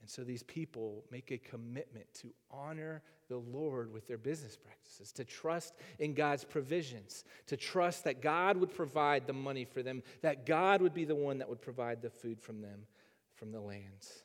And 0.00 0.08
so 0.08 0.22
these 0.22 0.42
people 0.44 1.04
make 1.10 1.30
a 1.30 1.38
commitment 1.38 2.06
to 2.20 2.32
honor 2.50 3.02
the 3.28 3.36
Lord 3.36 3.92
with 3.92 4.06
their 4.06 4.18
business 4.18 4.56
practices, 4.56 5.12
to 5.12 5.24
trust 5.24 5.74
in 5.98 6.14
God's 6.14 6.44
provisions, 6.44 7.24
to 7.46 7.56
trust 7.56 8.04
that 8.04 8.22
God 8.22 8.56
would 8.56 8.74
provide 8.74 9.26
the 9.26 9.32
money 9.32 9.64
for 9.64 9.82
them, 9.82 10.02
that 10.22 10.46
God 10.46 10.80
would 10.80 10.94
be 10.94 11.04
the 11.04 11.14
one 11.14 11.38
that 11.38 11.48
would 11.48 11.60
provide 11.60 12.00
the 12.00 12.10
food 12.10 12.40
from 12.40 12.62
them, 12.62 12.86
from 13.34 13.52
the 13.52 13.60
lands. 13.60 14.22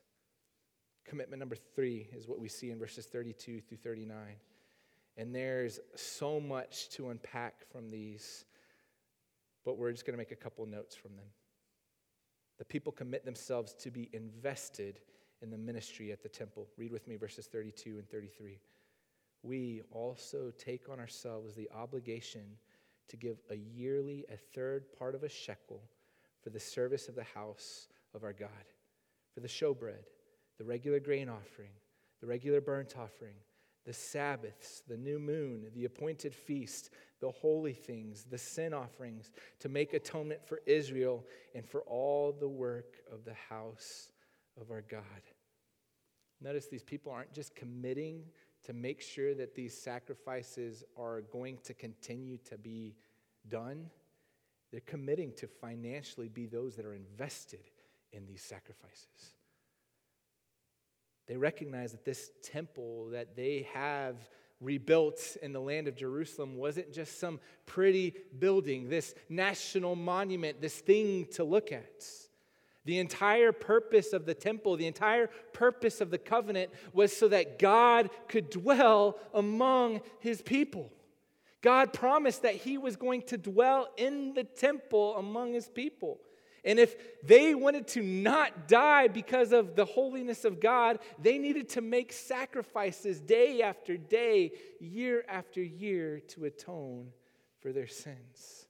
Commitment 1.05 1.39
number 1.39 1.57
three 1.75 2.07
is 2.15 2.27
what 2.27 2.39
we 2.39 2.47
see 2.47 2.71
in 2.71 2.79
verses 2.79 3.05
32 3.05 3.61
through 3.61 3.77
39. 3.77 4.17
And 5.17 5.35
there's 5.35 5.79
so 5.95 6.39
much 6.39 6.89
to 6.91 7.09
unpack 7.09 7.69
from 7.71 7.91
these, 7.91 8.45
but 9.65 9.77
we're 9.77 9.91
just 9.91 10.05
going 10.05 10.13
to 10.13 10.17
make 10.17 10.31
a 10.31 10.35
couple 10.35 10.65
notes 10.65 10.95
from 10.95 11.15
them. 11.15 11.25
The 12.57 12.65
people 12.65 12.91
commit 12.91 13.25
themselves 13.25 13.73
to 13.81 13.91
be 13.91 14.09
invested 14.13 15.01
in 15.43 15.51
the 15.51 15.57
ministry 15.57 16.11
at 16.11 16.23
the 16.23 16.29
temple. 16.29 16.67
Read 16.77 16.91
with 16.91 17.07
me 17.07 17.17
verses 17.17 17.47
32 17.47 17.97
and 17.97 18.09
33. 18.09 18.59
We 19.43 19.81
also 19.91 20.51
take 20.57 20.89
on 20.89 20.99
ourselves 20.99 21.53
the 21.53 21.69
obligation 21.75 22.43
to 23.09 23.17
give 23.17 23.37
a 23.51 23.55
yearly, 23.55 24.25
a 24.31 24.37
third 24.37 24.85
part 24.97 25.13
of 25.13 25.23
a 25.23 25.29
shekel 25.29 25.81
for 26.41 26.49
the 26.49 26.59
service 26.59 27.09
of 27.09 27.15
the 27.15 27.23
house 27.23 27.87
of 28.15 28.23
our 28.23 28.33
God, 28.33 28.49
for 29.33 29.41
the 29.41 29.47
showbread, 29.47 30.05
the 30.57 30.63
regular 30.63 30.99
grain 30.99 31.27
offering, 31.27 31.71
the 32.21 32.27
regular 32.27 32.61
burnt 32.61 32.95
offering 32.97 33.35
the 33.85 33.93
Sabbaths, 33.93 34.81
the 34.87 34.97
new 34.97 35.19
moon, 35.19 35.65
the 35.75 35.85
appointed 35.85 36.33
feast, 36.33 36.89
the 37.19 37.31
holy 37.31 37.73
things, 37.73 38.25
the 38.29 38.37
sin 38.37 38.73
offerings, 38.73 39.31
to 39.59 39.69
make 39.69 39.93
atonement 39.93 40.41
for 40.45 40.61
Israel 40.65 41.25
and 41.53 41.67
for 41.67 41.81
all 41.81 42.31
the 42.31 42.47
work 42.47 42.95
of 43.11 43.25
the 43.25 43.33
house 43.33 44.09
of 44.59 44.71
our 44.71 44.81
God. 44.81 45.01
Notice 46.41 46.67
these 46.67 46.83
people 46.83 47.11
aren't 47.11 47.33
just 47.33 47.55
committing 47.55 48.23
to 48.65 48.73
make 48.73 49.01
sure 49.01 49.33
that 49.33 49.55
these 49.55 49.77
sacrifices 49.77 50.83
are 50.97 51.21
going 51.21 51.57
to 51.63 51.73
continue 51.73 52.37
to 52.49 52.57
be 52.57 52.95
done, 53.49 53.89
they're 54.71 54.81
committing 54.81 55.33
to 55.33 55.47
financially 55.47 56.29
be 56.29 56.45
those 56.45 56.75
that 56.75 56.85
are 56.85 56.95
invested 56.95 57.59
in 58.11 58.25
these 58.25 58.41
sacrifices. 58.41 59.35
They 61.27 61.37
recognize 61.37 61.91
that 61.91 62.05
this 62.05 62.31
temple 62.41 63.09
that 63.11 63.35
they 63.35 63.67
have 63.73 64.17
rebuilt 64.59 65.37
in 65.41 65.53
the 65.53 65.59
land 65.59 65.87
of 65.87 65.95
Jerusalem 65.95 66.57
wasn't 66.57 66.91
just 66.93 67.19
some 67.19 67.39
pretty 67.65 68.15
building, 68.39 68.89
this 68.89 69.13
national 69.29 69.95
monument, 69.95 70.61
this 70.61 70.79
thing 70.79 71.27
to 71.33 71.43
look 71.43 71.71
at. 71.71 72.05
The 72.85 72.99
entire 72.99 73.51
purpose 73.51 74.11
of 74.11 74.25
the 74.25 74.33
temple, 74.33 74.75
the 74.75 74.87
entire 74.87 75.27
purpose 75.53 76.01
of 76.01 76.11
the 76.11 76.17
covenant 76.17 76.71
was 76.91 77.15
so 77.15 77.27
that 77.29 77.57
God 77.57 78.09
could 78.27 78.49
dwell 78.49 79.17
among 79.33 80.01
his 80.19 80.41
people. 80.41 80.91
God 81.61 81.93
promised 81.93 82.41
that 82.41 82.55
he 82.55 82.77
was 82.77 82.97
going 82.97 83.21
to 83.23 83.37
dwell 83.37 83.87
in 83.95 84.33
the 84.33 84.43
temple 84.43 85.15
among 85.15 85.53
his 85.53 85.69
people. 85.69 86.19
And 86.65 86.79
if 86.79 86.95
they 87.23 87.55
wanted 87.55 87.87
to 87.89 88.01
not 88.01 88.67
die 88.67 89.07
because 89.07 89.51
of 89.51 89.75
the 89.75 89.85
holiness 89.85 90.45
of 90.45 90.59
God, 90.59 90.99
they 91.19 91.37
needed 91.37 91.69
to 91.69 91.81
make 91.81 92.13
sacrifices 92.13 93.19
day 93.19 93.61
after 93.61 93.97
day, 93.97 94.51
year 94.79 95.25
after 95.27 95.61
year 95.61 96.21
to 96.29 96.45
atone 96.45 97.11
for 97.61 97.71
their 97.71 97.87
sins. 97.87 98.67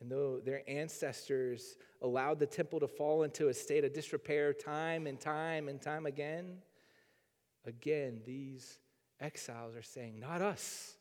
And 0.00 0.10
though 0.10 0.40
their 0.40 0.62
ancestors 0.68 1.76
allowed 2.02 2.38
the 2.38 2.46
temple 2.46 2.80
to 2.80 2.88
fall 2.88 3.24
into 3.24 3.48
a 3.48 3.54
state 3.54 3.84
of 3.84 3.92
disrepair 3.92 4.52
time 4.52 5.06
and 5.06 5.18
time 5.20 5.68
and 5.68 5.80
time 5.80 6.06
again, 6.06 6.58
again, 7.64 8.20
these 8.24 8.78
exiles 9.20 9.74
are 9.74 9.82
saying, 9.82 10.20
Not 10.20 10.40
us. 10.40 10.97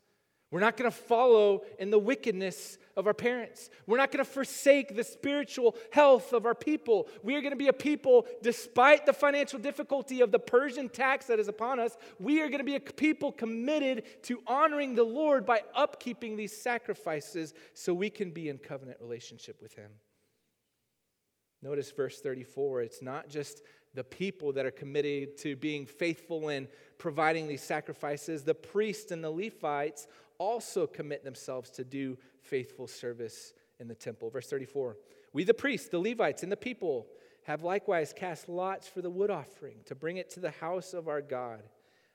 We're 0.50 0.62
not 0.62 0.78
going 0.78 0.90
to 0.90 0.96
follow 0.96 1.64
in 1.78 1.90
the 1.90 2.00
wickedness 2.00 2.78
of 2.96 3.06
our 3.06 3.14
parents. 3.14 3.70
We're 3.86 3.98
not 3.98 4.12
going 4.12 4.24
to 4.24 4.32
forsake 4.32 4.96
the 4.96 5.04
spiritual 5.04 5.76
health 5.92 6.32
of 6.32 6.46
our 6.46 6.56
people. 6.56 7.10
We 7.22 7.36
are 7.36 7.42
going 7.42 7.52
to 7.52 7.58
be 7.58 7.68
a 7.68 7.74
people, 7.74 8.26
despite 8.42 9.06
the 9.06 9.12
financial 9.12 9.60
difficulty 9.60 10.22
of 10.22 10.32
the 10.32 10.40
Persian 10.40 10.88
tax 10.88 11.26
that 11.26 11.40
is 11.40 11.50
upon 11.50 11.82
us, 11.82 11.98
we 12.18 12.42
are 12.42 12.48
going 12.48 12.60
to 12.60 12.64
be 12.64 12.76
a 12.76 12.80
people 12.80 13.34
committed 13.34 14.04
to 14.24 14.42
honoring 14.48 14.96
the 14.96 15.04
Lord 15.04 15.46
by 15.46 15.64
upkeeping 15.78 16.38
these 16.38 16.56
sacrifices 16.56 17.54
so 17.74 17.94
we 17.94 18.10
can 18.10 18.32
be 18.32 18.48
in 18.48 18.58
covenant 18.58 19.00
relationship 19.02 19.62
with 19.62 19.74
Him. 19.74 19.92
Notice 21.62 21.92
verse 21.92 22.22
34. 22.22 22.84
It's 22.84 23.02
not 23.02 23.28
just 23.28 23.64
the 23.94 24.04
people 24.04 24.54
that 24.54 24.66
are 24.66 24.72
committed 24.72 25.38
to 25.40 25.56
being 25.56 25.86
faithful 25.86 26.50
in 26.50 26.68
providing 27.00 27.48
these 27.48 27.64
sacrifices, 27.64 28.44
the 28.44 28.54
priests 28.54 29.12
and 29.12 29.24
the 29.24 29.30
Levites 29.30 30.08
also 30.40 30.88
commit 30.88 31.24
themselves 31.24 31.70
to 31.72 31.84
do 31.84 32.18
faithful 32.42 32.88
service 32.88 33.54
in 33.80 33.88
the 33.88 33.96
temple. 33.96 34.30
Verse 34.30 34.48
34 34.48 34.98
We, 35.34 35.44
the 35.44 35.54
priests, 35.54 35.90
the 35.90 36.00
Levites, 36.00 36.44
and 36.44 36.52
the 36.52 36.58
people, 36.58 37.08
have 37.44 37.64
likewise 37.64 38.14
cast 38.14 38.50
lots 38.50 38.88
for 38.88 39.02
the 39.02 39.10
wood 39.10 39.30
offering 39.30 39.78
to 39.86 39.96
bring 39.96 40.18
it 40.18 40.30
to 40.32 40.42
the 40.42 40.52
house 40.52 40.94
of 40.94 41.08
our 41.08 41.22
God, 41.22 41.64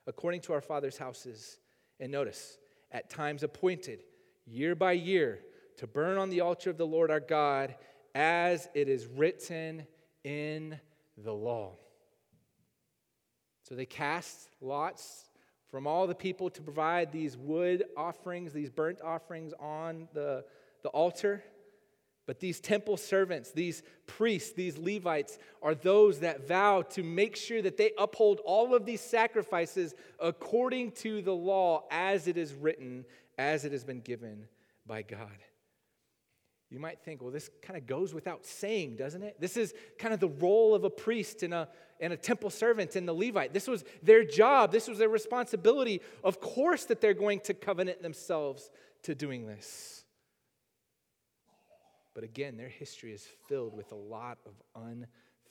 according 0.06 0.42
to 0.42 0.52
our 0.52 0.60
father's 0.60 0.98
houses. 0.98 1.58
And 2.00 2.12
notice, 2.12 2.58
at 2.90 3.08
times 3.08 3.42
appointed, 3.42 4.04
year 4.44 4.74
by 4.74 4.92
year, 4.92 5.40
to 5.78 5.86
burn 5.86 6.18
on 6.18 6.28
the 6.28 6.40
altar 6.40 6.68
of 6.68 6.76
the 6.76 6.86
Lord 6.86 7.10
our 7.10 7.20
God, 7.20 7.74
as 8.14 8.68
it 8.74 8.88
is 8.88 9.06
written 9.06 9.86
in 10.22 10.78
the 11.16 11.32
law. 11.32 11.76
So 13.62 13.74
they 13.74 13.86
cast 13.86 14.50
lots 14.60 15.30
from 15.72 15.86
all 15.86 16.06
the 16.06 16.14
people 16.14 16.50
to 16.50 16.60
provide 16.60 17.10
these 17.10 17.34
wood 17.34 17.84
offerings, 17.96 18.52
these 18.52 18.68
burnt 18.68 19.00
offerings 19.02 19.54
on 19.58 20.06
the, 20.12 20.44
the 20.82 20.90
altar. 20.90 21.42
But 22.26 22.40
these 22.40 22.60
temple 22.60 22.98
servants, 22.98 23.50
these 23.50 23.82
priests, 24.06 24.52
these 24.52 24.76
Levites 24.76 25.38
are 25.62 25.74
those 25.74 26.20
that 26.20 26.46
vow 26.46 26.82
to 26.90 27.02
make 27.02 27.34
sure 27.36 27.62
that 27.62 27.78
they 27.78 27.92
uphold 27.98 28.40
all 28.44 28.74
of 28.74 28.84
these 28.84 29.00
sacrifices 29.00 29.94
according 30.20 30.92
to 30.92 31.22
the 31.22 31.34
law 31.34 31.84
as 31.90 32.28
it 32.28 32.36
is 32.36 32.52
written, 32.52 33.06
as 33.38 33.64
it 33.64 33.72
has 33.72 33.82
been 33.82 34.00
given 34.00 34.46
by 34.86 35.00
God. 35.00 35.38
You 36.68 36.78
might 36.80 37.00
think, 37.00 37.20
well, 37.20 37.30
this 37.30 37.50
kind 37.60 37.78
of 37.78 37.86
goes 37.86 38.14
without 38.14 38.46
saying, 38.46 38.96
doesn't 38.96 39.22
it? 39.22 39.40
This 39.40 39.56
is 39.56 39.74
kind 39.98 40.14
of 40.14 40.20
the 40.20 40.28
role 40.28 40.74
of 40.74 40.84
a 40.84 40.90
priest 40.90 41.42
in 41.42 41.52
a, 41.52 41.68
and 42.02 42.12
a 42.12 42.16
temple 42.16 42.50
servant 42.50 42.96
and 42.96 43.08
the 43.08 43.12
Levite. 43.12 43.54
This 43.54 43.68
was 43.68 43.84
their 44.02 44.24
job, 44.24 44.72
this 44.72 44.88
was 44.88 44.98
their 44.98 45.08
responsibility. 45.08 46.02
Of 46.22 46.40
course, 46.40 46.84
that 46.86 47.00
they're 47.00 47.14
going 47.14 47.40
to 47.40 47.54
covenant 47.54 48.02
themselves 48.02 48.70
to 49.04 49.14
doing 49.14 49.46
this. 49.46 50.04
But 52.12 52.24
again, 52.24 52.56
their 52.56 52.68
history 52.68 53.12
is 53.12 53.26
filled 53.48 53.74
with 53.74 53.92
a 53.92 53.96
lot 53.96 54.38
of 54.44 54.52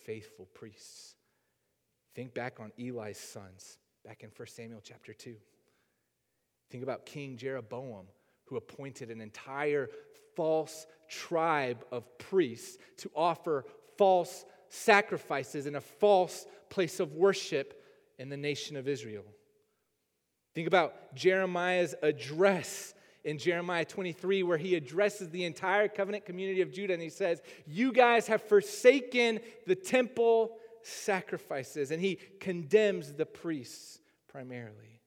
unfaithful 0.04 0.46
priests. 0.54 1.16
Think 2.14 2.34
back 2.34 2.60
on 2.60 2.72
Eli's 2.78 3.18
sons, 3.18 3.78
back 4.06 4.22
in 4.22 4.30
1 4.36 4.48
Samuel 4.50 4.82
chapter 4.84 5.14
2. 5.14 5.36
Think 6.70 6.84
about 6.84 7.06
King 7.06 7.38
Jeroboam, 7.38 8.06
who 8.46 8.58
appointed 8.58 9.10
an 9.10 9.22
entire 9.22 9.90
false 10.36 10.86
tribe 11.10 11.86
of 11.92 12.18
priests 12.18 12.78
to 12.98 13.10
offer 13.16 13.66
false 13.98 14.46
sacrifices 14.72 15.68
in 15.68 15.76
a 15.76 15.82
false 15.82 16.46
place 16.70 17.00
of 17.00 17.14
worship 17.14 17.84
in 18.18 18.30
the 18.30 18.38
nation 18.38 18.78
of 18.78 18.88
Israel. 18.88 19.26
Think 20.56 20.68
about 20.68 21.14
Jeremiah's 21.14 21.94
address 22.02 22.94
in 23.24 23.38
Jeremiah 23.38 23.86
23, 23.86 24.44
where 24.44 24.58
he 24.58 24.76
addresses 24.76 25.30
the 25.30 25.44
entire 25.44 25.88
covenant 25.88 26.26
community 26.26 26.62
of 26.62 26.72
Judah 26.72 26.94
and 26.94 27.02
he 27.02 27.10
says, 27.10 27.42
You 27.68 27.92
guys 27.92 28.28
have 28.28 28.42
forsaken 28.42 29.40
the 29.68 29.76
temple 29.76 30.58
sacrifices. 30.82 31.92
And 31.92 32.02
he 32.02 32.18
condemns 32.40 33.14
the 33.14 33.26
priests 33.26 34.00
primarily. 34.28 35.02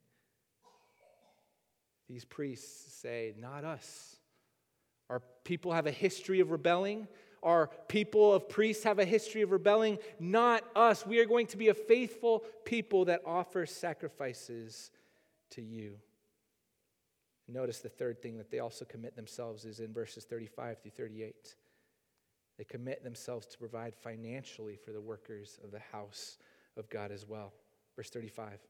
These 2.09 2.25
priests 2.25 2.95
say, 3.01 3.35
Not 3.39 3.65
us. 3.65 4.17
Our 5.11 5.23
people 5.45 5.73
have 5.73 5.87
a 5.87 5.93
history 5.93 6.41
of 6.41 6.51
rebelling. 6.51 7.09
Our 7.45 7.68
people 7.88 8.32
of 8.32 8.49
priests 8.49 8.82
have 8.84 8.99
a 8.99 9.05
history 9.05 9.42
of 9.42 9.53
rebelling. 9.53 9.99
Not 10.18 10.64
us. 10.74 11.07
We 11.07 11.20
are 11.20 11.26
going 11.26 11.47
to 11.49 11.57
be 11.57 11.68
a 11.68 11.74
faithful 11.74 12.42
people 12.64 13.05
that 13.05 13.20
offers 13.26 13.70
sacrifices 13.70 14.90
to 15.51 15.62
you. 15.62 15.99
Notice 17.47 17.80
the 17.80 17.90
third 17.90 18.22
thing 18.22 18.38
that 18.38 18.51
they 18.51 18.61
also 18.61 18.84
commit 18.86 19.14
themselves 19.14 19.66
is 19.66 19.80
in 19.80 19.92
verses 19.92 20.24
35 20.24 20.80
through 20.80 20.92
38. 20.92 21.55
They 22.57 22.64
commit 22.64 23.05
themselves 23.05 23.47
to 23.49 23.59
provide 23.59 23.95
financially 23.95 24.76
for 24.76 24.92
the 24.92 25.01
workers 25.01 25.59
of 25.62 25.70
the 25.70 25.82
house 25.92 26.38
of 26.76 26.88
God 26.88 27.12
as 27.12 27.26
well. 27.26 27.53
Verse 27.97 28.11
35. 28.11 28.61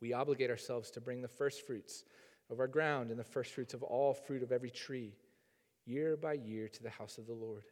We 0.00 0.12
obligate 0.12 0.50
ourselves 0.50 0.90
to 0.92 1.00
bring 1.00 1.20
the 1.20 1.28
first 1.28 1.66
fruits 1.66 2.04
of 2.50 2.60
our 2.60 2.68
ground 2.68 3.10
and 3.10 3.18
the 3.18 3.24
first 3.24 3.52
fruits 3.52 3.74
of 3.74 3.82
all 3.82 4.14
fruit 4.14 4.42
of 4.42 4.52
every 4.52 4.70
tree, 4.70 5.14
year 5.86 6.16
by 6.16 6.34
year, 6.34 6.68
to 6.68 6.82
the 6.82 6.90
house 6.90 7.18
of 7.18 7.26
the 7.26 7.34
Lord. 7.34 7.64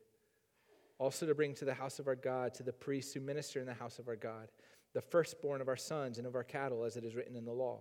Also, 0.98 1.26
to 1.26 1.34
bring 1.34 1.54
to 1.54 1.64
the 1.64 1.74
house 1.74 1.98
of 1.98 2.08
our 2.08 2.16
God, 2.16 2.54
to 2.54 2.62
the 2.62 2.72
priests 2.72 3.12
who 3.14 3.20
minister 3.20 3.60
in 3.60 3.66
the 3.66 3.74
house 3.74 3.98
of 3.98 4.08
our 4.08 4.16
God, 4.16 4.48
the 4.94 5.00
firstborn 5.00 5.60
of 5.60 5.68
our 5.68 5.76
sons 5.76 6.18
and 6.18 6.26
of 6.26 6.34
our 6.34 6.44
cattle, 6.44 6.84
as 6.84 6.96
it 6.96 7.04
is 7.04 7.14
written 7.14 7.36
in 7.36 7.44
the 7.44 7.52
law, 7.52 7.80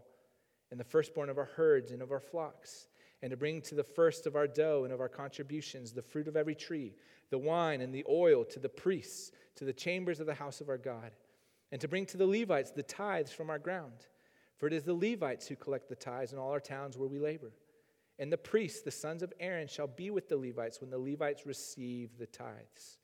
and 0.69 0.79
the 0.79 0.83
firstborn 0.83 1.29
of 1.29 1.37
our 1.37 1.49
herds 1.55 1.91
and 1.91 2.01
of 2.01 2.11
our 2.11 2.19
flocks, 2.19 2.87
and 3.21 3.31
to 3.31 3.37
bring 3.37 3.61
to 3.61 3.75
the 3.75 3.83
first 3.83 4.27
of 4.27 4.35
our 4.35 4.47
dough 4.47 4.83
and 4.83 4.93
of 4.93 4.99
our 4.99 5.09
contributions 5.09 5.91
the 5.91 6.01
fruit 6.01 6.27
of 6.27 6.35
every 6.35 6.55
tree, 6.55 6.93
the 7.31 7.37
wine 7.37 7.81
and 7.81 7.93
the 7.93 8.05
oil 8.09 8.45
to 8.45 8.59
the 8.59 8.69
priests, 8.69 9.31
to 9.55 9.65
the 9.65 9.73
chambers 9.73 10.19
of 10.19 10.27
the 10.27 10.33
house 10.33 10.61
of 10.61 10.69
our 10.69 10.77
God, 10.77 11.11
and 11.71 11.81
to 11.81 11.87
bring 11.87 12.05
to 12.05 12.17
the 12.17 12.27
Levites 12.27 12.71
the 12.71 12.83
tithes 12.83 13.31
from 13.31 13.49
our 13.49 13.59
ground 13.59 14.05
for 14.57 14.67
it 14.67 14.73
is 14.73 14.83
the 14.83 14.93
Levites 14.93 15.47
who 15.47 15.55
collect 15.55 15.87
the 15.87 15.95
tithes 15.95 16.33
in 16.33 16.39
all 16.39 16.51
our 16.51 16.59
towns 16.59 16.97
where 16.97 17.07
we 17.07 17.19
labor. 17.19 17.51
And 18.19 18.31
the 18.31 18.37
priests, 18.37 18.81
the 18.81 18.91
sons 18.91 19.21
of 19.21 19.33
Aaron, 19.39 19.67
shall 19.67 19.87
be 19.87 20.09
with 20.09 20.27
the 20.27 20.37
Levites 20.37 20.81
when 20.81 20.89
the 20.89 20.97
Levites 20.97 21.45
receive 21.45 22.17
the 22.17 22.25
tithes. 22.25 22.97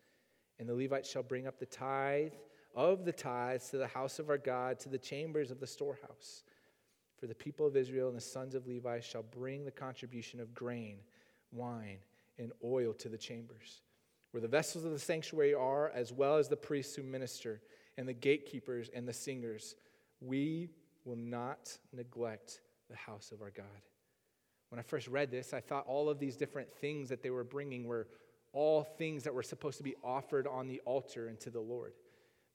And 0.60 0.68
the 0.68 0.74
Levites 0.74 1.10
shall 1.10 1.24
bring 1.24 1.48
up 1.48 1.60
the 1.60 1.66
tithe 1.66 2.34
of 2.76 3.06
the 3.06 3.12
tithes 3.12 3.70
to 3.70 3.78
the 3.78 3.88
house 3.88 4.18
of 4.18 4.30
our 4.30 4.38
God, 4.38 4.80
to 4.80 4.90
the 4.90 4.98
chambers 4.98 5.52
of 5.52 5.60
the 5.60 5.68
storehouse. 5.68 6.44
For 7.20 7.28
the 7.28 7.36
people 7.36 7.68
of 7.68 7.78
Israel 7.78 8.08
and 8.08 8.18
the 8.18 8.22
sons 8.22 8.56
of 8.56 8.68
Levi 8.68 9.00
shall 9.00 9.24
bring 9.24 9.64
the 9.64 9.72
contribution 9.72 10.40
of 10.40 10.54
grain, 10.54 10.98
wine, 11.52 12.00
and 12.40 12.52
oil 12.64 12.94
to 12.94 13.10
the 13.10 13.18
chambers, 13.18 13.82
where 14.32 14.42
the 14.42 14.48
vessels 14.48 14.84
of 14.84 14.92
the 14.92 15.00
sanctuary 15.00 15.54
are, 15.54 15.92
as 15.92 16.12
well 16.12 16.38
as 16.38 16.50
the 16.50 16.58
priests 16.58 16.96
who 16.96 17.04
minister, 17.04 17.62
and 17.98 18.08
the 18.08 18.14
gatekeepers 18.14 18.90
and 18.94 19.08
the 19.08 19.14
singers. 19.14 19.76
We 20.20 20.72
will 21.06 21.16
not 21.16 21.78
neglect 21.96 22.62
the 22.90 22.96
house 22.96 23.32
of 23.32 23.42
our 23.42 23.52
God. 23.52 23.66
When 24.74 24.80
I 24.80 24.82
first 24.82 25.08
read 25.08 25.30
this, 25.30 25.54
I 25.54 25.60
thought 25.60 25.86
all 25.86 26.10
of 26.10 26.18
these 26.18 26.36
different 26.36 26.68
things 26.68 27.08
that 27.10 27.22
they 27.22 27.30
were 27.30 27.44
bringing 27.44 27.86
were 27.86 28.08
all 28.54 28.84
things 28.84 29.22
that 29.22 29.32
were 29.32 29.44
supposed 29.44 29.78
to 29.78 29.84
be 29.84 29.94
offered 30.04 30.48
on 30.48 30.66
the 30.66 30.82
altar 30.84 31.28
and 31.28 31.40
to 31.42 31.52
the 31.52 31.60
Lord. 31.60 31.94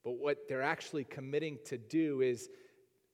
But 0.02 0.18
what 0.18 0.48
they're 0.48 0.60
actually 0.60 1.04
committing 1.04 1.58
to 1.66 1.78
do 1.78 2.20
is 2.20 2.48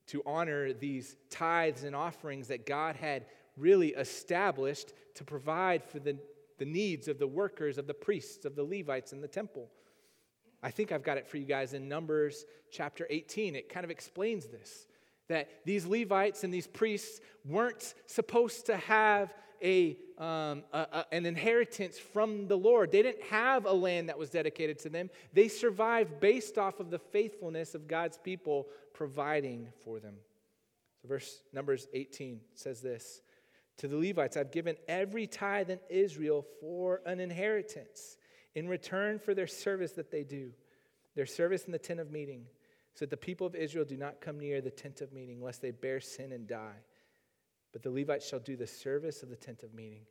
to 0.07 0.23
honor 0.25 0.73
these 0.73 1.17
tithes 1.29 1.85
and 1.85 1.95
offerings 1.95 2.49
that 2.49 2.65
God 2.65 2.97
had 2.97 3.27
really 3.59 3.89
established 3.89 4.95
to 5.17 5.23
provide 5.23 5.85
for 5.85 5.99
the, 5.99 6.17
the 6.59 6.65
needs 6.65 7.07
of 7.07 7.19
the 7.19 7.27
workers, 7.27 7.77
of 7.77 7.87
the 7.87 7.93
priests, 7.93 8.47
of 8.47 8.57
the 8.57 8.65
Levites 8.65 9.13
in 9.13 9.21
the 9.21 9.29
temple. 9.29 9.69
I 10.63 10.71
think 10.71 10.93
I've 10.93 11.05
got 11.05 11.19
it 11.19 11.27
for 11.27 11.37
you 11.37 11.45
guys 11.45 11.75
in 11.75 11.91
Numbers 11.91 12.47
chapter 12.71 13.07
18. 13.11 13.55
It 13.55 13.69
kind 13.69 13.85
of 13.85 13.91
explains 13.91 14.47
this 14.47 14.87
that 15.29 15.49
these 15.65 15.87
Levites 15.87 16.45
and 16.45 16.53
these 16.53 16.67
priests 16.67 17.21
weren't 17.45 17.95
supposed 18.07 18.67
to 18.67 18.77
have 18.77 19.33
a, 19.63 19.97
um, 20.19 20.63
a, 20.73 20.79
a, 20.93 21.07
an 21.13 21.27
inheritance 21.27 21.99
from 21.99 22.49
the 22.49 22.57
Lord. 22.57 22.93
They 22.93 23.03
didn't 23.03 23.25
have 23.25 23.65
a 23.65 23.73
land 23.73 24.09
that 24.09 24.19
was 24.19 24.31
dedicated 24.31 24.79
to 24.81 24.91
them. 24.91 25.11
They 25.33 25.49
survived 25.49 26.21
based 26.21 26.59
off 26.59 26.81
of 26.81 26.91
the 26.91 26.99
faithfulness 26.99 27.75
of 27.75 27.89
God's 27.89 28.19
people 28.19 28.67
providing 28.93 29.69
for 29.83 29.99
them. 29.99 30.17
So, 31.01 31.09
verse 31.09 31.43
Numbers 31.53 31.89
18 31.95 32.41
says 32.55 32.81
this 32.81 33.23
To 33.79 33.89
the 33.89 33.97
Levites, 33.97 34.37
I've 34.37 34.53
given 34.53 34.77
every 34.87 35.27
tithe 35.27 35.71
in 35.71 35.81
Israel 35.89 36.45
for 36.61 37.01
an 37.07 37.21
inheritance 37.21 38.19
in 38.55 38.69
return 38.69 39.19
for 39.19 39.35
their 39.35 39.47
service 39.47 39.93
that 39.93 40.11
they 40.11 40.25
do, 40.25 40.53
their 41.17 41.27
service 41.27 41.65
in 41.65 41.73
the 41.73 41.79
tent 41.79 42.01
of 42.01 42.11
meeting 42.11 42.45
so 42.95 43.05
that 43.05 43.11
the 43.11 43.17
people 43.17 43.47
of 43.47 43.57
Israel 43.57 43.85
do 43.85 43.97
not 43.97 44.21
come 44.21 44.39
near 44.39 44.61
the 44.61 44.71
tent 44.71 45.01
of 45.01 45.13
meeting, 45.13 45.43
lest 45.43 45.61
they 45.61 45.73
bear 45.73 46.01
sin 46.01 46.33
and 46.33 46.47
die. 46.47 46.83
But 47.73 47.83
the 47.83 47.91
Levites 47.91 48.27
shall 48.27 48.39
do 48.39 48.57
the 48.57 48.69
service 48.69 49.23
of 49.23 49.31
the 49.31 49.37
tent 49.37 49.65
of 49.65 49.75
meeting, 49.75 50.03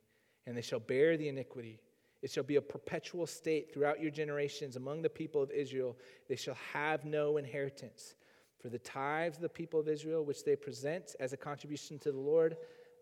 and 0.46 0.56
they 0.56 0.62
shall 0.62 0.80
bear 0.80 1.16
the 1.16 1.28
iniquity. 1.28 1.80
It 2.20 2.30
shall 2.30 2.44
be 2.44 2.56
a 2.56 2.62
perpetual 2.62 3.26
state 3.26 3.72
throughout 3.72 4.00
your 4.00 4.10
generations 4.10 4.76
among 4.76 5.00
the 5.00 5.08
people 5.08 5.42
of 5.42 5.50
Israel. 5.50 5.96
They 6.28 6.36
shall 6.36 6.56
have 6.72 7.04
no 7.04 7.38
inheritance. 7.38 8.14
For 8.60 8.68
the 8.68 8.78
tithes 8.78 9.36
of 9.36 9.42
the 9.42 9.48
people 9.48 9.80
of 9.80 9.88
Israel, 9.88 10.24
which 10.24 10.44
they 10.44 10.56
present 10.56 11.16
as 11.20 11.32
a 11.32 11.38
contribution 11.38 11.98
to 12.00 12.12
the 12.12 12.20
Lord, 12.20 12.56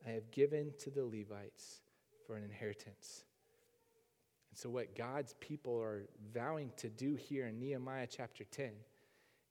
I 0.07 0.11
have 0.11 0.31
given 0.31 0.73
to 0.81 0.91
the 0.91 1.05
Levites 1.05 1.83
for 2.27 2.37
an 2.37 2.45
inheritance. 2.45 3.25
And 4.51 4.59
so, 4.59 4.71
what 4.71 4.97
God's 4.97 5.35
people 5.41 5.81
are 5.81 6.05
vowing 6.35 6.73
to 6.79 6.89
do 6.89 7.15
here 7.15 7.47
in 7.47 7.59
Nehemiah 7.59 8.09
chapter 8.11 8.45
10 8.45 8.73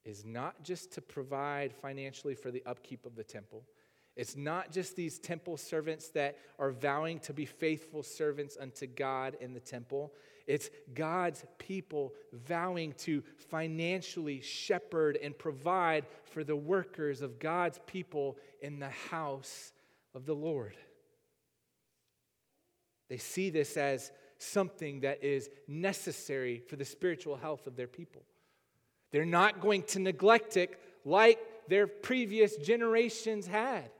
is 0.04 0.24
not 0.24 0.62
just 0.62 0.92
to 0.92 1.00
provide 1.00 1.72
financially 1.72 2.34
for 2.34 2.50
the 2.50 2.62
upkeep 2.66 3.06
of 3.06 3.14
the 3.14 3.24
temple. 3.24 3.64
It's 4.14 4.36
not 4.36 4.70
just 4.70 4.94
these 4.94 5.18
temple 5.18 5.56
servants 5.56 6.08
that 6.10 6.36
are 6.58 6.70
vowing 6.70 7.18
to 7.20 7.32
be 7.32 7.46
faithful 7.46 8.02
servants 8.02 8.58
unto 8.60 8.86
God 8.86 9.36
in 9.40 9.54
the 9.54 9.60
temple. 9.60 10.12
It's 10.46 10.70
God's 10.92 11.44
people 11.58 12.12
vowing 12.32 12.92
to 12.98 13.22
financially 13.48 14.40
shepherd 14.42 15.18
and 15.22 15.38
provide 15.38 16.04
for 16.24 16.44
the 16.44 16.56
workers 16.56 17.22
of 17.22 17.38
God's 17.38 17.80
people 17.86 18.36
in 18.60 18.78
the 18.80 18.90
house 18.90 19.72
of 20.14 20.26
the 20.26 20.34
Lord. 20.34 20.76
They 23.08 23.18
see 23.18 23.50
this 23.50 23.76
as 23.76 24.10
something 24.38 25.00
that 25.00 25.22
is 25.22 25.48
necessary 25.68 26.58
for 26.58 26.76
the 26.76 26.84
spiritual 26.84 27.36
health 27.36 27.66
of 27.66 27.76
their 27.76 27.86
people. 27.86 28.22
They're 29.12 29.24
not 29.24 29.60
going 29.60 29.84
to 29.84 30.00
neglect 30.00 30.56
it 30.56 30.78
like 31.04 31.38
their 31.68 31.86
previous 31.86 32.56
generations 32.56 33.46
had. 33.46 33.90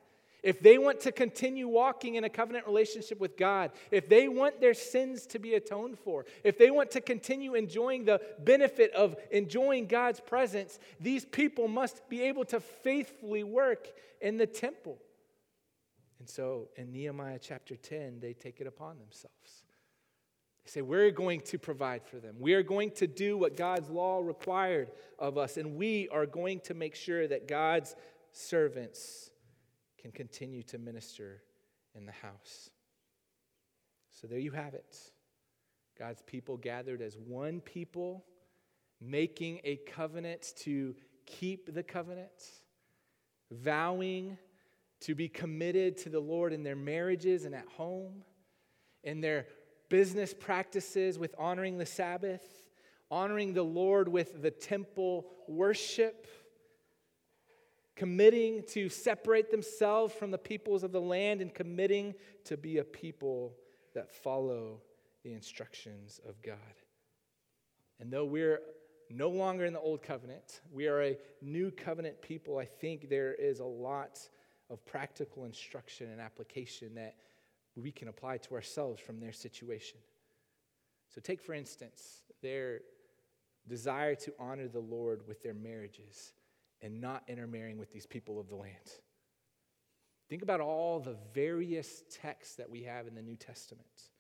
If 0.42 0.60
they 0.60 0.76
want 0.76 1.00
to 1.00 1.12
continue 1.12 1.68
walking 1.68 2.16
in 2.16 2.24
a 2.24 2.28
covenant 2.28 2.66
relationship 2.66 3.20
with 3.20 3.36
God, 3.36 3.70
if 3.92 4.08
they 4.08 4.26
want 4.26 4.60
their 4.60 4.74
sins 4.74 5.24
to 5.26 5.38
be 5.38 5.54
atoned 5.54 6.00
for, 6.00 6.26
if 6.42 6.58
they 6.58 6.72
want 6.72 6.90
to 6.92 7.00
continue 7.00 7.54
enjoying 7.54 8.04
the 8.04 8.20
benefit 8.40 8.92
of 8.92 9.14
enjoying 9.30 9.86
God's 9.86 10.18
presence, 10.18 10.80
these 10.98 11.24
people 11.24 11.68
must 11.68 12.08
be 12.08 12.22
able 12.22 12.44
to 12.46 12.58
faithfully 12.58 13.44
work 13.44 13.86
in 14.20 14.36
the 14.36 14.46
temple. 14.46 14.98
And 16.18 16.28
so 16.28 16.68
in 16.76 16.90
Nehemiah 16.90 17.38
chapter 17.40 17.76
10, 17.76 18.18
they 18.18 18.32
take 18.32 18.60
it 18.60 18.66
upon 18.66 18.98
themselves. 18.98 19.64
They 20.64 20.70
say, 20.70 20.82
We're 20.82 21.10
going 21.10 21.40
to 21.42 21.58
provide 21.58 22.04
for 22.04 22.16
them. 22.16 22.36
We 22.38 22.54
are 22.54 22.62
going 22.62 22.92
to 22.92 23.06
do 23.06 23.36
what 23.36 23.56
God's 23.56 23.90
law 23.90 24.20
required 24.20 24.90
of 25.18 25.38
us, 25.38 25.56
and 25.56 25.76
we 25.76 26.08
are 26.10 26.26
going 26.26 26.60
to 26.60 26.74
make 26.74 26.94
sure 26.94 27.26
that 27.26 27.48
God's 27.48 27.96
servants 28.32 29.30
can 29.98 30.12
continue 30.12 30.62
to 30.64 30.78
minister 30.78 31.42
in 31.94 32.06
the 32.06 32.12
house. 32.12 32.70
So 34.10 34.26
there 34.26 34.38
you 34.38 34.52
have 34.52 34.74
it. 34.74 34.96
God's 35.98 36.22
people 36.22 36.56
gathered 36.56 37.02
as 37.02 37.16
one 37.16 37.60
people, 37.60 38.24
making 39.00 39.60
a 39.64 39.76
covenant 39.76 40.54
to 40.60 40.94
keep 41.26 41.72
the 41.74 41.82
covenant, 41.82 42.30
vowing 43.50 44.38
to 45.00 45.14
be 45.14 45.28
committed 45.28 45.96
to 45.98 46.08
the 46.08 46.20
Lord 46.20 46.52
in 46.52 46.62
their 46.62 46.76
marriages 46.76 47.44
and 47.44 47.54
at 47.54 47.66
home, 47.76 48.22
in 49.02 49.20
their 49.20 49.46
business 49.93 50.32
practices 50.32 51.18
with 51.18 51.34
honoring 51.38 51.76
the 51.76 51.84
Sabbath, 51.84 52.43
honoring 53.11 53.53
the 53.53 53.62
Lord 53.62 54.09
with 54.09 54.40
the 54.40 54.51
temple 54.51 55.26
worship 55.47 56.26
committing 57.95 58.62
to 58.68 58.88
separate 58.88 59.51
themselves 59.51 60.14
from 60.14 60.30
the 60.30 60.38
peoples 60.38 60.82
of 60.82 60.93
the 60.93 61.01
land 61.01 61.43
and 61.43 61.53
committing 61.53 62.14
to 62.45 62.57
be 62.57 62.78
a 62.78 62.84
people 62.84 63.53
that 63.95 64.11
follow 64.11 64.80
the 65.24 65.34
instructions 65.34 66.18
of 66.26 66.40
God. 66.40 66.57
And 68.01 68.11
though 68.11 68.24
we're 68.24 68.61
no 69.11 69.28
longer 69.28 69.66
in 69.66 69.74
the 69.74 69.80
old 69.80 70.03
covenant, 70.03 70.62
we 70.72 70.88
are 70.88 71.03
a 71.03 71.18
new 71.43 71.70
covenant 71.70 72.22
people, 72.22 72.57
I 72.57 72.64
think 72.64 73.11
there 73.11 73.34
is 73.34 73.61
a 73.61 73.64
lot 73.64 74.18
of 74.70 74.82
practical 74.86 75.45
instruction 75.45 76.11
and 76.11 76.18
application 76.18 76.95
that 76.95 77.14
we 77.76 77.90
can 77.90 78.08
apply 78.08 78.38
to 78.38 78.54
ourselves 78.54 79.00
from 79.00 79.20
their 79.20 79.32
situation. 79.32 79.98
So, 81.08 81.20
take 81.20 81.40
for 81.40 81.54
instance 81.54 82.22
their 82.42 82.80
desire 83.68 84.14
to 84.16 84.32
honor 84.38 84.68
the 84.68 84.80
Lord 84.80 85.22
with 85.26 85.42
their 85.42 85.54
marriages 85.54 86.32
and 86.80 87.00
not 87.00 87.22
intermarrying 87.28 87.78
with 87.78 87.92
these 87.92 88.06
people 88.06 88.40
of 88.40 88.48
the 88.48 88.56
land. 88.56 88.74
Think 90.28 90.42
about 90.42 90.60
all 90.60 90.98
the 90.98 91.16
various 91.34 92.02
texts 92.10 92.56
that 92.56 92.68
we 92.68 92.82
have 92.82 93.06
in 93.06 93.14
the 93.14 93.22
New 93.22 93.36
Testament 93.36 94.10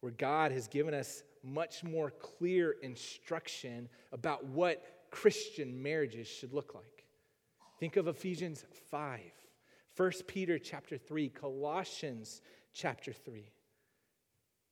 where 0.00 0.12
God 0.12 0.52
has 0.52 0.68
given 0.68 0.94
us 0.94 1.22
much 1.42 1.82
more 1.82 2.10
clear 2.10 2.76
instruction 2.82 3.88
about 4.12 4.44
what 4.44 4.84
Christian 5.10 5.82
marriages 5.82 6.28
should 6.28 6.52
look 6.52 6.74
like. 6.74 7.04
Think 7.80 7.96
of 7.96 8.08
Ephesians 8.08 8.64
5, 8.90 9.20
1 9.96 10.12
Peter 10.26 10.58
chapter 10.58 10.98
3, 10.98 11.28
Colossians 11.28 12.42
chapter 12.78 13.12
3. 13.12 13.44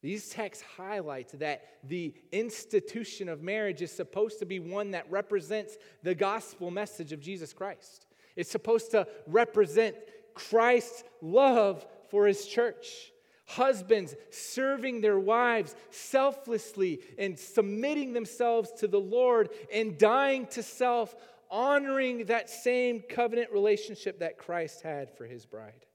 These 0.01 0.29
texts 0.29 0.63
highlight 0.77 1.37
that 1.39 1.63
the 1.83 2.13
institution 2.31 3.27
of 3.27 3.41
marriage 3.41 3.81
is 3.81 3.91
supposed 3.91 4.39
to 4.39 4.45
be 4.45 4.59
one 4.59 4.91
that 4.91 5.11
represents 5.11 5.77
the 6.03 6.15
gospel 6.15 6.71
message 6.71 7.11
of 7.11 7.19
Jesus 7.19 7.51
Christ. 7.51 8.05
It's 8.37 8.49
supposed 8.49 8.91
to 8.91 9.07
represent 9.27 9.95
Christ's 10.33 11.03
love 11.21 11.85
for 12.09 12.27
his 12.27 12.45
church. 12.45 13.11
Husbands 13.45 14.15
serving 14.29 15.01
their 15.01 15.19
wives 15.19 15.75
selflessly 15.89 17.01
and 17.17 17.37
submitting 17.37 18.13
themselves 18.13 18.71
to 18.79 18.87
the 18.87 18.99
Lord 18.99 19.49
and 19.73 19.97
dying 19.97 20.47
to 20.47 20.63
self, 20.63 21.15
honoring 21.49 22.25
that 22.25 22.49
same 22.49 23.01
covenant 23.01 23.51
relationship 23.51 24.19
that 24.19 24.37
Christ 24.37 24.81
had 24.81 25.09
for 25.17 25.25
his 25.25 25.45
bride 25.45 25.87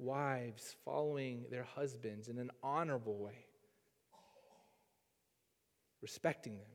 wives 0.00 0.76
following 0.84 1.44
their 1.50 1.64
husbands 1.64 2.28
in 2.28 2.38
an 2.38 2.50
honorable 2.62 3.18
way, 3.18 3.46
respecting 6.02 6.56
them 6.56 6.66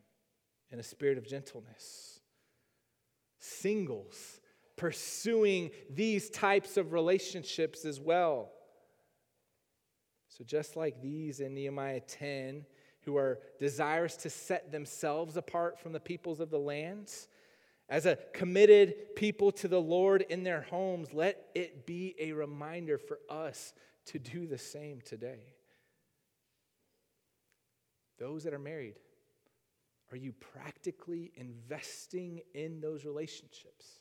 in 0.71 0.79
a 0.79 0.83
spirit 0.83 1.17
of 1.17 1.27
gentleness. 1.27 2.19
Singles 3.39 4.39
pursuing 4.75 5.71
these 5.89 6.29
types 6.29 6.77
of 6.77 6.93
relationships 6.93 7.85
as 7.85 7.99
well. 7.99 8.51
So, 10.27 10.43
just 10.43 10.75
like 10.75 11.01
these 11.01 11.39
in 11.39 11.53
Nehemiah 11.53 12.01
10, 12.01 12.65
who 13.01 13.15
are 13.15 13.39
desirous 13.59 14.17
to 14.17 14.29
set 14.29 14.71
themselves 14.71 15.37
apart 15.37 15.79
from 15.79 15.93
the 15.93 15.99
peoples 15.99 16.39
of 16.39 16.49
the 16.49 16.59
lands, 16.59 17.27
as 17.89 18.05
a 18.05 18.17
committed 18.33 19.15
people 19.15 19.51
to 19.51 19.67
the 19.67 19.81
Lord 19.81 20.23
in 20.29 20.43
their 20.43 20.61
homes, 20.61 21.13
let 21.13 21.47
it 21.53 21.85
be 21.85 22.15
a 22.19 22.31
reminder 22.31 22.97
for 22.97 23.19
us 23.29 23.73
to 24.07 24.19
do 24.19 24.47
the 24.47 24.57
same 24.57 25.01
today. 25.01 25.53
Those 28.17 28.43
that 28.45 28.53
are 28.53 28.59
married, 28.59 28.95
are 30.11 30.17
you 30.17 30.33
practically 30.33 31.31
investing 31.35 32.41
in 32.53 32.79
those 32.79 33.05
relationships? 33.05 33.99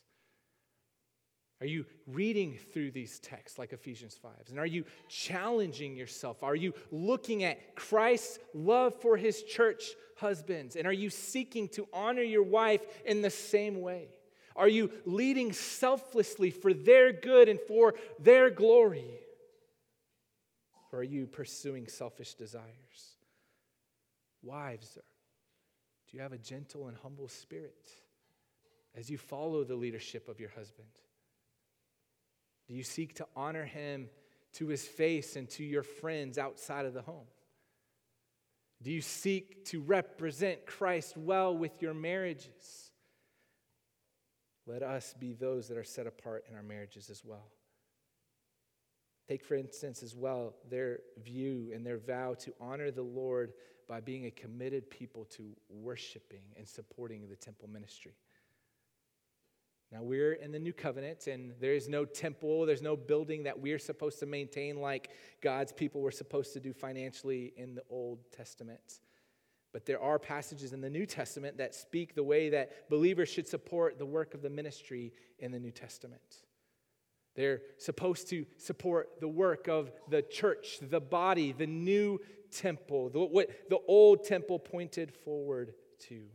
Are 1.61 1.65
you 1.65 1.85
reading 2.05 2.57
through 2.73 2.91
these 2.91 3.19
texts 3.19 3.57
like 3.57 3.71
Ephesians 3.71 4.17
5? 4.21 4.31
And 4.49 4.59
are 4.59 4.65
you 4.65 4.83
challenging 5.07 5.95
yourself? 5.95 6.43
Are 6.43 6.55
you 6.55 6.73
looking 6.91 7.45
at 7.45 7.75
Christ's 7.75 8.39
love 8.53 8.93
for 9.01 9.15
his 9.15 9.41
church, 9.43 9.83
husbands? 10.17 10.75
And 10.75 10.85
are 10.85 10.93
you 10.93 11.09
seeking 11.09 11.69
to 11.69 11.87
honor 11.93 12.23
your 12.23 12.43
wife 12.43 12.81
in 13.05 13.21
the 13.21 13.29
same 13.29 13.81
way? 13.81 14.09
Are 14.57 14.67
you 14.67 14.91
leading 15.05 15.53
selflessly 15.53 16.49
for 16.49 16.73
their 16.73 17.13
good 17.13 17.47
and 17.47 17.59
for 17.59 17.93
their 18.19 18.49
glory? 18.49 19.09
Or 20.91 20.99
are 20.99 21.03
you 21.03 21.25
pursuing 21.25 21.87
selfish 21.87 22.33
desires? 22.33 23.17
Wives, 24.43 24.95
do 24.95 26.17
you 26.17 26.21
have 26.21 26.33
a 26.33 26.37
gentle 26.37 26.87
and 26.87 26.97
humble 26.97 27.27
spirit 27.29 27.89
as 28.93 29.09
you 29.09 29.17
follow 29.17 29.63
the 29.63 29.75
leadership 29.75 30.27
of 30.27 30.39
your 30.39 30.51
husband? 30.51 30.87
Do 32.67 32.73
you 32.73 32.83
seek 32.83 33.15
to 33.15 33.27
honor 33.35 33.65
him 33.65 34.09
to 34.53 34.67
his 34.67 34.85
face 34.85 35.35
and 35.35 35.49
to 35.51 35.63
your 35.63 35.83
friends 35.83 36.37
outside 36.37 36.85
of 36.85 36.93
the 36.93 37.01
home? 37.01 37.27
Do 38.81 38.91
you 38.91 39.01
seek 39.01 39.65
to 39.65 39.81
represent 39.81 40.65
Christ 40.65 41.17
well 41.17 41.55
with 41.55 41.81
your 41.81 41.93
marriages? 41.93 42.91
Let 44.67 44.83
us 44.83 45.13
be 45.19 45.33
those 45.33 45.67
that 45.67 45.77
are 45.77 45.83
set 45.83 46.07
apart 46.07 46.45
in 46.49 46.55
our 46.55 46.63
marriages 46.63 47.09
as 47.09 47.23
well. 47.23 47.51
Take, 49.27 49.43
for 49.43 49.55
instance, 49.55 50.03
as 50.03 50.15
well, 50.15 50.55
their 50.69 50.99
view 51.23 51.71
and 51.73 51.85
their 51.85 51.97
vow 51.97 52.35
to 52.39 52.53
honor 52.59 52.91
the 52.91 53.01
Lord 53.01 53.53
by 53.87 53.99
being 53.99 54.25
a 54.25 54.31
committed 54.31 54.89
people 54.89 55.25
to 55.25 55.55
worshiping 55.69 56.43
and 56.57 56.67
supporting 56.67 57.27
the 57.27 57.35
temple 57.35 57.67
ministry. 57.67 58.13
Now, 59.95 60.03
we're 60.03 60.33
in 60.33 60.51
the 60.51 60.59
new 60.59 60.73
covenant, 60.73 61.27
and 61.27 61.53
there 61.61 61.73
is 61.73 61.87
no 61.87 62.03
temple, 62.03 62.65
there's 62.65 62.81
no 62.81 62.97
building 62.97 63.43
that 63.43 63.57
we're 63.57 63.79
supposed 63.79 64.19
to 64.19 64.25
maintain 64.25 64.81
like 64.81 65.09
God's 65.39 65.71
people 65.71 66.01
were 66.01 66.11
supposed 66.11 66.51
to 66.51 66.59
do 66.59 66.73
financially 66.73 67.53
in 67.55 67.75
the 67.75 67.83
Old 67.89 68.19
Testament. 68.35 68.99
But 69.71 69.85
there 69.85 70.01
are 70.01 70.19
passages 70.19 70.73
in 70.73 70.81
the 70.81 70.89
New 70.89 71.05
Testament 71.05 71.59
that 71.59 71.73
speak 71.73 72.13
the 72.13 72.23
way 72.23 72.49
that 72.49 72.89
believers 72.89 73.29
should 73.29 73.47
support 73.47 73.97
the 73.97 74.05
work 74.05 74.33
of 74.33 74.41
the 74.41 74.49
ministry 74.49 75.13
in 75.39 75.53
the 75.53 75.59
New 75.61 75.71
Testament. 75.71 76.43
They're 77.37 77.61
supposed 77.77 78.29
to 78.31 78.45
support 78.57 79.21
the 79.21 79.29
work 79.29 79.69
of 79.69 79.93
the 80.09 80.23
church, 80.23 80.79
the 80.81 80.99
body, 80.99 81.53
the 81.53 81.67
new 81.67 82.19
temple, 82.51 83.11
the, 83.11 83.19
what 83.19 83.49
the 83.69 83.79
old 83.87 84.25
temple 84.25 84.59
pointed 84.59 85.13
forward 85.13 85.73
to. 86.09 86.25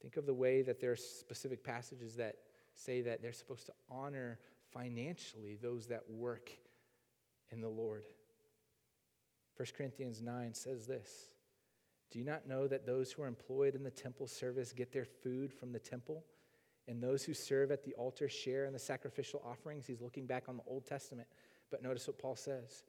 Think 0.00 0.16
of 0.16 0.26
the 0.26 0.34
way 0.34 0.62
that 0.62 0.80
there 0.80 0.92
are 0.92 0.96
specific 0.96 1.62
passages 1.62 2.16
that 2.16 2.36
say 2.74 3.02
that 3.02 3.22
they're 3.22 3.32
supposed 3.32 3.66
to 3.66 3.72
honor 3.90 4.38
financially 4.72 5.56
those 5.60 5.86
that 5.88 6.08
work 6.08 6.50
in 7.50 7.60
the 7.60 7.68
Lord. 7.68 8.04
1 9.56 9.66
Corinthians 9.76 10.22
9 10.22 10.54
says 10.54 10.86
this 10.86 11.10
Do 12.10 12.18
you 12.18 12.24
not 12.24 12.48
know 12.48 12.66
that 12.66 12.86
those 12.86 13.12
who 13.12 13.22
are 13.22 13.26
employed 13.26 13.74
in 13.74 13.82
the 13.82 13.90
temple 13.90 14.26
service 14.26 14.72
get 14.72 14.92
their 14.92 15.04
food 15.04 15.52
from 15.52 15.72
the 15.72 15.78
temple? 15.78 16.24
And 16.88 17.02
those 17.02 17.22
who 17.22 17.34
serve 17.34 17.70
at 17.70 17.84
the 17.84 17.92
altar 17.94 18.28
share 18.28 18.64
in 18.64 18.72
the 18.72 18.78
sacrificial 18.78 19.42
offerings? 19.46 19.86
He's 19.86 20.00
looking 20.00 20.26
back 20.26 20.48
on 20.48 20.56
the 20.56 20.62
Old 20.66 20.86
Testament. 20.86 21.28
But 21.70 21.82
notice 21.82 22.06
what 22.06 22.18
Paul 22.18 22.36
says. 22.36 22.84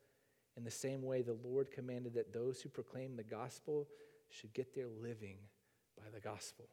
In 0.57 0.63
the 0.63 0.71
same 0.71 1.03
way, 1.03 1.21
the 1.21 1.37
Lord 1.43 1.71
commanded 1.71 2.13
that 2.15 2.33
those 2.33 2.61
who 2.61 2.69
proclaim 2.69 3.15
the 3.15 3.23
gospel 3.23 3.87
should 4.29 4.53
get 4.53 4.73
their 4.73 4.87
living 4.87 5.37
by 5.97 6.09
the 6.13 6.19
gospel. 6.19 6.65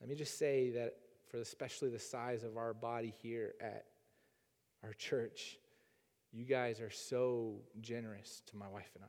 Let 0.00 0.08
me 0.08 0.14
just 0.14 0.38
say 0.38 0.70
that 0.70 0.96
for 1.30 1.38
especially 1.38 1.88
the 1.88 1.98
size 1.98 2.44
of 2.44 2.56
our 2.56 2.74
body 2.74 3.12
here 3.22 3.54
at 3.60 3.86
our 4.82 4.92
church, 4.92 5.58
you 6.32 6.44
guys 6.44 6.80
are 6.80 6.90
so 6.90 7.56
generous 7.80 8.42
to 8.46 8.56
my 8.56 8.68
wife 8.68 8.90
and 8.94 9.04
I 9.04 9.08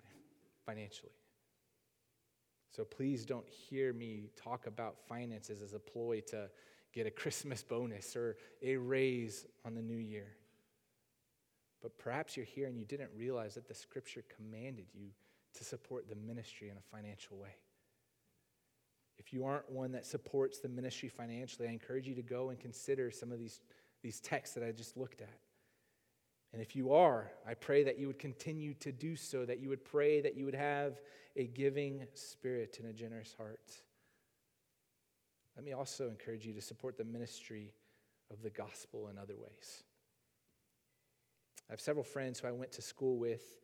financially. 0.66 1.12
So 2.76 2.84
please 2.84 3.26
don't 3.26 3.48
hear 3.48 3.94
me 3.94 4.30
talk 4.36 4.68
about 4.68 4.98
finances 5.08 5.62
as 5.62 5.74
a 5.74 5.80
ploy 5.80 6.22
to 6.28 6.50
get 6.94 7.08
a 7.08 7.12
Christmas 7.12 7.64
bonus 7.64 8.16
or 8.16 8.38
a 8.62 8.78
raise 8.78 9.46
on 9.66 9.76
the 9.76 9.82
new 9.82 9.98
year. 9.98 10.28
But 11.82 11.98
perhaps 11.98 12.36
you're 12.36 12.46
here 12.46 12.68
and 12.68 12.78
you 12.78 12.86
didn't 12.86 13.12
realize 13.16 13.56
that 13.56 13.68
the 13.68 13.74
scripture 13.74 14.24
commanded 14.36 14.86
you 14.94 15.10
to 15.56 15.64
support 15.64 16.10
the 16.10 16.16
ministry 16.16 16.70
in 16.70 16.78
a 16.78 16.96
financial 16.96 17.38
way. 17.38 17.56
If 19.18 19.34
you 19.34 19.45
aren't 19.45 19.70
one 19.70 19.91
that 19.93 20.05
supports 20.05 20.59
the 20.59 20.68
ministry 20.68 21.09
financially, 21.09 21.68
I 21.68 21.72
encourage 21.72 22.07
you 22.07 22.16
to 22.16 22.22
go 22.22 22.49
and 22.49 22.59
consider 22.59 23.11
some 23.11 23.32
of 23.32 23.39
these, 23.39 23.61
these 24.01 24.20
texts 24.20 24.55
that 24.55 24.63
I 24.63 24.72
just 24.72 24.97
looked 24.97 25.22
at. 25.22 25.39
And 26.53 26.61
if 26.61 26.76
you 26.76 26.93
are, 26.93 27.32
I 27.47 27.53
pray 27.53 27.84
that 27.84 27.99
you 27.99 28.07
would 28.07 28.20
continue 28.20 28.74
to 28.76 28.91
do 28.91 29.16
so, 29.16 29.45
that 29.45 29.59
you 29.59 29.70
would 29.70 29.84
pray 29.84 30.22
that 30.22 30.38
you 30.38 30.45
would 30.45 30.55
have 30.55 31.01
a 31.36 31.47
giving 31.47 32.05
spirit 32.13 32.78
and 32.80 32.89
a 32.89 32.93
generous 32.93 33.34
heart. 33.38 33.82
Let 35.55 35.66
me 35.66 35.74
also 35.74 36.07
encourage 36.07 36.45
you 36.45 36.53
to 36.53 36.61
support 36.61 36.97
the 36.97 37.03
ministry 37.03 37.74
of 38.32 38.41
the 38.41 38.49
gospel 38.49 39.09
in 39.09 39.18
other 39.18 39.36
ways. 39.38 39.84
I 41.70 41.74
have 41.74 41.82
several 41.82 42.03
friends 42.03 42.39
who 42.39 42.47
I 42.47 42.51
went 42.51 42.72
to 42.74 42.82
school 42.82 43.18
with 43.18 43.59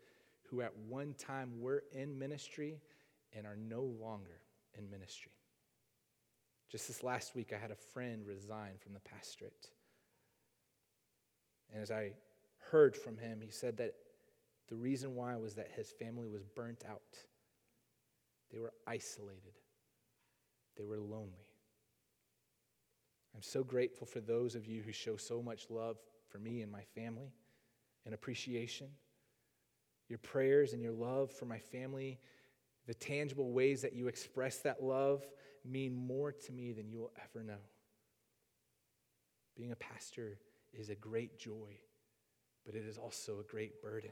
who 0.49 0.61
at 0.61 0.75
one 0.89 1.13
time 1.17 1.61
were 1.61 1.83
in 1.93 2.19
ministry 2.19 2.81
and 3.33 3.47
are 3.47 3.55
no 3.55 3.83
longer 3.83 4.41
in 4.77 4.89
ministry. 4.89 5.31
Just 6.71 6.87
this 6.87 7.03
last 7.03 7.35
week, 7.35 7.51
I 7.53 7.59
had 7.59 7.71
a 7.71 7.75
friend 7.75 8.25
resign 8.25 8.77
from 8.79 8.93
the 8.93 9.01
pastorate. 9.01 9.67
And 11.73 11.81
as 11.81 11.91
I 11.91 12.13
heard 12.71 12.95
from 12.95 13.17
him, 13.17 13.41
he 13.41 13.51
said 13.51 13.77
that 13.77 13.93
the 14.69 14.75
reason 14.75 15.15
why 15.15 15.35
was 15.35 15.55
that 15.55 15.69
his 15.75 15.91
family 15.91 16.29
was 16.29 16.43
burnt 16.43 16.83
out. 16.89 17.01
They 18.51 18.59
were 18.59 18.73
isolated, 18.87 19.59
they 20.77 20.85
were 20.85 20.99
lonely. 20.99 21.47
I'm 23.35 23.41
so 23.41 23.63
grateful 23.63 24.05
for 24.05 24.19
those 24.19 24.55
of 24.55 24.65
you 24.65 24.81
who 24.81 24.91
show 24.91 25.15
so 25.15 25.41
much 25.41 25.69
love 25.69 25.97
for 26.29 26.37
me 26.37 26.61
and 26.61 26.71
my 26.71 26.83
family 26.95 27.33
and 28.05 28.13
appreciation. 28.13 28.87
Your 30.09 30.19
prayers 30.19 30.73
and 30.73 30.81
your 30.81 30.91
love 30.91 31.31
for 31.31 31.45
my 31.45 31.59
family, 31.59 32.19
the 32.87 32.93
tangible 32.93 33.53
ways 33.53 33.81
that 33.81 33.93
you 33.93 34.07
express 34.07 34.57
that 34.59 34.83
love, 34.83 35.23
mean 35.65 35.95
more 35.95 36.31
to 36.31 36.51
me 36.51 36.71
than 36.71 36.89
you 36.89 36.99
will 36.99 37.13
ever 37.23 37.43
know. 37.43 37.61
Being 39.55 39.71
a 39.71 39.75
pastor 39.75 40.39
is 40.73 40.89
a 40.89 40.95
great 40.95 41.37
joy 41.37 41.79
but 42.65 42.75
it 42.75 42.85
is 42.85 42.97
also 42.97 43.39
a 43.39 43.43
great 43.43 43.81
burden. 43.81 44.11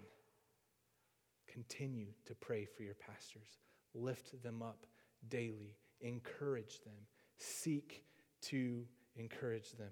Continue 1.47 2.08
to 2.26 2.36
pray 2.36 2.66
for 2.66 2.84
your 2.84 2.95
pastors, 2.95 3.60
lift 3.93 4.41
them 4.43 4.62
up 4.62 4.86
daily, 5.28 5.76
encourage 6.02 6.82
them, 6.84 6.93
seek 7.38 8.04
to 8.41 8.86
encourage 9.16 9.72
them. 9.74 9.91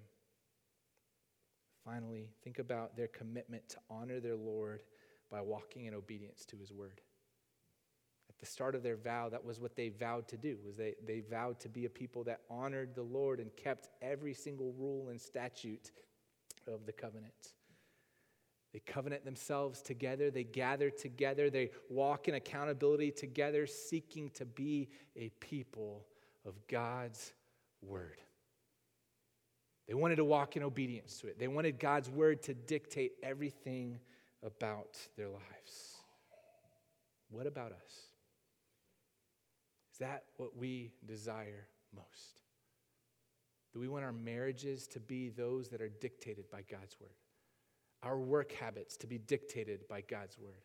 Finally, 1.83 2.29
think 2.43 2.59
about 2.59 2.95
their 2.95 3.07
commitment 3.07 3.67
to 3.69 3.77
honor 3.89 4.19
their 4.19 4.35
Lord 4.35 4.83
by 5.31 5.41
walking 5.41 5.85
in 5.85 5.93
obedience 5.93 6.45
to 6.45 6.57
his 6.57 6.71
word. 6.71 7.01
At 8.37 8.41
the 8.41 8.51
start 8.51 8.75
of 8.75 8.83
their 8.83 8.97
vow, 8.97 9.29
that 9.29 9.43
was 9.43 9.59
what 9.59 9.75
they 9.75 9.89
vowed 9.89 10.27
to 10.27 10.37
do, 10.37 10.59
was 10.63 10.75
they, 10.75 10.93
they 11.05 11.21
vowed 11.21 11.59
to 11.61 11.69
be 11.69 11.85
a 11.85 11.89
people 11.89 12.23
that 12.25 12.41
honored 12.51 12.93
the 12.93 13.01
Lord 13.01 13.39
and 13.39 13.49
kept 13.55 13.89
every 13.99 14.35
single 14.35 14.73
rule 14.77 15.09
and 15.09 15.19
statute 15.19 15.91
of 16.67 16.85
the 16.85 16.91
covenant. 16.91 17.53
They 18.73 18.79
covenant 18.85 19.25
themselves 19.25 19.81
together. 19.81 20.29
They 20.29 20.43
gather 20.43 20.91
together. 20.91 21.49
They 21.49 21.71
walk 21.89 22.27
in 22.27 22.35
accountability 22.35 23.09
together, 23.09 23.65
seeking 23.65 24.29
to 24.31 24.45
be 24.45 24.89
a 25.15 25.29
people 25.39 26.05
of 26.45 26.53
God's 26.67 27.33
word. 27.81 28.21
They 29.87 29.95
wanted 29.95 30.17
to 30.17 30.25
walk 30.25 30.57
in 30.57 30.61
obedience 30.61 31.17
to 31.21 31.27
it. 31.27 31.39
They 31.39 31.47
wanted 31.47 31.79
God's 31.79 32.09
word 32.09 32.43
to 32.43 32.53
dictate 32.53 33.13
everything 33.23 33.99
about 34.43 34.97
their 35.15 35.29
lives. 35.29 35.95
What 37.29 37.47
about 37.47 37.71
us? 37.71 38.06
Is 39.97 39.99
that 39.99 40.25
what 40.37 40.55
we 40.55 40.91
desire 41.07 41.67
most? 41.95 42.41
Do 43.73 43.79
we 43.79 43.87
want 43.87 44.05
our 44.05 44.11
marriages 44.11 44.85
to 44.89 44.99
be 44.99 45.29
those 45.29 45.69
that 45.69 45.81
are 45.81 45.89
dictated 45.89 46.51
by 46.51 46.61
God's 46.69 46.95
word? 47.01 47.15
our 48.03 48.17
work 48.17 48.51
habits 48.53 48.97
to 48.97 49.07
be 49.07 49.17
dictated 49.17 49.87
by 49.87 50.01
God's 50.01 50.37
word, 50.37 50.63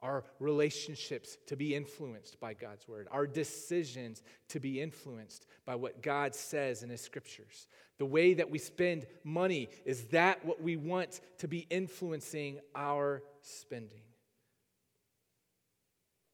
our 0.00 0.24
relationships 0.38 1.36
to 1.46 1.56
be 1.56 1.74
influenced 1.74 2.38
by 2.40 2.54
God's 2.54 2.86
word, 2.88 3.08
our 3.10 3.26
decisions 3.26 4.22
to 4.48 4.60
be 4.60 4.80
influenced 4.80 5.46
by 5.64 5.74
what 5.74 6.02
God 6.02 6.34
says 6.34 6.82
in 6.82 6.90
His 6.90 7.00
scriptures. 7.00 7.66
The 7.98 8.06
way 8.06 8.34
that 8.34 8.50
we 8.50 8.58
spend 8.58 9.06
money, 9.24 9.68
is 9.84 10.04
that 10.06 10.44
what 10.44 10.62
we 10.62 10.76
want 10.76 11.20
to 11.38 11.48
be 11.48 11.66
influencing 11.70 12.60
our 12.74 13.22
spending? 13.42 14.02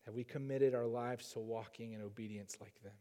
Have 0.06 0.14
we 0.14 0.24
committed 0.24 0.74
our 0.74 0.86
lives 0.86 1.32
to 1.32 1.40
walking 1.40 1.92
in 1.92 2.00
obedience 2.00 2.56
like 2.60 2.80
them? 2.82 2.94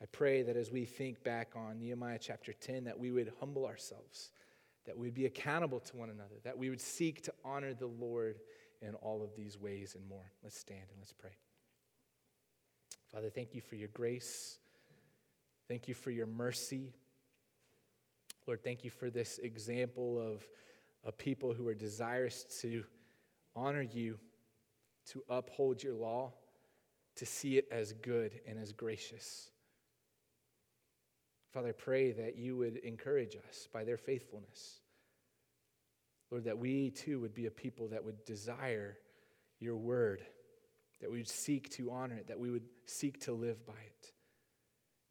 I 0.00 0.06
pray 0.06 0.42
that 0.42 0.56
as 0.56 0.70
we 0.70 0.84
think 0.84 1.24
back 1.24 1.52
on 1.56 1.80
Nehemiah 1.80 2.18
chapter 2.20 2.52
10, 2.52 2.84
that 2.84 2.98
we 2.98 3.10
would 3.10 3.32
humble 3.40 3.66
ourselves 3.66 4.30
that 4.88 4.96
we 4.96 5.06
would 5.06 5.14
be 5.14 5.26
accountable 5.26 5.80
to 5.80 5.96
one 5.98 6.08
another, 6.08 6.36
that 6.44 6.56
we 6.56 6.70
would 6.70 6.80
seek 6.80 7.20
to 7.20 7.32
honor 7.44 7.74
the 7.74 7.86
Lord 7.86 8.40
in 8.80 8.94
all 8.94 9.22
of 9.22 9.36
these 9.36 9.58
ways 9.58 9.94
and 9.94 10.08
more. 10.08 10.32
Let's 10.42 10.58
stand 10.58 10.80
and 10.80 10.98
let's 10.98 11.12
pray. 11.12 11.36
Father, 13.12 13.28
thank 13.28 13.54
you 13.54 13.60
for 13.60 13.76
your 13.76 13.88
grace. 13.88 14.58
Thank 15.68 15.88
you 15.88 15.94
for 15.94 16.10
your 16.10 16.26
mercy. 16.26 16.94
Lord, 18.46 18.64
thank 18.64 18.82
you 18.82 18.88
for 18.88 19.10
this 19.10 19.36
example 19.42 20.18
of 20.18 20.48
a 21.04 21.12
people 21.12 21.52
who 21.52 21.68
are 21.68 21.74
desirous 21.74 22.44
to 22.62 22.82
honor 23.54 23.82
you, 23.82 24.18
to 25.12 25.22
uphold 25.28 25.82
your 25.82 25.94
law, 25.94 26.32
to 27.16 27.26
see 27.26 27.58
it 27.58 27.66
as 27.70 27.92
good 27.92 28.40
and 28.46 28.58
as 28.58 28.72
gracious. 28.72 29.50
Father, 31.52 31.70
I 31.70 31.72
pray 31.72 32.12
that 32.12 32.36
you 32.36 32.56
would 32.56 32.76
encourage 32.78 33.36
us 33.48 33.68
by 33.72 33.84
their 33.84 33.96
faithfulness. 33.96 34.80
Lord, 36.30 36.44
that 36.44 36.58
we 36.58 36.90
too 36.90 37.20
would 37.20 37.34
be 37.34 37.46
a 37.46 37.50
people 37.50 37.88
that 37.88 38.04
would 38.04 38.24
desire 38.24 38.98
your 39.60 39.76
word, 39.76 40.22
that 41.00 41.10
we 41.10 41.18
would 41.18 41.28
seek 41.28 41.70
to 41.70 41.90
honor 41.90 42.16
it, 42.16 42.28
that 42.28 42.38
we 42.38 42.50
would 42.50 42.66
seek 42.86 43.20
to 43.20 43.32
live 43.32 43.66
by 43.66 43.72
it. 43.72 44.12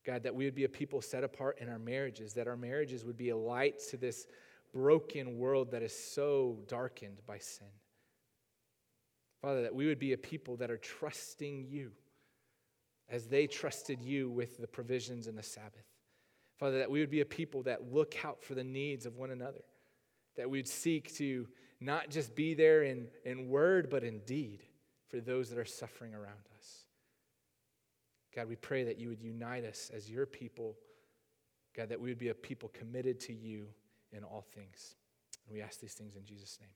God, 0.05 0.23
that 0.23 0.35
we 0.35 0.45
would 0.45 0.55
be 0.55 0.63
a 0.63 0.69
people 0.69 1.01
set 1.01 1.23
apart 1.23 1.57
in 1.59 1.67
our 1.67 1.79
marriages, 1.79 2.33
that 2.33 2.47
our 2.47 2.55
marriages 2.55 3.03
would 3.03 3.17
be 3.17 3.29
a 3.29 3.37
light 3.37 3.79
to 3.89 3.97
this 3.97 4.27
broken 4.71 5.37
world 5.37 5.71
that 5.71 5.81
is 5.81 5.93
so 5.93 6.59
darkened 6.67 7.19
by 7.25 7.39
sin. 7.39 7.67
Father, 9.41 9.61
that 9.63 9.75
we 9.75 9.85
would 9.85 9.99
be 9.99 10.13
a 10.13 10.17
people 10.17 10.57
that 10.57 10.71
are 10.71 10.77
trusting 10.77 11.65
you 11.69 11.91
as 13.09 13.27
they 13.27 13.47
trusted 13.47 14.01
you 14.01 14.29
with 14.29 14.57
the 14.57 14.67
provisions 14.67 15.27
and 15.27 15.37
the 15.37 15.43
Sabbath. 15.43 15.85
Father, 16.57 16.79
that 16.79 16.89
we 16.89 16.99
would 16.99 17.11
be 17.11 17.21
a 17.21 17.25
people 17.25 17.63
that 17.63 17.93
look 17.93 18.25
out 18.25 18.43
for 18.43 18.55
the 18.55 18.63
needs 18.63 19.05
of 19.05 19.15
one 19.15 19.31
another, 19.31 19.63
that 20.35 20.49
we'd 20.49 20.67
seek 20.67 21.15
to 21.15 21.47
not 21.79 22.09
just 22.09 22.35
be 22.35 22.53
there 22.53 22.83
in, 22.83 23.07
in 23.25 23.47
word, 23.47 23.89
but 23.89 24.03
in 24.03 24.19
deed 24.19 24.63
for 25.07 25.21
those 25.21 25.49
that 25.49 25.59
are 25.59 25.65
suffering 25.65 26.13
around 26.13 26.47
us. 26.57 26.85
God, 28.35 28.49
we 28.49 28.55
pray 28.55 28.83
that 28.83 28.99
you 28.99 29.09
would 29.09 29.21
unite 29.21 29.65
us 29.65 29.91
as 29.95 30.09
your 30.09 30.25
people. 30.25 30.75
God, 31.75 31.89
that 31.89 31.99
we 31.99 32.09
would 32.09 32.17
be 32.17 32.29
a 32.29 32.33
people 32.33 32.69
committed 32.69 33.19
to 33.21 33.33
you 33.33 33.67
in 34.11 34.23
all 34.23 34.45
things. 34.53 34.95
And 35.45 35.55
we 35.55 35.61
ask 35.61 35.79
these 35.79 35.93
things 35.93 36.15
in 36.15 36.25
Jesus' 36.25 36.57
name. 36.59 36.69